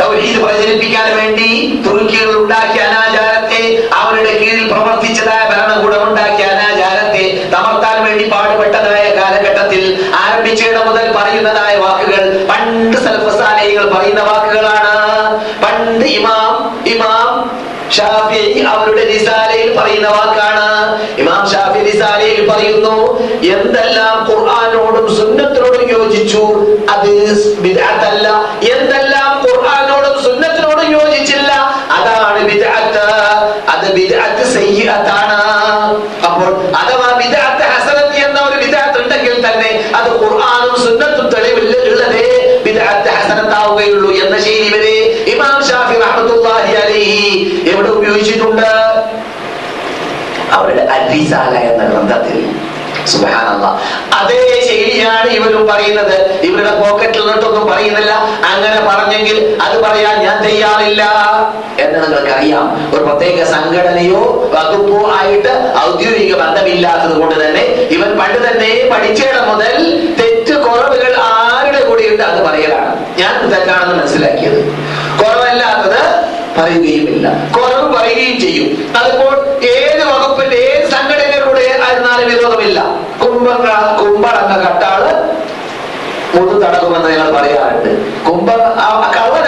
തൗഹീദ് 0.00 0.38
പ്രചരിപ്പിക്കാൻ 0.42 1.08
വേണ്ടി 1.16 1.48
തുർക്കികൾ 1.84 2.28
ഉണ്ടാക്കിയ 2.40 2.82
അനാചാരത്തെ 2.88 3.62
അവരുടെ 3.98 4.32
കീഴിൽ 4.40 4.64
പ്രവർത്തിച്ചതായ 4.72 5.42
ഭരണകൂടം 5.50 6.02
ഉണ്ടാക്കിയ 6.08 6.46
അനാചാരത്തെ 6.54 7.24
തമർത്താൻ 7.52 7.98
വേണ്ടി 8.06 8.24
പാടുപെട്ടതായ 8.32 9.04
കാലഘട്ടത്തിൽ 9.18 9.82
ആരംഭിച്ചിട 10.22 10.76
മുതൽ 10.88 11.06
പറയുന്നതായ 11.20 11.76
വാക്കുകൾ. 11.76 12.46
പണ്ട് 12.50 12.96
സൽഫസാലയികൾ 12.96 13.84
പറയുന്ന 13.94 14.22
വാക്കുകളാണ്. 14.22 14.94
പണ്ട് 15.64 16.04
ഇമാം 16.04 16.54
ഇമാം 16.86 17.32
ഷാഫി 17.96 18.42
അവരുടെ 18.72 19.04
റിസാലയിൽ 19.04 19.78
പറയുന്ന 19.78 20.08
വാക്കാണ്. 20.08 20.66
ഇമാം 21.18 21.42
ഷാഫി 21.52 21.80
റിസാലയിൽ 21.90 22.50
പറയുന്നു 22.50 22.96
എന്തെല്ലാം 23.56 24.16
ഖുർആാനോടും 24.28 25.06
സുന്നത്തിനോടും 25.18 25.84
യോജിച്ചു? 25.90 26.42
അത് 26.94 27.12
ബിദ്അത്തല്ല. 27.64 28.26
എന്തെല്ലാം 28.74 29.30
ഖുർആാനോടും 29.44 30.16
സുന്നത്തിനോടും 30.26 30.88
യോജിച്ചില്ല? 30.98 31.52
അതാണ് 31.98 32.40
ബിദ്അത്ത്. 32.50 33.06
അത് 33.74 33.86
ബിദ്അത്ത് 33.96 34.44
സയ്യിഅത്താണ് 34.54 35.38
അപ്പോൾ 36.28 36.48
അഥവാ 36.80 37.08
ബിദ്അത്ത് 37.20 37.64
ഹസനത്ത് 37.72 38.16
എന്ന 38.26 38.38
ഒരു 38.40 38.56
ബിദ്അത്ത് 38.62 38.98
ഉണ്ടെങ്കിൽ 39.02 39.36
തന്നെ 39.46 39.70
അത് 39.98 40.09
ഖുർആാനും 40.22 40.74
സുന്നത്തും 40.84 41.26
തെളിവില്ല 41.34 41.74
ഉള്ളതേ 41.90 42.24
ബിദ്അത്ത് 42.64 43.10
ഹസനത്താവുകയുള്ളൂ 43.16 44.10
എന്ന 44.22 44.36
ശൈലി 44.46 44.68
വരെ 44.74 44.96
ഇമാം 45.32 45.58
ഷാഫി 45.68 45.96
റഹ്മത്തുള്ളാഹി 46.04 46.74
അലൈഹി 46.84 47.22
എവിടെ 47.72 47.88
ഉപയോഗിച്ചിട്ടുണ്ട്? 47.88 48.68
അവരുടെ 50.56 50.84
അരിസാല 50.94 51.52
എന്ന 51.70 51.82
ഗ്രന്ഥത്തിൽ. 51.90 52.38
അതേ 54.14 54.62
ശൈലിയാണ് 54.68 55.30
ഇവരും 55.30 55.66
പറയുന്നത്. 55.66 56.32
ഇവരുടെ 56.32 56.70
പോക്കറ്റിൽ 56.80 57.20
നിന്നിട്ടൊന്നും 57.20 57.66
പറയുന്നില്ല. 57.66 58.10
അങ്ങനെ 58.52 58.80
പറഞ്ഞെങ്കിൽ 58.88 59.58
അത് 59.62 59.82
പറയാൻ 59.82 60.24
ഞാൻ 60.26 60.42
തയ്യാറില്ല. 60.44 61.02
എന്ന് 61.78 62.02
നിങ്ങൾക്ക് 62.02 62.28
അറിയാം 62.28 62.90
ഒരു 62.94 63.04
പ്രത്യേക 63.04 63.44
സംഘടനയോ 63.44 64.50
വകുപ്പോ 64.52 65.10
ആയിട്ട് 65.12 65.74
ഔദ്യോഗിക 65.88 66.34
ബന്ധമില്ലാത്തത് 66.36 67.16
കൊണ്ട് 67.16 67.34
തന്നെ 67.34 67.62
ഇവൻ 67.62 68.18
പണ്ട് 68.18 68.38
തന്നെ 68.48 68.90
പഠിച്ചിടം 68.92 69.48
മുതൽ 69.48 69.76
തെറ്റ് 70.20 70.54
കുറവുകൾ 70.60 71.16
ആരുടെ 71.16 71.84
കൂടെ 71.84 72.02
ഉണ്ട് 72.02 72.22
അത് 72.22 72.42
പറയലാണ്. 72.44 73.18
ഞാൻ 73.18 73.50
തെറ്റാണെന്ന് 73.50 73.94
മനസ്സിലാക്കിയത്. 73.94 74.64
കുറവല്ലാത്തത് 75.20 76.30
പറയുകയുമില്ല. 76.60 77.28
കുറവ് 77.56 77.96
പറയുകയും 77.96 78.40
ചെയ്യും. 78.40 78.94
അതിപ്പോൾ 78.98 79.19
ഞങ്ങൾ 87.10 87.32
പറയാറുണ്ട് 87.32 88.24
കുംഭ 88.24 88.50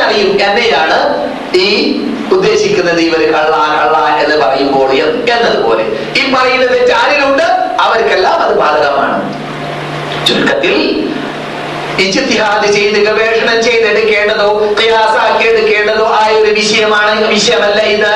അറിയും 0.00 0.40
എന്നെയാണ് 0.42 1.30
ഈ 1.56 2.00
ഉദ്ദേശിക്കുന്നത് 2.32 3.00
ഇവർ 3.00 3.32
കള്ള 3.32 3.56
കള്ള 3.56 4.18
എന്ന് 4.24 4.46
പറയുമ്പോൾ 4.46 4.92
എന്നതുപോലെ. 5.30 5.84
ഈ 6.20 6.32
പറയുന്ന 6.32 6.66
തെറ്റ് 6.66 6.92
അവർക്കെല്ലാം 7.80 8.34
അത് 8.34 8.54
ബാധകമാണ്. 8.54 9.42
ചുരുക്കത്തിൽ 10.26 11.08
ഇജ്തിഹാദ് 11.98 12.72
ചെയ്ത് 12.72 12.98
ഗവേഷണം 12.98 13.62
ചെയ്തെടുക്കേണ്ടതോ 13.62 14.74
ഖിയാസാക്കി 14.80 15.48
എടുക്കേണ്ടതോ 15.48 16.06
ആയ 16.06 16.32
ഒരു 16.32 16.50
വിഷയമാണ്. 16.50 17.26
വിഷയമല്ല 17.26 17.82
ഇത്. 17.82 18.14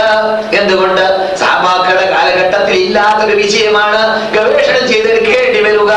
എന്തുകൊണ്ട്? 0.55 1.37
സാമാക്കളുടെ 1.37 2.11
കാലഘട്ടത്തിൽ 2.11 2.75
ഇല്ലാത്തൊരു 2.75 3.37
വിഷയമാണ്. 3.37 4.33
ഗവേഷണം 4.35 4.89
ചെയ്തെടുക്കേണ്ടി 4.89 5.63
വരിക. 5.63 5.93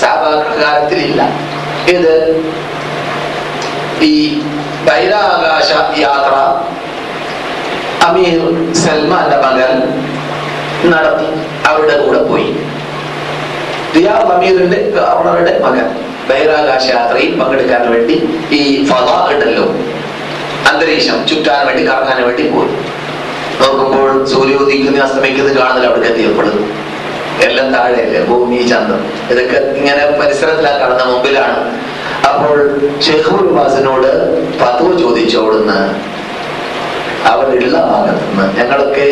സാമാക്കളുടെ 0.00 0.62
കാലത്തിൽ 0.62 0.98
ഇല്ല 0.98 1.49
ഇത് 1.88 2.14
ഈ 4.02 4.40
ബഹിരാകാശ 4.88 5.98
യാത്ര 5.98 6.34
അമീർ 8.06 8.74
സൽമാന്റെ 8.74 9.36
മകൻ 9.36 9.72
നടത്തി 10.90 11.28
അവരുടെ 11.68 12.06
കൂടെ 12.06 12.22
പോയി. 12.22 12.56
അമീറിന്റെ 14.06 14.90
ഗവർണറുടെ 14.90 15.60
മകൻ 15.64 15.86
ബഹിരാകാശ 16.30 16.86
യാത്രയിൽ 16.86 17.40
പങ്കെടുക്കാൻ 17.40 17.90
വേണ്ടി 17.90 18.28
ഈ 18.52 18.84
ഫത 18.84 19.34
ഉണ്ടല്ലോ. 19.34 19.64
അന്തരീക്ഷം 20.70 21.26
ചുറ്റാൻ 21.26 21.66
വേണ്ടി 21.66 21.88
കറങ്ങാൻ 21.88 22.26
വേണ്ടി 22.26 22.48
പോയി. 22.48 22.68
നോക്കുമ്പോൾ 23.62 24.26
സൂര്യോദിക്കുന്ന 24.26 25.02
അസ്തമിക്കുന്ന 25.02 25.60
കാണുന്നില്ല 25.60 25.88
അവിടെ 25.88 26.06
എത്തിയപ്പെടുന്നു. 26.06 26.89
എല്ലാം 27.46 27.68
താഴെയല്ലേ? 27.74 28.20
ഭൂമി 28.28 28.58
ചന്ദ്രൻ 28.70 29.02
ഇതൊക്കെ 29.32 29.58
ഇങ്ങനെ 29.80 30.02
പരിസരത്തിലാ 30.20 30.72
കടന്ന 30.80 31.04
മുമ്പിലാണ്. 31.10 31.58
അപ്പോൾ 32.30 32.56
ഷെയ്ഖുൽ 33.06 33.46
വാസിനോട് 33.58 34.10
ചോദിച്ചോടുന്ന് 35.02 35.78
അവരുള്ള 37.30 37.78
ഭാഗത്ത് 37.90 38.24
നിന്ന് 38.28 38.46
ഞങ്ങളൊക്കെ 38.58 39.08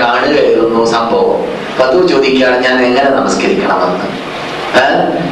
കാണുകയായിരുന്നു 0.00 0.80
സംഭവം. 0.94 1.38
പതിവ് 1.80 2.04
ചോദിക്കുകയാണ് 2.12 2.58
ഞാൻ 2.66 2.76
എങ്ങനെ 2.88 3.10
നമസ്കരിക്കണമെന്ന്? 3.18 4.06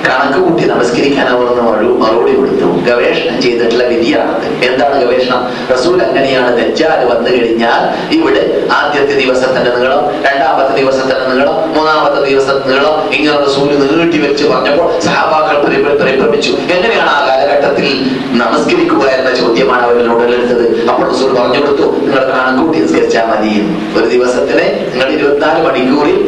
കണക്ക് 0.07 0.39
കൂട്ടി 0.39 0.65
നമസ്കരിക്കാൻ 0.65 1.27
അവിടുന്ന് 1.29 1.63
ഒരു 1.73 1.89
മറുപടി 1.99 2.35
കൊടുത്തു. 2.35 2.67
ഗവേഷണം 2.87 3.43
ചെയ്തിട്ടുള്ള 3.43 3.85
വിധിയാണത്. 3.85 4.47
എന്താണ് 4.65 5.03
ഗവേഷണം? 5.03 5.41
റസൂൽ 5.73 6.03
അങ്ങനെയാണ് 6.03 6.57
ദജ്ജാൽ 6.59 7.05
വന്നു 7.05 7.31
കഴിഞ്ഞാൽ 7.31 7.83
ഇവിടെ 8.13 8.43
ആദ്യത്തെ 8.73 9.15
ദിവസത്തിന്റെ 9.15 9.71
നീളം 9.77 10.03
രണ്ടാമത്തെ 10.25 10.75
ദിവസത്തിന്റെ 10.81 11.27
നീളം 11.31 11.57
മൂന്നാമത്തെ 11.75 12.21
ദിവസത്തെ 12.31 12.69
നീളം 12.69 12.97
ഇങ്ങനെ 13.13 13.37
റസൂൽ 13.39 13.67
നീട്ടി 13.95 14.19
വെച്ച് 14.19 14.45
പറഞ്ഞപ്പോൾ 14.45 14.89
സഹാബാക്കൾ 15.01 15.57
പരിഭ്ര- 15.65 15.97
പരിഭ്രമിച്ചു 16.01 16.53
എങ്ങനെയാണ് 16.75 17.11
ആ 17.11 17.19
കാലഘട്ടത്തിൽ 17.29 17.87
നമസ്കരിക്കുക 18.35 19.05
എന്ന 19.11 19.31
ചോദ്യമാണ് 19.35 19.83
അവരിൽ 19.83 20.09
ഉടലെടുത്തത് 20.09 20.65
അപ്പോൾ 20.91 21.05
റസൂൽ 21.11 21.31
പറഞ്ഞു 21.35 21.59
കൊടുത്തു 21.59 21.87
നിങ്ങൾ 22.01 22.23
കണക്കൂട്ടി 22.31 22.79
നിസ്കരിച്ചാൽ 22.79 23.27
മതി. 23.27 23.53
ഒരു 23.97 24.07
ദിവസത്തിന് 24.07 24.65
നിങ്ങൾ 24.91 25.09
ഇരുപത്തിനാല് 25.11 25.63
മണിക്കൂറിൽ 25.65 26.19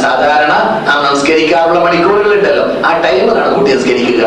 സാധാരണ 0.00 0.52
നമസ്കരിക്കാറുള്ള 0.96 1.78
മണിക്കൂറുകൾ 1.80 2.32
ഉണ്ടല്ലോ 2.34 2.59
ആ 2.88 2.90
ടൈം 3.04 3.34
കണക്കൂട്ടി 3.36 3.70
നമസ്കരിക്കുക 3.72 4.26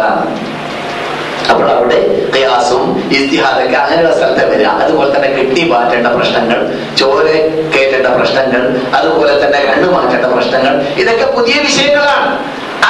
അപ്പോൾ 1.51 1.71
അവിടെ 1.71 2.29
പ്രയാസവും 2.31 2.89
ഇസ്തിഹാദൊക്കെ 3.17 3.77
അങ്ങനെയുള്ള 3.77 4.15
സ്ഥലത്ത് 4.17 4.43
വരിക. 4.51 4.67
അതുപോലെ 4.83 5.09
തന്നെ 5.15 5.29
കിഡ്നി 5.37 5.63
മാറ്റേണ്ട 5.71 6.07
പ്രശ്നങ്ങൾ 6.07 6.59
ചോര 6.99 7.25
കയറ്റേണ്ട 7.73 8.07
പ്രശ്നങ്ങൾ 8.19 8.61
അതുപോലെ 8.97 9.33
തന്നെ 9.43 9.59
കണ്ണു 9.69 9.87
മാറ്റേണ്ട 9.95 10.25
പ്രശ്നങ്ങൾ. 10.25 10.85
ഇതൊക്കെ 11.01 11.25
പുതിയ 11.37 11.55
വിഷയങ്ങളാണ്. 11.61 12.31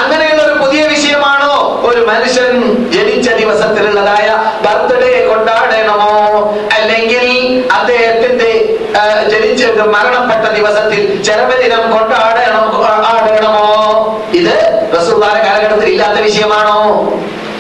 അങ്ങനെയുള്ള 0.02 0.42
ഒരു 0.44 0.56
പുതിയ 0.60 0.82
വിഷയമാണോ? 0.88 1.82
ഒരു 1.90 2.02
മനുഷ്യൻ 2.12 2.54
ജനിച്ച 2.94 3.30
ദിവസത്തിലുള്ളതായ 3.30 4.30
ബർത്ത്ഡേ 4.66 5.28
കൊണ്ടാടണമോ? 5.28 6.16
അല്ലെങ്കിൽ 6.78 7.26
അദ്ദേഹത്തിന്റെ 7.80 8.52
ജനിച്ച 9.34 9.64
മരണപ്പെട്ട 9.96 10.46
ദിവസത്തിൽ 10.58 11.02
ദിനം 11.62 11.84
കൊണ്ടാടണം 11.96 12.66
ആടണമോ? 13.12 13.68
ഇത് 14.40 14.58
റസൂദാന 15.04 15.38
കാലഘട്ടത്തിൽ 15.46 15.90
ഇല്ലാത്ത 15.90 16.18
വിഷയമാണോ? 16.20 16.78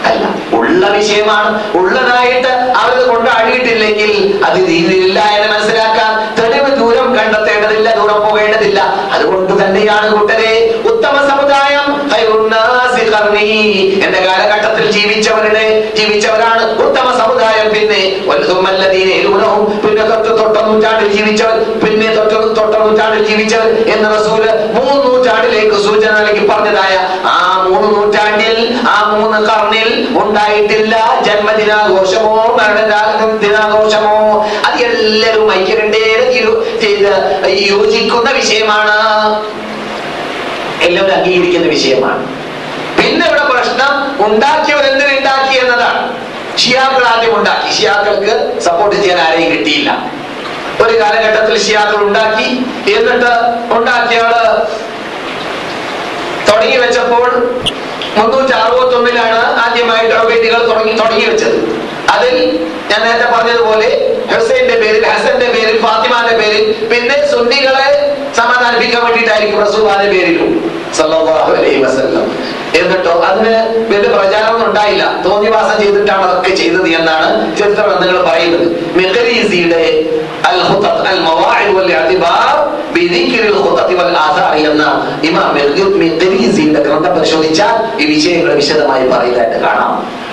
അല്ല. 0.10 0.24
ഉള്ള 0.54 0.84
വിഷയമാണ്. 0.90 1.50
ഉള്ളതായിട്ട് 1.76 2.52
അവർ 2.82 2.96
കൊണ്ടാടിയിട്ടില്ലെങ്കിൽ 3.10 4.12
അത് 4.44 4.58
രീതിയിലില്ല 4.70 5.20
എന്ന് 5.36 5.48
മനസ്സിലാക്കാൻ 5.54 6.12
തെളിവ് 6.40 6.70
ദൂരം 6.80 7.08
കണ്ടെത്തേണ്ടതില്ല 7.18 7.90
ദൂരം 7.96 8.20
പോകേണ്ടതില്ല. 8.22 8.80
അതുകൊണ്ട് 9.16 9.54
തന്നെയാണ് 9.62 10.08
കൂട്ടരെ 10.12 10.54
ഉത്തമ 10.86 11.16
സമുദായം. 11.32 11.88
എന്റെ 14.06 14.20
കാലഘട്ടത്തിൽ 14.28 14.86
ജീവിച്ചവരുടെ 14.92 15.66
ജീവിച്ചവരാണ് 15.96 16.64
ഉത്തമ 16.86 17.08
സമുദായം. 17.18 17.68
പിന്നെ 17.74 18.02
പിന്നെ 19.84 20.04
തൊട്ട് 20.12 20.30
തൊട്ട 20.40 20.58
നൂറ്റാണ്ടിൽ 20.58 21.10
ജീവിച്ചവർ 21.18 21.58
പിന്നെ 21.84 22.08
തൊട്ട 22.16 22.34
തൊട്ട 22.60 22.76
നൂറ്റാണ്ടിൽ 22.76 23.24
ജീവിച്ചവർ 23.28 23.68
എന്ന 23.94 24.06
റസൂൽ 24.16 24.44
മൂന്ന് 24.76 25.04
നൂറ്റാണ്ടിലേക്ക് 25.06 25.78
സൂചന 25.86 26.12
നൽകി 26.20 26.44
പറഞ്ഞതായ 26.52 26.96
മൂന്ന് 27.84 28.02
നൂറ്റാണ്ടിൽ 28.02 28.80
ആ 28.90 28.98
മൂന്ന് 29.12 29.40
കർണിൽ 29.48 29.90
ഉണ്ടായിട്ടില്ല. 30.22 30.96
ജന്മദിനാഘോഷമോ 31.26 32.58
ദിനാഘോഷമോ 33.42 34.18
അത് 34.66 34.78
എല്ലാവരും 34.84 35.54
ഐക്യകണ്ഠേ 35.54 36.00
യോജിക്കുന്ന 37.72 38.32
വിഷയമാണ്. 38.32 38.98
എല്ലാവരും 40.86 41.16
അംഗീകരിക്കുന്ന 41.16 41.68
വിഷയമാണ്. 41.68 42.24
പിന്നെ 42.98 43.28
ഇവിടെ 43.28 43.44
പ്രശ്നം 43.44 43.94
ഉണ്ടാക്കിയവർ 44.26 44.84
എന്തിനുണ്ടാക്കി 44.84 45.56
എന്നതാണ്. 45.60 46.02
ഷിയാക്കൾ 46.58 47.06
ആദ്യം 47.06 47.38
ഉണ്ടാക്കി. 47.38 47.70
ഷിയാക്കൾക്ക് 47.78 48.60
സപ്പോർട്ട് 48.60 48.96
ചെയ്യാൻ 48.96 49.20
ആരെയും 49.20 49.52
കിട്ടിയില്ല. 49.52 49.92
ഒരു 50.84 51.00
കാലഘട്ടത്തിൽ 51.00 51.56
ഷിയാക്കൾ 51.66 52.00
ഉണ്ടാക്കി. 52.04 52.48
എന്നിട്ട് 52.92 53.32
ഉണ്ടാക്കിയയാൾ 53.78 54.36
തുടങ്ങി 56.54 56.78
വെച്ചപ്പോൾ 56.78 57.26
മുന്നൂറ്റി 58.18 58.54
അറുപത്തി 58.54 58.96
ഒന്നിലാണ് 58.96 59.40
ആദ്യമായിട്ട് 59.60 60.16
ഉബൈദികൾ 60.16 60.62
തുടങ്ങി 60.72 60.94
തുടങ്ങി 60.98 61.26
വെച്ചത് 61.26 61.58
അതിൽ 62.14 62.36
ഞാൻ 62.90 63.00
നേരത്തെ 63.02 63.28
പറഞ്ഞതുപോലെ 63.34 63.90
ഹുസൈന്റെ 64.32 64.76
പേരിൽ 64.76 65.04
ഹസന്റെ 65.06 65.48
പേരിൽ 65.48 65.78
ഫാത്തിമാന്റെ 65.82 66.36
പേരിൽ 66.38 66.66
പിന്നെ 66.92 67.18
സുന്നികളെ 67.32 67.88
സമാധാനിപ്പിക്കാൻ 68.36 69.02
വേണ്ടിയിട്ടായിരിക്കും 69.04 69.60
പേരിലും 70.12 70.50
സല്ലല്ലാഹു 70.98 71.52
അലൈഹി 71.52 71.80
വസല്ലം. 71.84 72.26
എന്നിട്ടോ 72.80 73.14
അതിന് 73.28 73.54
വലിയ 73.90 74.10
പ്രചാരമൊന്നും 74.16 74.66
ഉണ്ടായില്ല. 74.70 75.04
തോന്നിവാസം 75.26 75.76
ചെയ്തിട്ടാണ് 75.82 76.24
അതൊക്കെ 76.24 76.52
ചെയ്തത് 76.56 76.88
എന്നാണ് 77.00 77.28
ചരിത്ര 77.58 77.82
ഗ്രന്ഥങ്ങൾ 77.82 78.20
പറയുന്നത് 78.24 78.66
അൽ 81.58 81.68
വൽ 81.76 81.92
എന്ന 84.58 84.84
ഇമാം 85.24 85.58
ഗ്രന്ഥം 86.80 87.18
പരിശോധിച്ചാൽ 87.18 88.02
ഈ 88.02 88.06
വിഷയങ്ങൾ 88.06 88.54
വിശദമായി 88.54 89.08
പറയുന്നതായിട്ട് 89.08 89.60
കാണാം. 89.60 90.24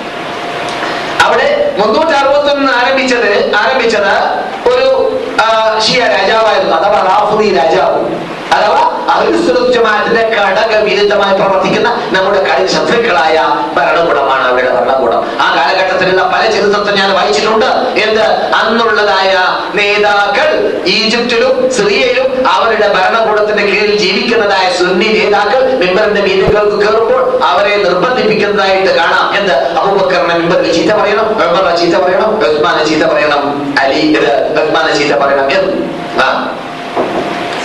അവിടെ 1.22 1.74
മുന്നൂറ്റി 1.78 2.12
അറുപത്തി 2.12 2.54
ഒന്ന് 2.54 2.72
ആരംഭിച്ചത് 2.72 3.54
ആരംഭിച്ചത് 3.54 4.14
ഒരു 4.68 5.18
ഷിയ 5.80 6.00
രാജാവായിരുന്നു. 6.00 6.76
അഥവാ 6.76 7.02
റാഫുദി 7.02 7.54
രാജാവ്. 7.54 8.19
അഥവാ 8.52 8.86
ജമാഅത്തിന്റെ 9.72 10.22
ഘടക 10.28 10.76
വിരുദ്ധമായി 10.76 11.34
പ്രവർത്തിക്കുന്ന 11.34 11.88
നമ്മുടെ 12.12 12.40
കളി 12.42 12.66
ശത്രുക്കളായ 12.66 13.36
ഭരണകൂടമാണ് 13.76 14.48
അവരുടെ 14.48 14.70
ഭരണകൂടം. 14.70 15.22
ആ 15.40 15.56
കാലഘട്ടത്തിലുള്ള 15.56 16.22
പല 16.22 16.50
ചരിത്രത്തിൽ 16.50 16.94
ഞാൻ 16.94 17.14
വായിച്ചിട്ടുണ്ട് 17.14 17.64
എന്ത്? 18.00 18.24
അന്നുള്ളതായ 18.54 19.32
നേതാക്കൾ 19.74 20.48
ഈജിപ്തിലും 20.86 21.70
സിറിയയിലും 21.72 22.48
അവരുടെ 22.48 22.88
ഭരണകൂടത്തിന്റെ 22.88 23.62
കീഴിൽ 23.62 23.96
ജീവിക്കുന്നതായ 23.98 24.72
സുന്നി 24.78 25.06
നേതാക്കൾ 25.06 25.78
മെമ്പറിന്റെ 25.78 26.20
മീനുകൾക്ക് 26.20 26.76
കയറുമ്പോൾ 26.76 27.40
അവരെ 27.44 27.76
നിർബന്ധിപ്പിക്കുന്നതായിട്ട് 27.76 28.96
കാണാം. 28.96 29.38
എന്ത്? 29.38 29.54
അബൂബക്കറിനെ 29.54 30.34
മെമ്പറിൽ 30.34 30.72
ചീത്ത 30.72 30.92
പറയണം 30.92 31.38
മെമ്പറിനെ 31.38 31.76
ചീത്ത 31.76 31.94
പറയണം 31.94 32.38
ബഹ്മാനെ 32.38 32.84
ചീത്ത 32.84 33.02
പറയണം 33.02 33.74
അലി 33.80 34.18
ബഹ്മാനെ 34.56 34.94
ചീത്ത 34.94 35.14
പറയണം. 35.14 35.52
എന്ന് 35.52 35.88
ആ. 36.22 36.56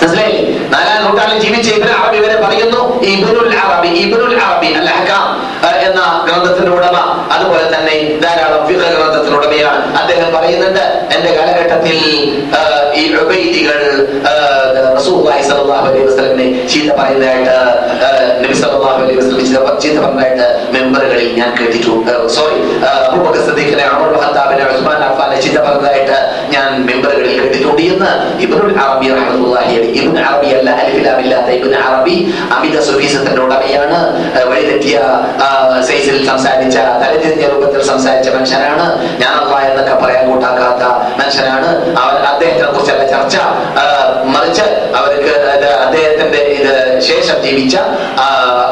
മനസ്സിലായില്ലേ? 0.05 0.41
നാലാം 0.73 0.97
നൂറ്റാണ്ടിൽ 1.05 1.39
ജീവിച്ച 1.43 1.67
ഇബ്നു 1.77 1.91
അറബി 1.99 2.19
വരെ 2.23 2.37
പറയുന്നു 2.43 2.81
ഇബ്നുൽ 3.11 3.53
അറബി 3.63 3.89
ഇബ്നുൽ 4.03 4.33
അറബി 4.47 4.69
അൽ 4.79 4.87
എന്ന 5.87 6.01
ഗ്രന്ഥത്തിന്റെ 6.25 6.71
ഉടമ. 6.77 6.97
അതുപോലെ 7.35 7.65
തന്നെ 7.73 7.95
ധാരാളം 8.23 8.61
ഫിഖ 8.67 8.81
ഗ്രന്ഥത്തിന്റെ 8.95 9.37
ഉടമയാണ്. 9.39 9.81
അദ്ദേഹം 10.01 10.29
പറയുന്നുണ്ട് 10.35 10.83
എന്റെ 11.15 11.31
കാലഘട്ടത്തിൽ 11.37 11.97
ഈ 12.99 13.03
ഉബൈദികൾ 13.21 13.79
റസൂലുള്ളാഹി 14.97 15.41
സ്വല്ലല്ലാഹു 15.47 15.85
അലൈഹി 15.89 16.05
വസല്ലമിനെ 16.09 16.45
ചീത്ത 16.71 16.89
പറയുന്നതായിട്ട് 16.99 17.55
നബി 18.43 18.55
സല്ലല്ലാഹു 18.61 18.99
അലൈഹി 19.03 19.17
വസല്ലം 19.19 19.41
ചീത്ത 19.83 19.97
പറഞ്ഞതായിട്ട് 20.05 20.45
മെമ്പറുകളിൽ 20.75 21.29
ഞാൻ 21.39 21.49
കേട്ടിട്ടുണ്ട് 21.59 22.13
സോറി 22.37 22.57
അബൂബക്കർ 22.91 23.41
സിദ്ദീഖിനെ 23.47 23.85
ഉമർ 23.95 24.13
ഖത്താബിനെ 24.23 24.63
ഉസ്മാൻ 24.73 25.01
അഫ്ഫാനെ 25.09 25.37
ചീത്ത 25.45 25.57
പറഞ്ഞതായിട്ട് 25.67 26.17
ഞാൻ 26.55 26.69
മെമ്പറുകളിൽ 26.89 27.33
കേട്ടിട്ടുണ്ട്. 27.41 27.81
എന്ന് 27.91 28.11
ഇബ്നുൽ 28.43 28.73
അറബി 28.83 29.07
റഹ്മത്തുള്ളാഹി 29.17 29.73
അലൈഹി 29.79 29.94
ഇബ്നു 30.01 30.21
അറബി 30.29 30.49
അല്ല 30.57 30.69
അലിഫിലാമില്ലാത്ത 30.81 31.49
ഇബ്നു 31.57 31.77
അറബി 31.89 32.17
അമിത 32.55 32.77
സുഫീസത്തിന്റെ 32.87 33.41
ഉടമയാണ്. 33.45 33.99
വഴിതെറ്റിയ 34.51 34.97
സൈസിൽ 35.87 36.17
സംസാരിച്ച 36.29 36.77
തലതിരിഞ്ഞ 37.01 37.45
രൂപത്തിൽ 37.53 37.81
സംസാരിച്ച 37.91 38.29
മനുഷ്യനാണ്. 38.35 38.85
ഞാൻ 39.21 39.31
അള്ളാ 39.41 39.59
എന്നൊക്കെ 39.69 39.95
പറയാൻ 40.03 40.23
കൂട്ടാക്കാത്ത 40.31 40.83
മനുഷ്യനാണ്. 41.21 41.69
അവൻ 42.03 42.15
അദ്ദേഹത്തിനെ 42.31 42.69
കുറിച്ചുള്ള 42.71 43.05
ചർച്ച 43.13 43.35
മറിച്ച് 44.35 44.65
അവർക്ക് 44.99 45.33
അദ്ദേഹത്തിന്റെ 45.85 46.41
ഇത് 46.57 46.73
ശേഷം 47.09 47.37
ജീവിച്ച 47.45 47.75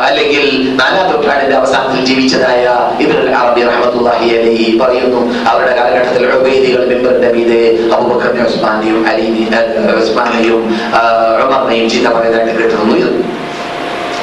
അല്ലെങ്കിൽ 0.08 0.46
നാലാം 0.80 1.06
നൂറ്റാണ്ടിന്റെ 1.12 1.56
അവസാനത്തിൽ 1.60 2.02
ജീവിച്ചതായ 2.10 2.64
ഇബ്നു 3.04 3.20
അറബി 3.42 3.62
റഹ്മത്തുള്ളാഹി 3.70 4.28
അലൈഹി 4.38 4.68
പറയുന്നു. 4.82 5.22
അവരുടെ 5.52 5.74
കാലഘട്ടത്തിൽ 5.80 6.26
ഉബൈദികൾ 6.38 6.82
മെമ്പറിന്റെ 6.92 7.30
മീതെ 7.36 7.62
അബൂബക്കറിനെ 7.96 8.44
ഉസ്മാനെയും 8.50 9.00
അലീനെ 9.12 9.62
ഉസ്മാനെയും 10.04 10.62
ഉമറിനെയും 11.44 11.90
ചീത്ത 11.90 12.08
പറയുന്നതായിട്ട് 12.08 12.52
കേട്ടിരുന്നു 12.52 13.24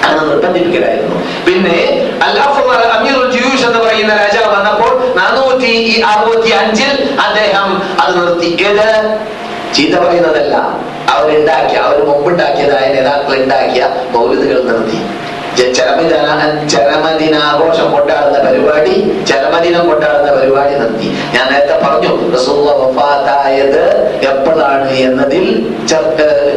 അങ്ങനെ 0.04 0.24
നിർബന്ധിപ്പിക്കലായിരുന്നു 0.24 1.16
പിന്നെ 1.46 2.10
അമീറുൽ 2.92 3.30
എന്ന് 3.66 3.78
പറയുന്ന 3.78 4.16
രാജാവ് 4.16 4.56
വന്നപ്പോൾ 4.56 5.14
നാനൂറ്റി 5.16 6.02
അറുപത്തി 6.06 6.50
അഞ്ചിൽ 6.50 7.16
അദ്ദേഹം 7.20 7.82
അത് 8.00 8.16
നിർത്തി. 8.20 8.46
ഏത്? 8.64 9.18
ചീത്ത 9.74 9.98
പറയുന്നതല്ല. 9.98 10.56
അവരുണ്ടാക്കിയ 11.10 11.78
അവർ 11.78 12.04
മുമ്പുണ്ടാക്കിയതായ 12.04 12.92
നേതാക്കൾ 12.92 13.42
ഉണ്ടാക്കിയ 13.42 13.88
മൗലിദുകൾ 14.10 14.62
നിർത്തി. 14.62 14.98
ചരമദിന 15.58 16.42
ചരമദിനാഘോഷം 16.72 17.88
കൊണ്ടാടുന്ന 17.94 18.38
പരിപാടി 18.46 18.94
ചരമദിനം 19.30 19.88
കൊണ്ടാടുന്ന 19.88 20.30
പരിപാടി 20.36 20.74
നടത്തി 20.80 21.08
ഞാൻ 21.34 21.44
നേരത്തെ 21.52 21.76
പറഞ്ഞു 21.84 22.12
റസൂള്ള 22.36 22.70
വഫാത്തായത് 22.80 23.84
എപ്പോഴാണ് 24.30 24.90
എന്നതിൽ 25.06 25.46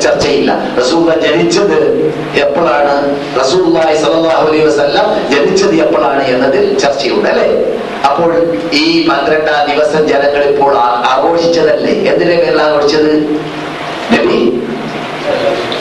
ചർച്ചയില്ല. 0.03 0.51
റസൂള്ള 0.79 1.11
ജനിച്ചത് 1.25 1.79
എപ്പോഴാണ്? 2.43 2.95
സ്വല്ലല്ലാഹു 4.01 4.45
അലൈഹി 4.47 4.65
വസല്ലം 4.67 5.07
ജനിച്ചത് 5.33 5.75
എപ്പോഴാണ് 5.85 6.23
എന്നതിൽ 6.33 6.63
ചർച്ചയുണ്ട് 6.83 7.29
അല്ലേ? 7.29 7.49
അപ്പോൾ 8.09 8.31
ഈ 8.81 8.85
പന്ത്രണ്ടാം 9.09 9.61
ദിവസം 9.71 10.01
ജനങ്ങൾ 10.11 10.43
ഇപ്പോൾ 10.53 10.73
ആഘോഷിച്ചതല്ലേ? 11.13 11.93
എന്തിന്റെ 12.11 12.35
പേരിൽ 12.35 12.61
ആഘോഷിച്ചത്? 12.67 13.13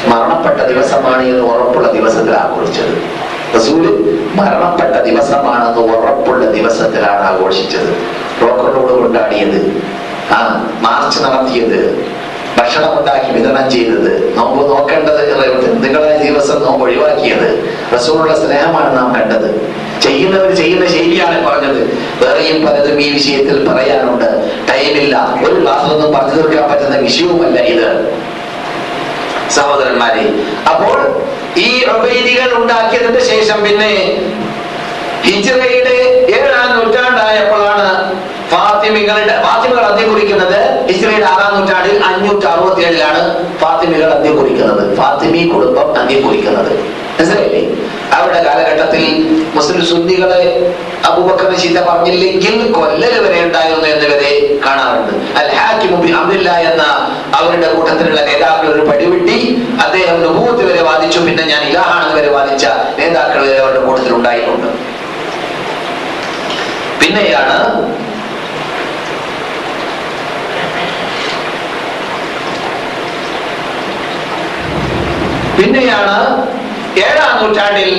മരണപ്പെട്ട 0.09 0.61
ദിവസമാണ് 0.73 1.23
എന്ന് 1.23 1.45
ഉറപ്പുള്ള 1.45 1.93
ദിവസത്തിൽ 1.93 2.35
ആഘോഷിച്ചത് 2.35 2.95
റസൂൽ 3.57 3.83
മരണപ്പെട്ട 4.35 4.95
ദിവസമാണെന്ന് 5.01 5.81
ഉറപ്പുള്ള 5.97 6.45
ദിവസത്തിലാണ് 6.45 7.23
ആഘോഷിച്ചത്. 7.23 7.91
റോക്കറോട് 8.43 8.93
കൊണ്ടാടിയത് 8.93 9.83
ആ 10.31 10.39
മാർച്ച് 10.81 11.23
നടത്തിയത് 11.23 12.13
ഭക്ഷണം 12.59 12.99
ഉണ്ടാക്കി 12.99 13.31
വിതരണം 13.33 13.71
ചെയ്തത് 13.71 14.39
നോമ്പ് 14.39 14.71
നോക്കേണ്ടത് 14.71 15.23
നിങ്ങളെ 15.85 16.19
ദിവസം 16.19 16.63
നോമ്പ് 16.63 16.83
ഒഴിവാക്കിയത് 16.83 17.47
റസൂലുള്ള 17.95 18.35
സ്നേഹമാണ് 18.35 18.99
നാം 18.99 19.15
കണ്ടത്. 19.15 19.49
ചെയ്യുന്നവർ 20.03 20.55
ചെയ്യുന്ന 20.55 20.87
ശൈലിയാണ് 20.87 21.47
പറഞ്ഞത്. 21.47 21.81
വേറെയും 22.23 22.67
പലതും 22.67 23.01
ഈ 23.01 23.13
വിഷയത്തിൽ 23.13 23.69
പറയാനുണ്ട്. 23.69 24.29
ടൈമില്ല. 24.71 25.29
ഒരു 25.47 25.61
ക്ലാസ്സിലൊന്നും 25.61 26.13
പറഞ്ഞു 26.13 26.35
തീർക്കാൻ 26.35 26.71
പറ്റുന്ന 26.71 26.97
വിഷയവുമല്ല 26.97 27.61
ഇത്. 27.61 27.89
സഹോദരന്മാരെ. 29.57 30.25
അപ്പോൾ 30.71 30.99
ഈ 31.57 31.71
ഉബൈദികൾ 31.95 32.51
ഉണ്ടാക്കിയതിന് 32.61 33.21
ശേഷം 33.33 33.59
പിന്നെ 33.65 33.93
ഹിജറയുടെ 35.25 35.97
ഏഴാം 36.37 36.69
നൂറ്റാണ്ടായപ്പോഴാണ് 36.77 37.89
ഫാത്തിമികളുടെ 38.53 39.35
ഫാത്തിമകൾ 39.45 39.85
അധ്യം 39.91 40.09
കുറിക്കുന്നത് 40.13 40.59
ഹിജറയുടെ 40.89 41.27
ആറാം 41.27 41.53
നൂറ്റാണ്ടിൽ 41.59 42.03
അഞ്ഞൂറ്റി 42.05 42.47
അറുപത്തി 42.47 42.83
ഏഴിലാണ് 42.83 43.21
ഫാത്തിമികൾ 43.61 44.11
അധ്യം 44.15 44.35
കുറിക്കുന്നത്. 44.39 44.97
ഫാത്തിമി 44.97 45.43
കുടുംബം 45.55 45.89
അധ്യം 46.01 46.23
കുറിക്കുന്നത്. 46.27 46.73
മനസ്സിലായില്ലേ? 47.17 47.63
അവരുടെ 48.15 48.41
കാലഘട്ടത്തിൽ 48.47 49.05
മുസ്ലിം 49.57 49.83
സുന്നികളെ 49.91 50.43
അബൂബക്കർ 51.09 51.51
ചീത്ത 51.63 51.79
പറഞ്ഞില്ലെങ്കിൽ 51.89 52.57
കൊല്ലല് 52.77 53.19
വരെ 53.25 53.39
ഉണ്ടായിരുന്നു 53.47 53.87
എന്നിവരെ 53.93 54.33
കാണാറുണ്ട്. 54.67 55.13
അൽ 55.39 55.49
എന്ന 56.71 56.85
അവരുടെ 57.39 57.69
കൂട്ടത്തിലുള്ള 57.75 58.21
നേതാക്കൾ 58.29 58.69
ഒരു 58.75 58.83
പടിവിട്ടി 58.89 59.39
അദ്ദേഹം 59.85 60.17
നുഭൂത്ത് 60.25 60.63
വരെ 60.69 60.83
വാദിച്ചു. 60.89 61.21
പിന്നെ 61.27 61.45
ഞാൻ 61.53 61.63
ഇലാഹാണെന്ന് 61.71 62.17
വരെ 62.21 62.31
വാദിച്ച 62.37 62.67
നേതാക്കൾ 63.01 63.43
അവരുടെ 63.63 63.83
കൂട്ടത്തിൽ 63.87 64.15
ഉണ്ടായിട്ടുണ്ട്. 64.19 64.69
പിന്നെയാണ് 67.01 67.59
പിന്നെയാണ് 75.57 76.19
ഏഴാം 76.99 77.43
നൂറ്റാണ്ടിൽ 77.43 77.93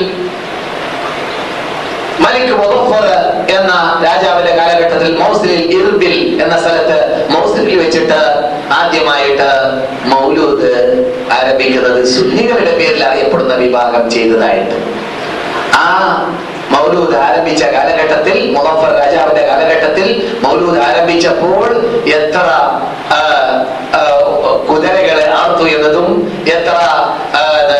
മലിക് 2.20 2.54
മുഹഫർ 2.54 3.06
എന്ന 3.50 3.72
രാജാവിന്റെ 4.04 4.56
കാലഘട്ടത്തിൽ 4.56 5.18
മൗസിലിൽ 5.18 5.72
ഇർബിൽ 5.74 6.44
എന്ന 6.44 6.58
സ്ഥലത്ത് 6.60 6.98
മൗസിലിൽ 7.30 7.80
വെച്ചിട്ട് 7.80 8.20
ആദ്യമായിട്ട് 8.72 9.50
മൗലൂദ് 10.06 10.70
ആരംഭിക്കുന്നത് 11.32 12.06
സുന്നികളുടെ 12.08 12.72
പേരിൽ 12.72 13.04
അറിയപ്പെടുന്ന 13.04 13.54
വിഭാഗം 13.56 14.12
ചെയ്തതായിട്ട്. 14.12 14.78
ആ 15.78 15.88
മൗലൂദ് 16.72 17.16
ആരംഭിച്ച 17.20 17.64
കാലഘട്ടത്തിൽ 17.74 18.54
മുഹഫർ 18.54 19.00
രാജാവിന്റെ 19.00 19.42
കാലഘട്ടത്തിൽ 19.48 20.08
മൗലൂദ് 20.44 20.82
ആരംഭിച്ചപ്പോൾ 20.82 21.66
എത്ര 22.10 22.46
കുതിരകളെ 24.70 25.30
ആർത്തു 25.34 25.64
എന്നതും 25.68 26.08
എത്ര 26.48 26.76
ആ, 27.36 27.42
ഇത്, 27.62 27.80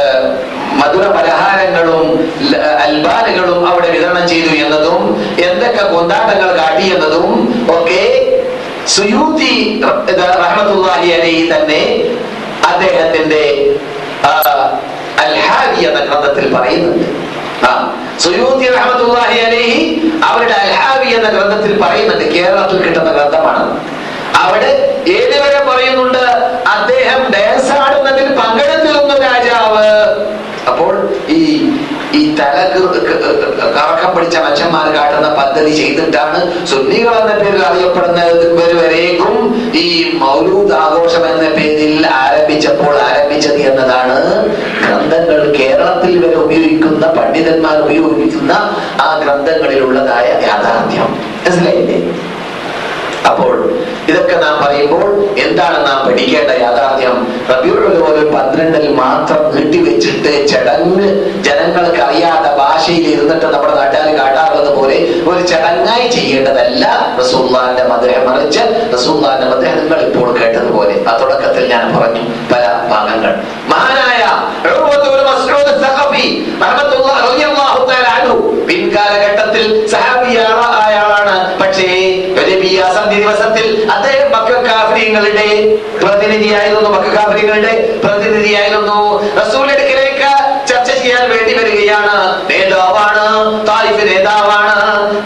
മധുര 0.74 1.08
പലഹാരങ്ങളും 1.08 2.06
ല- 2.42 2.43
അൽബാനുകളും 2.56 3.72
അവിടെ 3.72 3.90
വിതരണം 3.90 4.30
ചെയ്തു 4.30 4.66
എന്നതും 4.66 5.26
എന്തൊക്കെ 5.40 5.84
കൊണ്ടാട്ടങ്ങൾ 5.86 6.58
കാട്ടി 6.58 6.96
എന്നതും 6.96 7.60
ഒക്കെ 7.70 8.30
സുയൂത്തി 8.88 9.84
റഹ്മത്തുള്ളാഹി 10.20 11.12
അലൈഹി 11.12 11.52
തന്നെ 11.56 12.04
അദ്ദേഹത്തിന്റെ 12.74 13.76
ആ, 14.26 14.32
അൽഹാദി 15.20 15.86
എന്ന 15.86 16.00
ഗ്രന്ഥത്തിൽ 16.00 16.54
പറയുന്നുണ്ട്. 16.56 17.24
സുയൂത്തി 18.20 18.72
റഹ്മത്തുള്ളാഹി 18.72 19.40
അലൈഹി 19.40 20.12
അവരുടെ 20.24 20.54
അൽഹാവി 20.54 21.06
എന്ന 21.06 21.30
ഗ്രന്ഥത്തിൽ 21.30 21.82
പറയുന്നുണ്ട്. 21.82 22.32
കേരളത്തിൽ 22.32 22.78
കിട്ടുന്ന 22.78 23.12
ഗ്രന്ഥമാണ്. 23.12 23.80
അവിടെ 24.36 25.02
ഏതുവരെ 25.08 25.64
പറയുന്നുണ്ട്? 25.64 26.18
അദ്ദേഹം 26.70 27.32
ഡാൻസ് 27.34 27.72
ആടുന്നതിൽ 27.72 28.36
പങ്കെടുത്തിരുന്നു 28.36 29.16
രാജാവ്. 29.22 30.13
കറക്കം 33.78 34.16
പിടിച്ച 34.16 34.38
മച്ചന്മാർ 34.38 34.88
കാട്ടുന്ന 34.96 35.30
പദ്ധതി 35.40 35.72
ചെയ്തിട്ടാണ് 35.72 36.68
സുന്നികൾ 36.68 37.16
എന്ന 37.16 37.34
പേരിൽ 37.44 37.64
അറിയപ്പെടുന്നത്. 37.66 38.34
വരേക്കും 38.82 39.36
ഈ 39.76 40.18
മൗലൂദ് 40.22 40.74
ആഘോഷം 40.74 41.24
എന്ന 41.28 41.50
പേരിൽ 41.50 42.08
ആരംഭിച്ചപ്പോൾ 42.08 42.96
ആരംഭിച്ചത് 43.10 43.62
എന്നതാണ്. 43.72 44.18
ഗ്രന്ഥങ്ങൾ 44.86 45.56
കേരളത്തിൽ 45.58 46.14
വരെ 46.26 46.36
ഉപയോഗിക്കുന്ന 46.36 47.08
പണ്ഡിതന്മാർ 47.08 47.78
ഉപയോഗിക്കുന്ന 47.78 48.52
ആ 49.02 49.08
ഗ്രന്ഥങ്ങളിലുള്ളതായ 49.24 50.28
യാഥാർത്ഥ്യം. 50.50 51.10
മനസ്സിലായില്ലേ? 51.46 51.98
അപ്പോൾ 53.30 53.54
ഇതൊക്കെ 54.10 54.36
നാം 54.36 54.56
പറയുമ്പോൾ 54.64 55.06
എന്താണ് 55.38 55.78
നാം 55.88 55.98
പഠിക്കേണ്ട 56.06 56.52
യാഥാർത്ഥ്യം? 56.52 57.18
റബിയുള്ളവർ 57.52 58.18
പന്ത്രണ്ടിൽ 58.36 58.94
മാത്രം 58.94 59.56
നീട്ടിവെച്ചിട്ട് 59.56 60.48
ചടങ്ങ് 60.48 61.08
ജനങ്ങൾക്ക് 61.44 62.02
അറിയാത്ത 62.02 62.48
ഭാഷയിൽ 62.58 63.08
ഇരുന്നിട്ട് 63.14 63.46
നമ്മുടെ 63.46 63.76
നാട്ടുകാർ 63.76 64.10
കാട്ടാറുള്ളത് 64.18 64.76
പോലെ 64.78 64.98
ഒരു 65.32 65.48
ചടങ്ങായി 65.48 66.08
ചെയ്യേണ്ടതല്ല. 66.08 66.86
റസൂള്ളാന്റെ 67.20 67.84
മധുരം 67.84 68.32
മറിച്ച് 68.32 68.94
റസൂള്ളാന്റെ 68.94 69.48
മധുരം 69.48 69.78
നിങ്ങൾ 69.80 70.00
ഇപ്പോൾ 70.08 70.40
കേട്ടതുപോലെ. 70.40 70.96
ആ 71.10 71.18
തുടക്കത്തിൽ 71.18 71.66
ഞാൻ 71.68 71.86
പറഞ്ഞു 71.98 72.24
പല 72.54 72.64
ഭാഗങ്ങൾ. 72.92 73.34
മഹാനായ 73.68 74.24
സന്ധി 83.14 83.26
ദിവസത്തിൽ 83.26 83.66
അദ്ദേഹം 83.94 84.28
മക്ക 84.36 84.52
കാഫിര്യങ്ങളുടെ 84.68 85.50
പ്രതിനിധിയായിരുന്നു 86.02 86.90
മക്ക 86.96 87.08
പ്രതിനിധിയായിരുന്നു. 88.04 89.00
റസൂൽ 89.42 89.66
അടുക്കലേക്ക് 89.74 90.30
ചർച്ച 90.70 90.90
ചെയ്യാൻ 91.02 91.24
വേണ്ടി 91.34 91.54
വരികയാണ്. 91.60 92.16
നേതാവാണ് 92.50 93.26
തായിഫ് 93.70 94.04
നേതാവാണ്. 94.10 94.78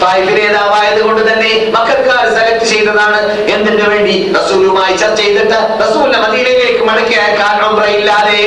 തായിഫ് 0.04 0.34
നേതാവായത് 0.40 1.02
കൊണ്ട് 1.08 1.22
തന്നെ 1.30 1.52
മക്കൾക്കാർ 1.76 2.26
സെലക്ട് 2.38 2.68
ചെയ്തതാണ് 2.74 3.22
എന്തിനു 3.56 3.88
വേണ്ടി 3.94 4.18
റസൂലുമായി 4.40 4.96
ചർച്ച 5.04 5.20
ചെയ്തിട്ട് 5.22 5.60
റസൂലിനെ 5.84 6.20
മദീനയിലേക്ക് 6.26 6.84
മടക്കി 6.90 7.16
അയക്കാൻ 7.24 7.56
ഇല്ലാതെ 7.98 8.42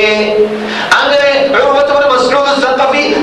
അങ്ങനെ 0.99 1.31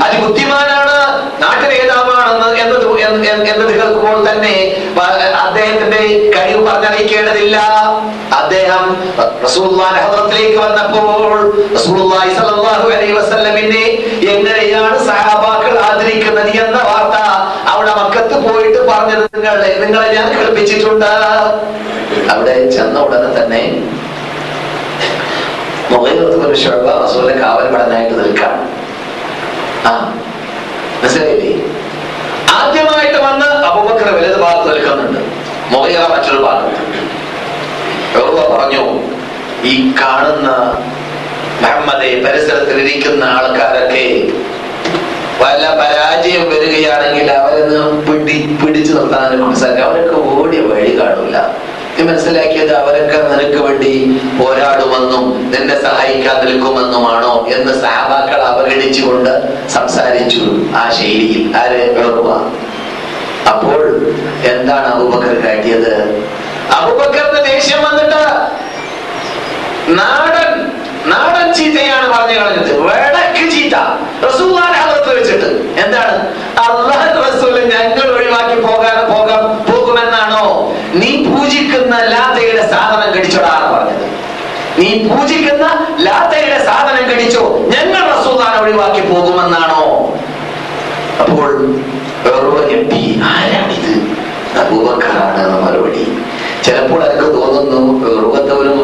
അതിബുദ്ധിമാനാണ് 0.07 0.97
നാട്ടിലേതാവാണെന്ന് 1.43 2.49
എന്നത് 2.63 2.87
എന്ന് 3.07 3.31
എന്ന് 3.53 3.65
കേൾക്കുമ്പോൾ 3.71 4.19
തന്നെ 4.29 4.55
അദ്ദേഹത്തിന്റെ 5.59 6.03
കഴിവ് 6.35 6.61
പറഞ്ഞറിയിക്കേണ്ടതില്ല. 6.67 7.57
അദ്ദേഹം 8.39 8.85
ഹദ്റത്തിലേക്ക് 10.03 10.59
വന്നപ്പോൾ 10.59 11.33
എങ്ങനെയാണ് 14.35 14.99
സഹാബാക്കൾ 15.07 15.75
ആദരിക്കുന്നത് 15.79 16.51
എന്ന 16.65 16.79
വാർത്ത 16.89 17.19
അവിടെ 17.73 17.95
മക്കത്ത് 17.95 18.37
പോയിട്ട് 18.45 18.81
പറഞ്ഞത് 18.89 19.25
നിങ്ങളെ 19.35 19.71
നിങ്ങളെ 19.85 20.09
ഞാൻ 20.13 20.29
കേൾപ്പിച്ചിട്ടുണ്ട്. 20.39 21.11
അവിടെ 22.33 22.57
ചെന്ന 22.77 22.99
ഉടനെ 23.07 23.31
തന്നെ 23.41 23.63
റസൂലിന്റെ 27.05 27.37
കാവൽ 27.45 27.67
പടനായിട്ട് 27.75 28.15
നിൽക്കാം. 28.21 28.55
ആ 29.89 29.93
മനസ്സിലായില്ലേ? 31.03 31.53
ആദ്യമായിട്ട് 32.55 33.19
വന്ന് 33.27 33.47
അബൂബക്കർ 33.69 34.09
വലത് 34.17 34.39
ഭാഗത്ത് 34.41 34.69
നിൽക്കുന്നുണ്ട്. 34.73 35.18
മുഖൈറ 35.73 36.03
മറ്റൊരു 36.13 36.41
ഭാഗത്ത് 36.45 36.83
യഹോവ 38.15 38.41
പറഞ്ഞു 38.53 38.85
ഈ 39.65 39.75
കാണുന്ന 40.01 40.49
മുഹമ്മദെ 41.63 42.11
പരിസരത്തിൽ 42.25 42.77
ഇരിക്കുന്ന 42.81 43.25
ആൾക്കാരൊക്കെ 43.37 44.05
വല്ല 45.41 45.65
പരാജയം 45.81 46.45
വരികയാണെങ്കിൽ 46.53 47.29
അവരെന്ന് 47.39 47.81
പിടി 48.07 48.37
പിടിച്ചു 48.61 48.93
നിർത്താൻ 48.93 49.33
മനസ്സിലാക്കി 49.43 49.83
അവരൊക്കെ 49.83 50.17
ഓടിയ 50.35 50.61
വഴി 50.71 50.93
കാണില്ല 51.01 51.39
നീ 51.93 52.05
മനസ്സിലാക്കിയത് 52.05 52.73
അവരൊക്കെ 52.75 53.19
നിനക്ക് 53.31 53.61
വേണ്ടി 53.63 53.93
പോരാടുമെന്നും 54.39 55.25
നിന്നെ 55.53 55.77
സഹായിക്കാൻ 55.79 56.37
നിൽക്കുമെന്നുമാണോ 56.45 57.33
എന്ന് 57.55 57.73
സഹാബാക്കൾ 57.81 58.41
അവഗണിച്ചുകൊണ്ട് 58.51 59.33
സംസാരിച്ചു 59.69 60.45
ആ 60.77 60.83
ശൈലിയിൽ. 60.91 61.43
ആരെ? 61.57 61.83
അപ്പോൾ 63.51 63.81
എന്താണ് 64.45 64.87
അബുബക്കർ 64.95 65.35
കാട്ടിയത്? 65.47 65.93
അബുബക്കറിന് 66.77 67.45
ദേഷ്യം 67.45 67.83
വന്നിട്ട് 67.83 68.23
നാടൻ 70.01 70.69
നാടൻ 71.07 71.55
ചീത്തയാണ് 71.55 72.09
പറഞ്ഞു 72.13 72.41
കളഞ്ഞത്. 72.41 72.81
വടക്ക് 72.81 73.51
ചീത്ത. 73.51 73.77
റസൂലിന്റെ 74.27 75.13
വെച്ചിട്ട്. 75.15 75.49
എന്താണ്? 75.85 76.15
അള്ളാഹ് 76.59 77.09
റസൂൽ 77.29 77.55
ഞങ്ങൾ 77.61 78.17
ഒഴിവാക്കി 78.17 78.61
പോകാൻ 78.61 79.13
പോകാൻ 79.13 79.43
പോകുമെന്നാണോ? 79.73 80.75
നീ 80.95 81.11
പൂജിക്കുന്ന 81.25 81.97
ലാത്തയുടെ 81.97 82.71
സാധനം 82.71 83.13
കടിച്ചോടാ 83.13 83.73
പറഞ്ഞത്. 83.75 84.07
നീ 84.79 85.09
പൂജിക്കുന്ന 85.09 85.67
ലാത്തയുടെ 86.01 86.65
സാധനം 86.65 87.11
കടിച്ചോ 87.11 87.59
ഞങ്ങൾ 87.69 88.19
റസൂലാനെ 88.19 88.63
ഒഴിവാക്കി 88.63 89.01
പോകുമെന്നാണോ? 89.01 89.83
അപ്പോൾ 91.21 91.51
ഞെട്ടി 92.71 93.21
ആരാണിത്? 93.25 93.88
അബൂബക്കറാണ് 94.63 95.43
മറുപടി. 95.65 96.05
ചിലപ്പോൾ 96.67 97.01
എനിക്ക് 97.07 97.29
തോന്നുന്നു 97.35 97.81
ഉറുവത്തവരും 98.19 98.79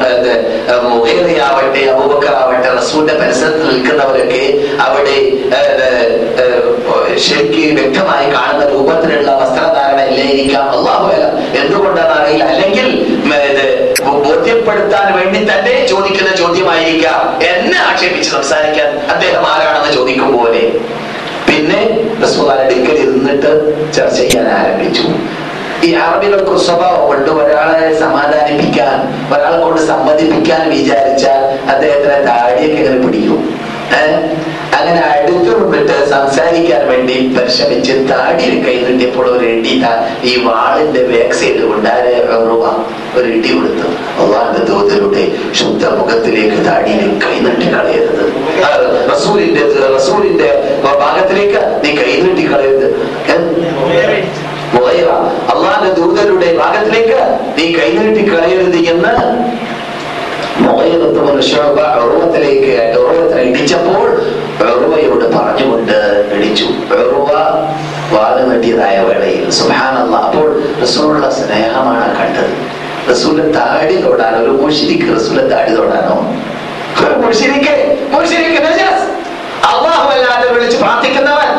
മുഖേറിയാവട്ടെ 0.90 1.82
അബൂബക്കറാവട്ടെ 1.92 2.68
റസൂലിന്റെ 2.78 3.14
പരിസരത്ത് 3.20 3.64
നിൽക്കുന്നവരൊക്കെ 3.70 4.42
അവിടെ 4.86 5.16
ശരിക്ക് 7.26 7.64
വ്യക്തമായി 7.78 8.26
കാണുന്ന 8.34 8.64
രൂപത്തിലുള്ള 8.72 9.30
വസ്ത്രധാരണ 9.40 10.00
ഇല്ലായിരിക്കാം. 10.10 10.64
അള്ളാഹുല 10.76 11.24
എന്തുകൊണ്ടാണ് 11.60 12.14
അറിയില്ല. 12.20 12.44
അല്ലെങ്കിൽ 12.54 12.88
ബോധ്യപ്പെടുത്താൻ 14.26 15.06
വേണ്ടി 15.18 15.40
തന്നെ 15.50 15.74
ചോദിക്കുന്ന 15.92 16.30
ചോദ്യമായിരിക്കാം. 16.42 17.20
എന്നെ 17.50 17.78
ആക്ഷേപിച്ച് 17.88 18.30
സംസാരിക്കാൻ 18.30 18.90
അദ്ദേഹം 19.14 19.44
ആരാണെന്ന് 19.52 19.92
ചോദിക്കും 19.98 20.30
പോലെ. 20.38 20.64
പിന്നെ 21.48 21.80
റസൂൽ 22.22 22.50
അടുക്കൽ 22.52 22.96
ഇരുന്നിട്ട് 23.04 23.50
ചർച്ച 23.96 24.16
ചെയ്യാൻ 24.20 24.46
ആരംഭിച്ചു. 24.58 25.04
ഈ 25.84 25.94
അറബികൾക്ക് 25.94 26.44
സ്വഭാവം 26.44 26.60
സ്വഭാവമുണ്ട് 26.66 27.30
ഒരാളെ 27.40 27.94
സമാധാനിപ്പിക്കാൻ 27.94 28.96
ഒരാളെ 29.34 29.56
കൊണ്ട് 29.62 29.80
സമ്മതിപ്പിക്കാൻ 29.80 30.70
വിചാരിച്ചാൽ 30.70 31.40
അദ്ദേഹത്തിന് 31.68 32.18
താടിയൊക്കെ 32.26 32.78
ഇങ്ങനെ 32.80 32.98
പിടിക്കും. 33.06 33.40
അങ്ങനെ 34.78 35.00
അടുത്തു 35.06 35.52
നിന്നിട്ട് 35.58 35.96
സംസാരിക്കാൻ 36.10 36.88
വേണ്ടി 36.88 37.34
പരിശ്രമിച്ച് 37.36 37.92
താടിയിൽ 38.10 38.64
കൈ 38.64 38.74
നീട്ടിയപ്പോൾ 38.78 39.26
ഒരു 39.30 39.44
ഇടി 39.46 39.74
ഈ 40.24 40.32
വാളിന്റെ 40.46 41.02
ബാക്ക് 41.02 41.32
സൈഡ് 41.32 41.62
കൊണ്ട് 41.62 41.88
ആരൂപ 41.88 42.64
ഒരു 43.16 43.28
ഇടി 43.28 43.50
കൊടുത്തു. 43.50 43.88
അള്ളാന്റെ 44.22 44.62
ദൂതരുടെ 44.70 45.24
ശുദ്ധ 45.52 45.84
മുഖത്തിലേക്ക് 46.00 46.58
താടിയിലേക്ക് 46.66 47.20
കൈ 47.26 47.34
നീട്ടി 47.38 47.66
കളയരുത്. 47.74 48.24
റസൂലിന്റെ 49.12 49.64
റസൂലിന്റെ 49.94 50.50
ഭാഗത്തിലേക്ക് 51.00 51.60
നീ 51.84 51.92
കൈ 51.96 52.10
നീട്ടി 52.22 52.46
കളയരുത് 52.52 52.88
ഏഹ്? 53.28 54.20
മുഗൈറ, 54.74 55.08
അള്ളാന്റെ 55.52 55.90
ഭാഗത്തിലേക്ക് 56.84 57.18
നീ 57.58 57.66
കൈനീട്ടി 57.78 58.22
കളയരുത് 58.30 58.78
എന്ന് 58.92 59.12
ഉറവത്തിലേക്ക് 62.04 62.74
ഉറവത്തിനെ 63.00 63.42
ഇടിച്ചപ്പോൾ 63.42 64.08
ഉറവയോട് 64.64 65.24
പറഞ്ഞുകൊണ്ട് 65.36 65.96
ഇടിച്ചു. 66.36 66.66
ഉറവ 66.94 67.30
വാദം 68.14 68.46
നീട്ടിയതായ 68.50 68.98
വേളയിൽ. 69.08 69.50
സുഹാനല്ല 69.50 70.16
അപ്പോൾ 70.26 70.46
റസൂലുള്ള 70.82 71.30
സ്നേഹമാണ് 71.38 72.08
കണ്ടത്. 72.20 72.52
റസൂലിന്റെ 73.10 73.50
താടി 73.58 73.96
തൊടാനോ 74.02 74.38
ഒരു 74.44 74.54
മുഷിരിക്ക് 74.62 75.08
റസൂലിന്റെ 75.16 75.54
താടി 75.54 75.72
തൊടാനോ? 75.80 76.16
അള്ളാഹു 79.72 80.04
വിളിച്ച് 80.54 80.78
പ്രാർത്ഥിക്കുന്നവൻ 80.78 81.50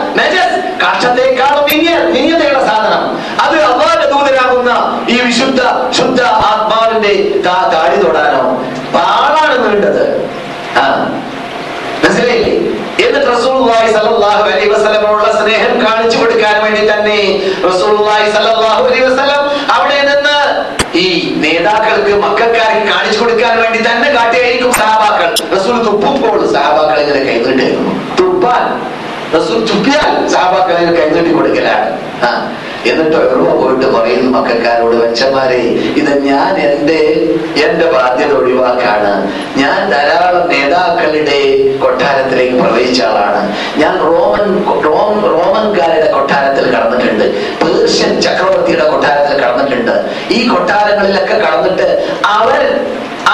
സാധനം. 2.70 3.04
അത് 3.46 3.56
അള്ളാഹിന്റെ 3.72 4.05
ദൂതനാകുന്ന 4.66 4.74
ഈ 5.10 5.18
വിശുദ്ധ 5.22 5.62
ശുദ്ധ 5.92 6.20
ആത്മാവിന്റെ 6.50 7.14
താടി 7.74 7.98
തൊടാനോ 8.04 8.44
പാളാണ് 8.96 9.56
നീണ്ടത് 9.66 10.04
ആ. 10.78 10.86
മനസ്സിലായില്ലേ? 12.04 12.54
റസൂലുള്ളാഹി 13.30 13.88
സല്ലല്ലാഹു 13.96 14.42
അലൈഹി 14.46 14.68
വസല്ലമയോടുള്ള 14.74 15.30
സ്നേഹം 15.40 15.74
കാണിച്ചു 15.84 16.18
കൊടുക്കാൻ 16.18 16.56
വേണ്ടി 16.64 16.82
തന്നെ 16.92 17.18
റസൂലുള്ളാഹി 17.68 18.28
സല്ലല്ലാഹു 18.36 18.84
അലൈഹി 18.88 19.06
വസല്ലം 19.08 19.42
അവിടെ 19.76 20.00
നിന്ന് 20.02 20.38
ഈ 20.96 21.06
നേതാക്കൾക്ക് 21.44 22.14
മക്കൾക്കാർക്ക് 22.24 22.84
കാണിച്ചു 22.92 23.20
കൊടുക്കാൻ 23.20 23.54
വേണ്ടി 23.64 23.80
തന്നെ 23.88 24.08
കാട്ടിയായിരിക്കും 24.16 24.72
സഹാബാക്കൾ. 24.74 25.30
റസൂൽ 25.56 25.78
തുപ്പുമ്പോൾ 25.88 26.38
സഹാബാക്കൾ 26.54 26.98
ഇങ്ങനെ 27.04 27.22
കൈനീട്ടായിരുന്നു 27.28 27.94
തുപ്പാൻ. 28.20 28.64
റസൂൽ 29.36 29.60
തുപ്പിയാൽ 29.70 30.12
സഹാബാക്കൾ 30.36 30.76
ഇങ്ങനെ 30.76 30.96
കൈനീട്ടി 31.00 31.34
കൊടുക്കലാണ്. 31.34 31.90
എന്നിട്ട് 32.90 33.16
എവിടെ 33.16 33.54
പോയിട്ട് 33.62 33.88
പറയുന്നു 33.96 34.30
മക്കാരോട് 34.38 34.96
വെച്ചന്മാരെ 34.96 35.62
ഇത് 36.02 36.12
ഞാൻ 36.28 36.54
എന്റെ 36.68 37.00
എന്റെ 37.66 37.86
ബാധ്യത 37.94 38.32
ഒഴിവാക്കാണ്. 38.40 39.12
ഞാൻ 39.58 39.78
ധാരാളം 39.92 40.44
നേതാക്കളുടെ 40.54 41.40
കൊട്ടാരത്തിലേക്ക് 41.84 42.56
പ്രവേശിച്ച 42.62 43.02
ആളാണ്. 43.02 43.42
ഞാൻ 43.78 43.96
റോമൻ 44.10 44.46
റോം 44.86 45.16
റോമൻകാരുടെ 45.34 46.10
കൊട്ടാരത്തിൽ 46.12 46.66
കടന്നിട്ടുണ്ട്. 46.76 47.26
പേർഷ്യൻ 47.62 48.14
ചക്രവർത്തിയുടെ 48.22 48.86
കൊട്ടാരത്തിൽ 48.92 49.36
കടന്നിട്ടുണ്ട്. 49.44 49.96
ഈ 50.32 50.40
കൊട്ടാരങ്ങളിലൊക്കെ 50.48 51.38
കടന്നിട്ട് 51.46 51.88
അവർ 52.38 52.62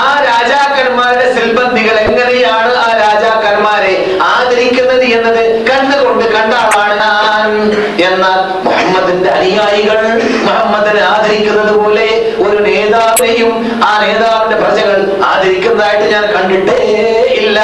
ആ 0.03 0.07
രാജാക്കന്മാരുടെ 0.29 1.25
സിൽബന്ധികൾ 1.35 1.95
എങ്ങനെയാണ് 2.07 2.71
ആ 2.85 2.89
രാജാക്കന്മാരെ 3.05 3.93
ആദരിക്കുന്നത് 4.33 5.05
എന്നത് 5.17 5.41
കണ്ടുകൊണ്ട് 5.69 6.25
കണ്ട 6.35 6.53
ആളാണ് 6.53 6.90
ഞാൻ 7.01 7.49
എന്നാൽ 8.05 8.37
മുഹമ്മദിന്റെ 8.63 9.29
അനുയായികൾ 9.29 9.99
മുഹമ്മദിനെ 10.45 11.03
ആദരിക്കുന്നത് 11.07 11.73
പോലെ 11.77 12.07
ഒരു 12.43 12.57
നേതാവിനെയും 12.67 13.53
ആ 13.85 13.91
നേതാവിന്റെ 14.01 14.57
പ്രജകൾ 14.57 14.97
ആദരിക്കുന്നതായിട്ട് 15.25 16.07
ഞാൻ 16.13 16.25
കണ്ടിട്ടേ 16.35 16.79
ഇല്ല. 17.37 17.59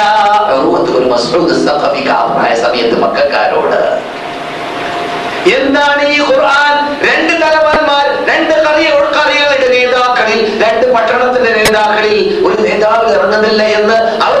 സമയത്ത് 2.62 2.96
മക്കാരോട് 2.98 3.80
എന്താണ് 5.54 6.02
ഈ 6.08 6.18
ഖുർആൻ? 6.20 6.72
രണ്ട് 7.02 7.32
തലവന്മാർ 7.42 8.06
രണ്ട് 8.28 8.54
കറികളുടെ 9.16 9.68
നേതാക്കളിൽ 9.74 10.40
രണ്ട് 10.62 10.86
പട്ടണത്തിന്റെ 10.94 11.50
നേതാക്കളിൽ 11.50 12.16
ഒരു 12.46 12.56
നേതാവ് 12.62 13.06
ഇറങ്ങുന്നില്ല 13.14 13.62
എന്ന് 13.78 13.96
അവർ 14.22 14.37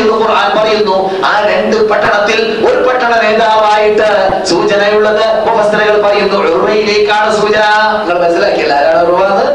എന്ന് 0.00 0.12
ഖുർആൻ 0.12 0.50
പറയുന്നു. 0.58 0.96
ആ 1.24 1.32
രണ്ട് 1.48 1.88
പട്ടണത്തിൽ 1.88 2.40
ഒരു 2.68 2.88
പട്ടണ 2.88 3.12
നേതാവായിട്ട് 3.22 4.08
സൂചനയുള്ളത് 4.44 5.24
മുഫസ്സിറുകൾ 5.48 6.02
പറയുന്നു. 6.06 6.38
ഉറുവയിലേക്കാണ് 6.38 7.30
സൂചന. 7.40 7.64
നിങ്ങൾ 7.98 8.18
മനസ്സിലാക്കിയില്ല? 8.24 8.74
ആരാണ് 8.74 9.02
ഉറുവാന്ന് 9.02 9.46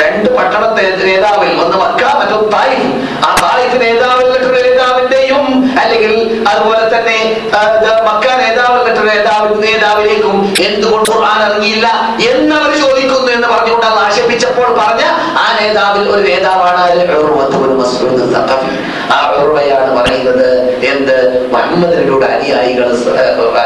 രണ്ട് 0.00 0.28
പട്ടണത്തെ 0.36 0.82
നേതാവിൽ 1.04 1.52
ഒന്ന് 1.64 1.76
മക്ക 1.76 2.02
മറ്റൊന്ന് 2.18 2.52
തായിഫ്. 2.52 2.88
ആ 3.26 3.30
തായിഫ് 3.42 3.76
നേതാവിൽ 3.80 4.26
അല്ലെങ്കിൽ 5.82 6.12
അതുപോലെ 6.50 6.84
തന്നെ 6.94 7.18
മക്ക 8.08 8.26
നേതാവ് 8.42 8.78
നേതാവ് 9.08 9.62
നേതാവിലേക്കും 9.62 10.36
എന്തുകൊണ്ട് 10.66 11.10
ഖുർആൻ 11.10 11.40
ഇറങ്ങിയില്ല 11.48 11.86
എന്നവർ 12.30 12.70
ചോദിക്കുന്നു 12.84 13.32
എന്ന് 13.32 13.48
പറഞ്ഞുകൊണ്ട് 13.48 13.86
അത് 13.86 13.98
ആക്ഷേപിച്ചപ്പോൾ 14.06 14.68
പറഞ്ഞ 14.80 15.02
ആ 15.42 15.46
നേതാവിൽ 15.60 16.04
ഒരു 16.08 16.22
നേതാവാണ്. 16.28 16.82
ആ 19.14 19.18
ഉർവയാണ് 19.40 19.90
പറയുന്നത് 19.98 20.46
എന്ത്? 20.86 21.16
മുഹമ്മദ് 21.52 21.96
നബിയുടെ 21.98 22.26
അനുയായികൾ 22.26 22.88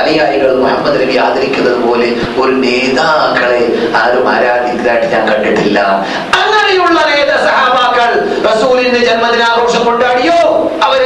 അനുയായികൾ 0.01 0.51
മുഹമ്മദ് 0.63 0.97
നബി 1.03 1.17
ആദരിക്കുന്നത് 1.17 1.79
പോലെ 1.87 2.09
ഒരു 2.41 2.53
നേതാക്കളെ 2.65 3.63
ആരും 4.01 4.29
ആരാധിക്കുന്നതായിട്ട് 4.35 5.07
ഞാൻ 5.15 5.23
കണ്ടിട്ടില്ല. 5.31 5.79
അങ്ങനെയുള്ള 6.41 6.99
നേത 7.11 7.33
സഹാബാക്കൾ 7.47 8.11
റസൂലിന്റെ 8.51 9.01
ജന്മദിനാഘോഷം 9.09 9.85
കൊണ്ടാടിയോ? 9.85 10.39
അവർ 10.87 11.01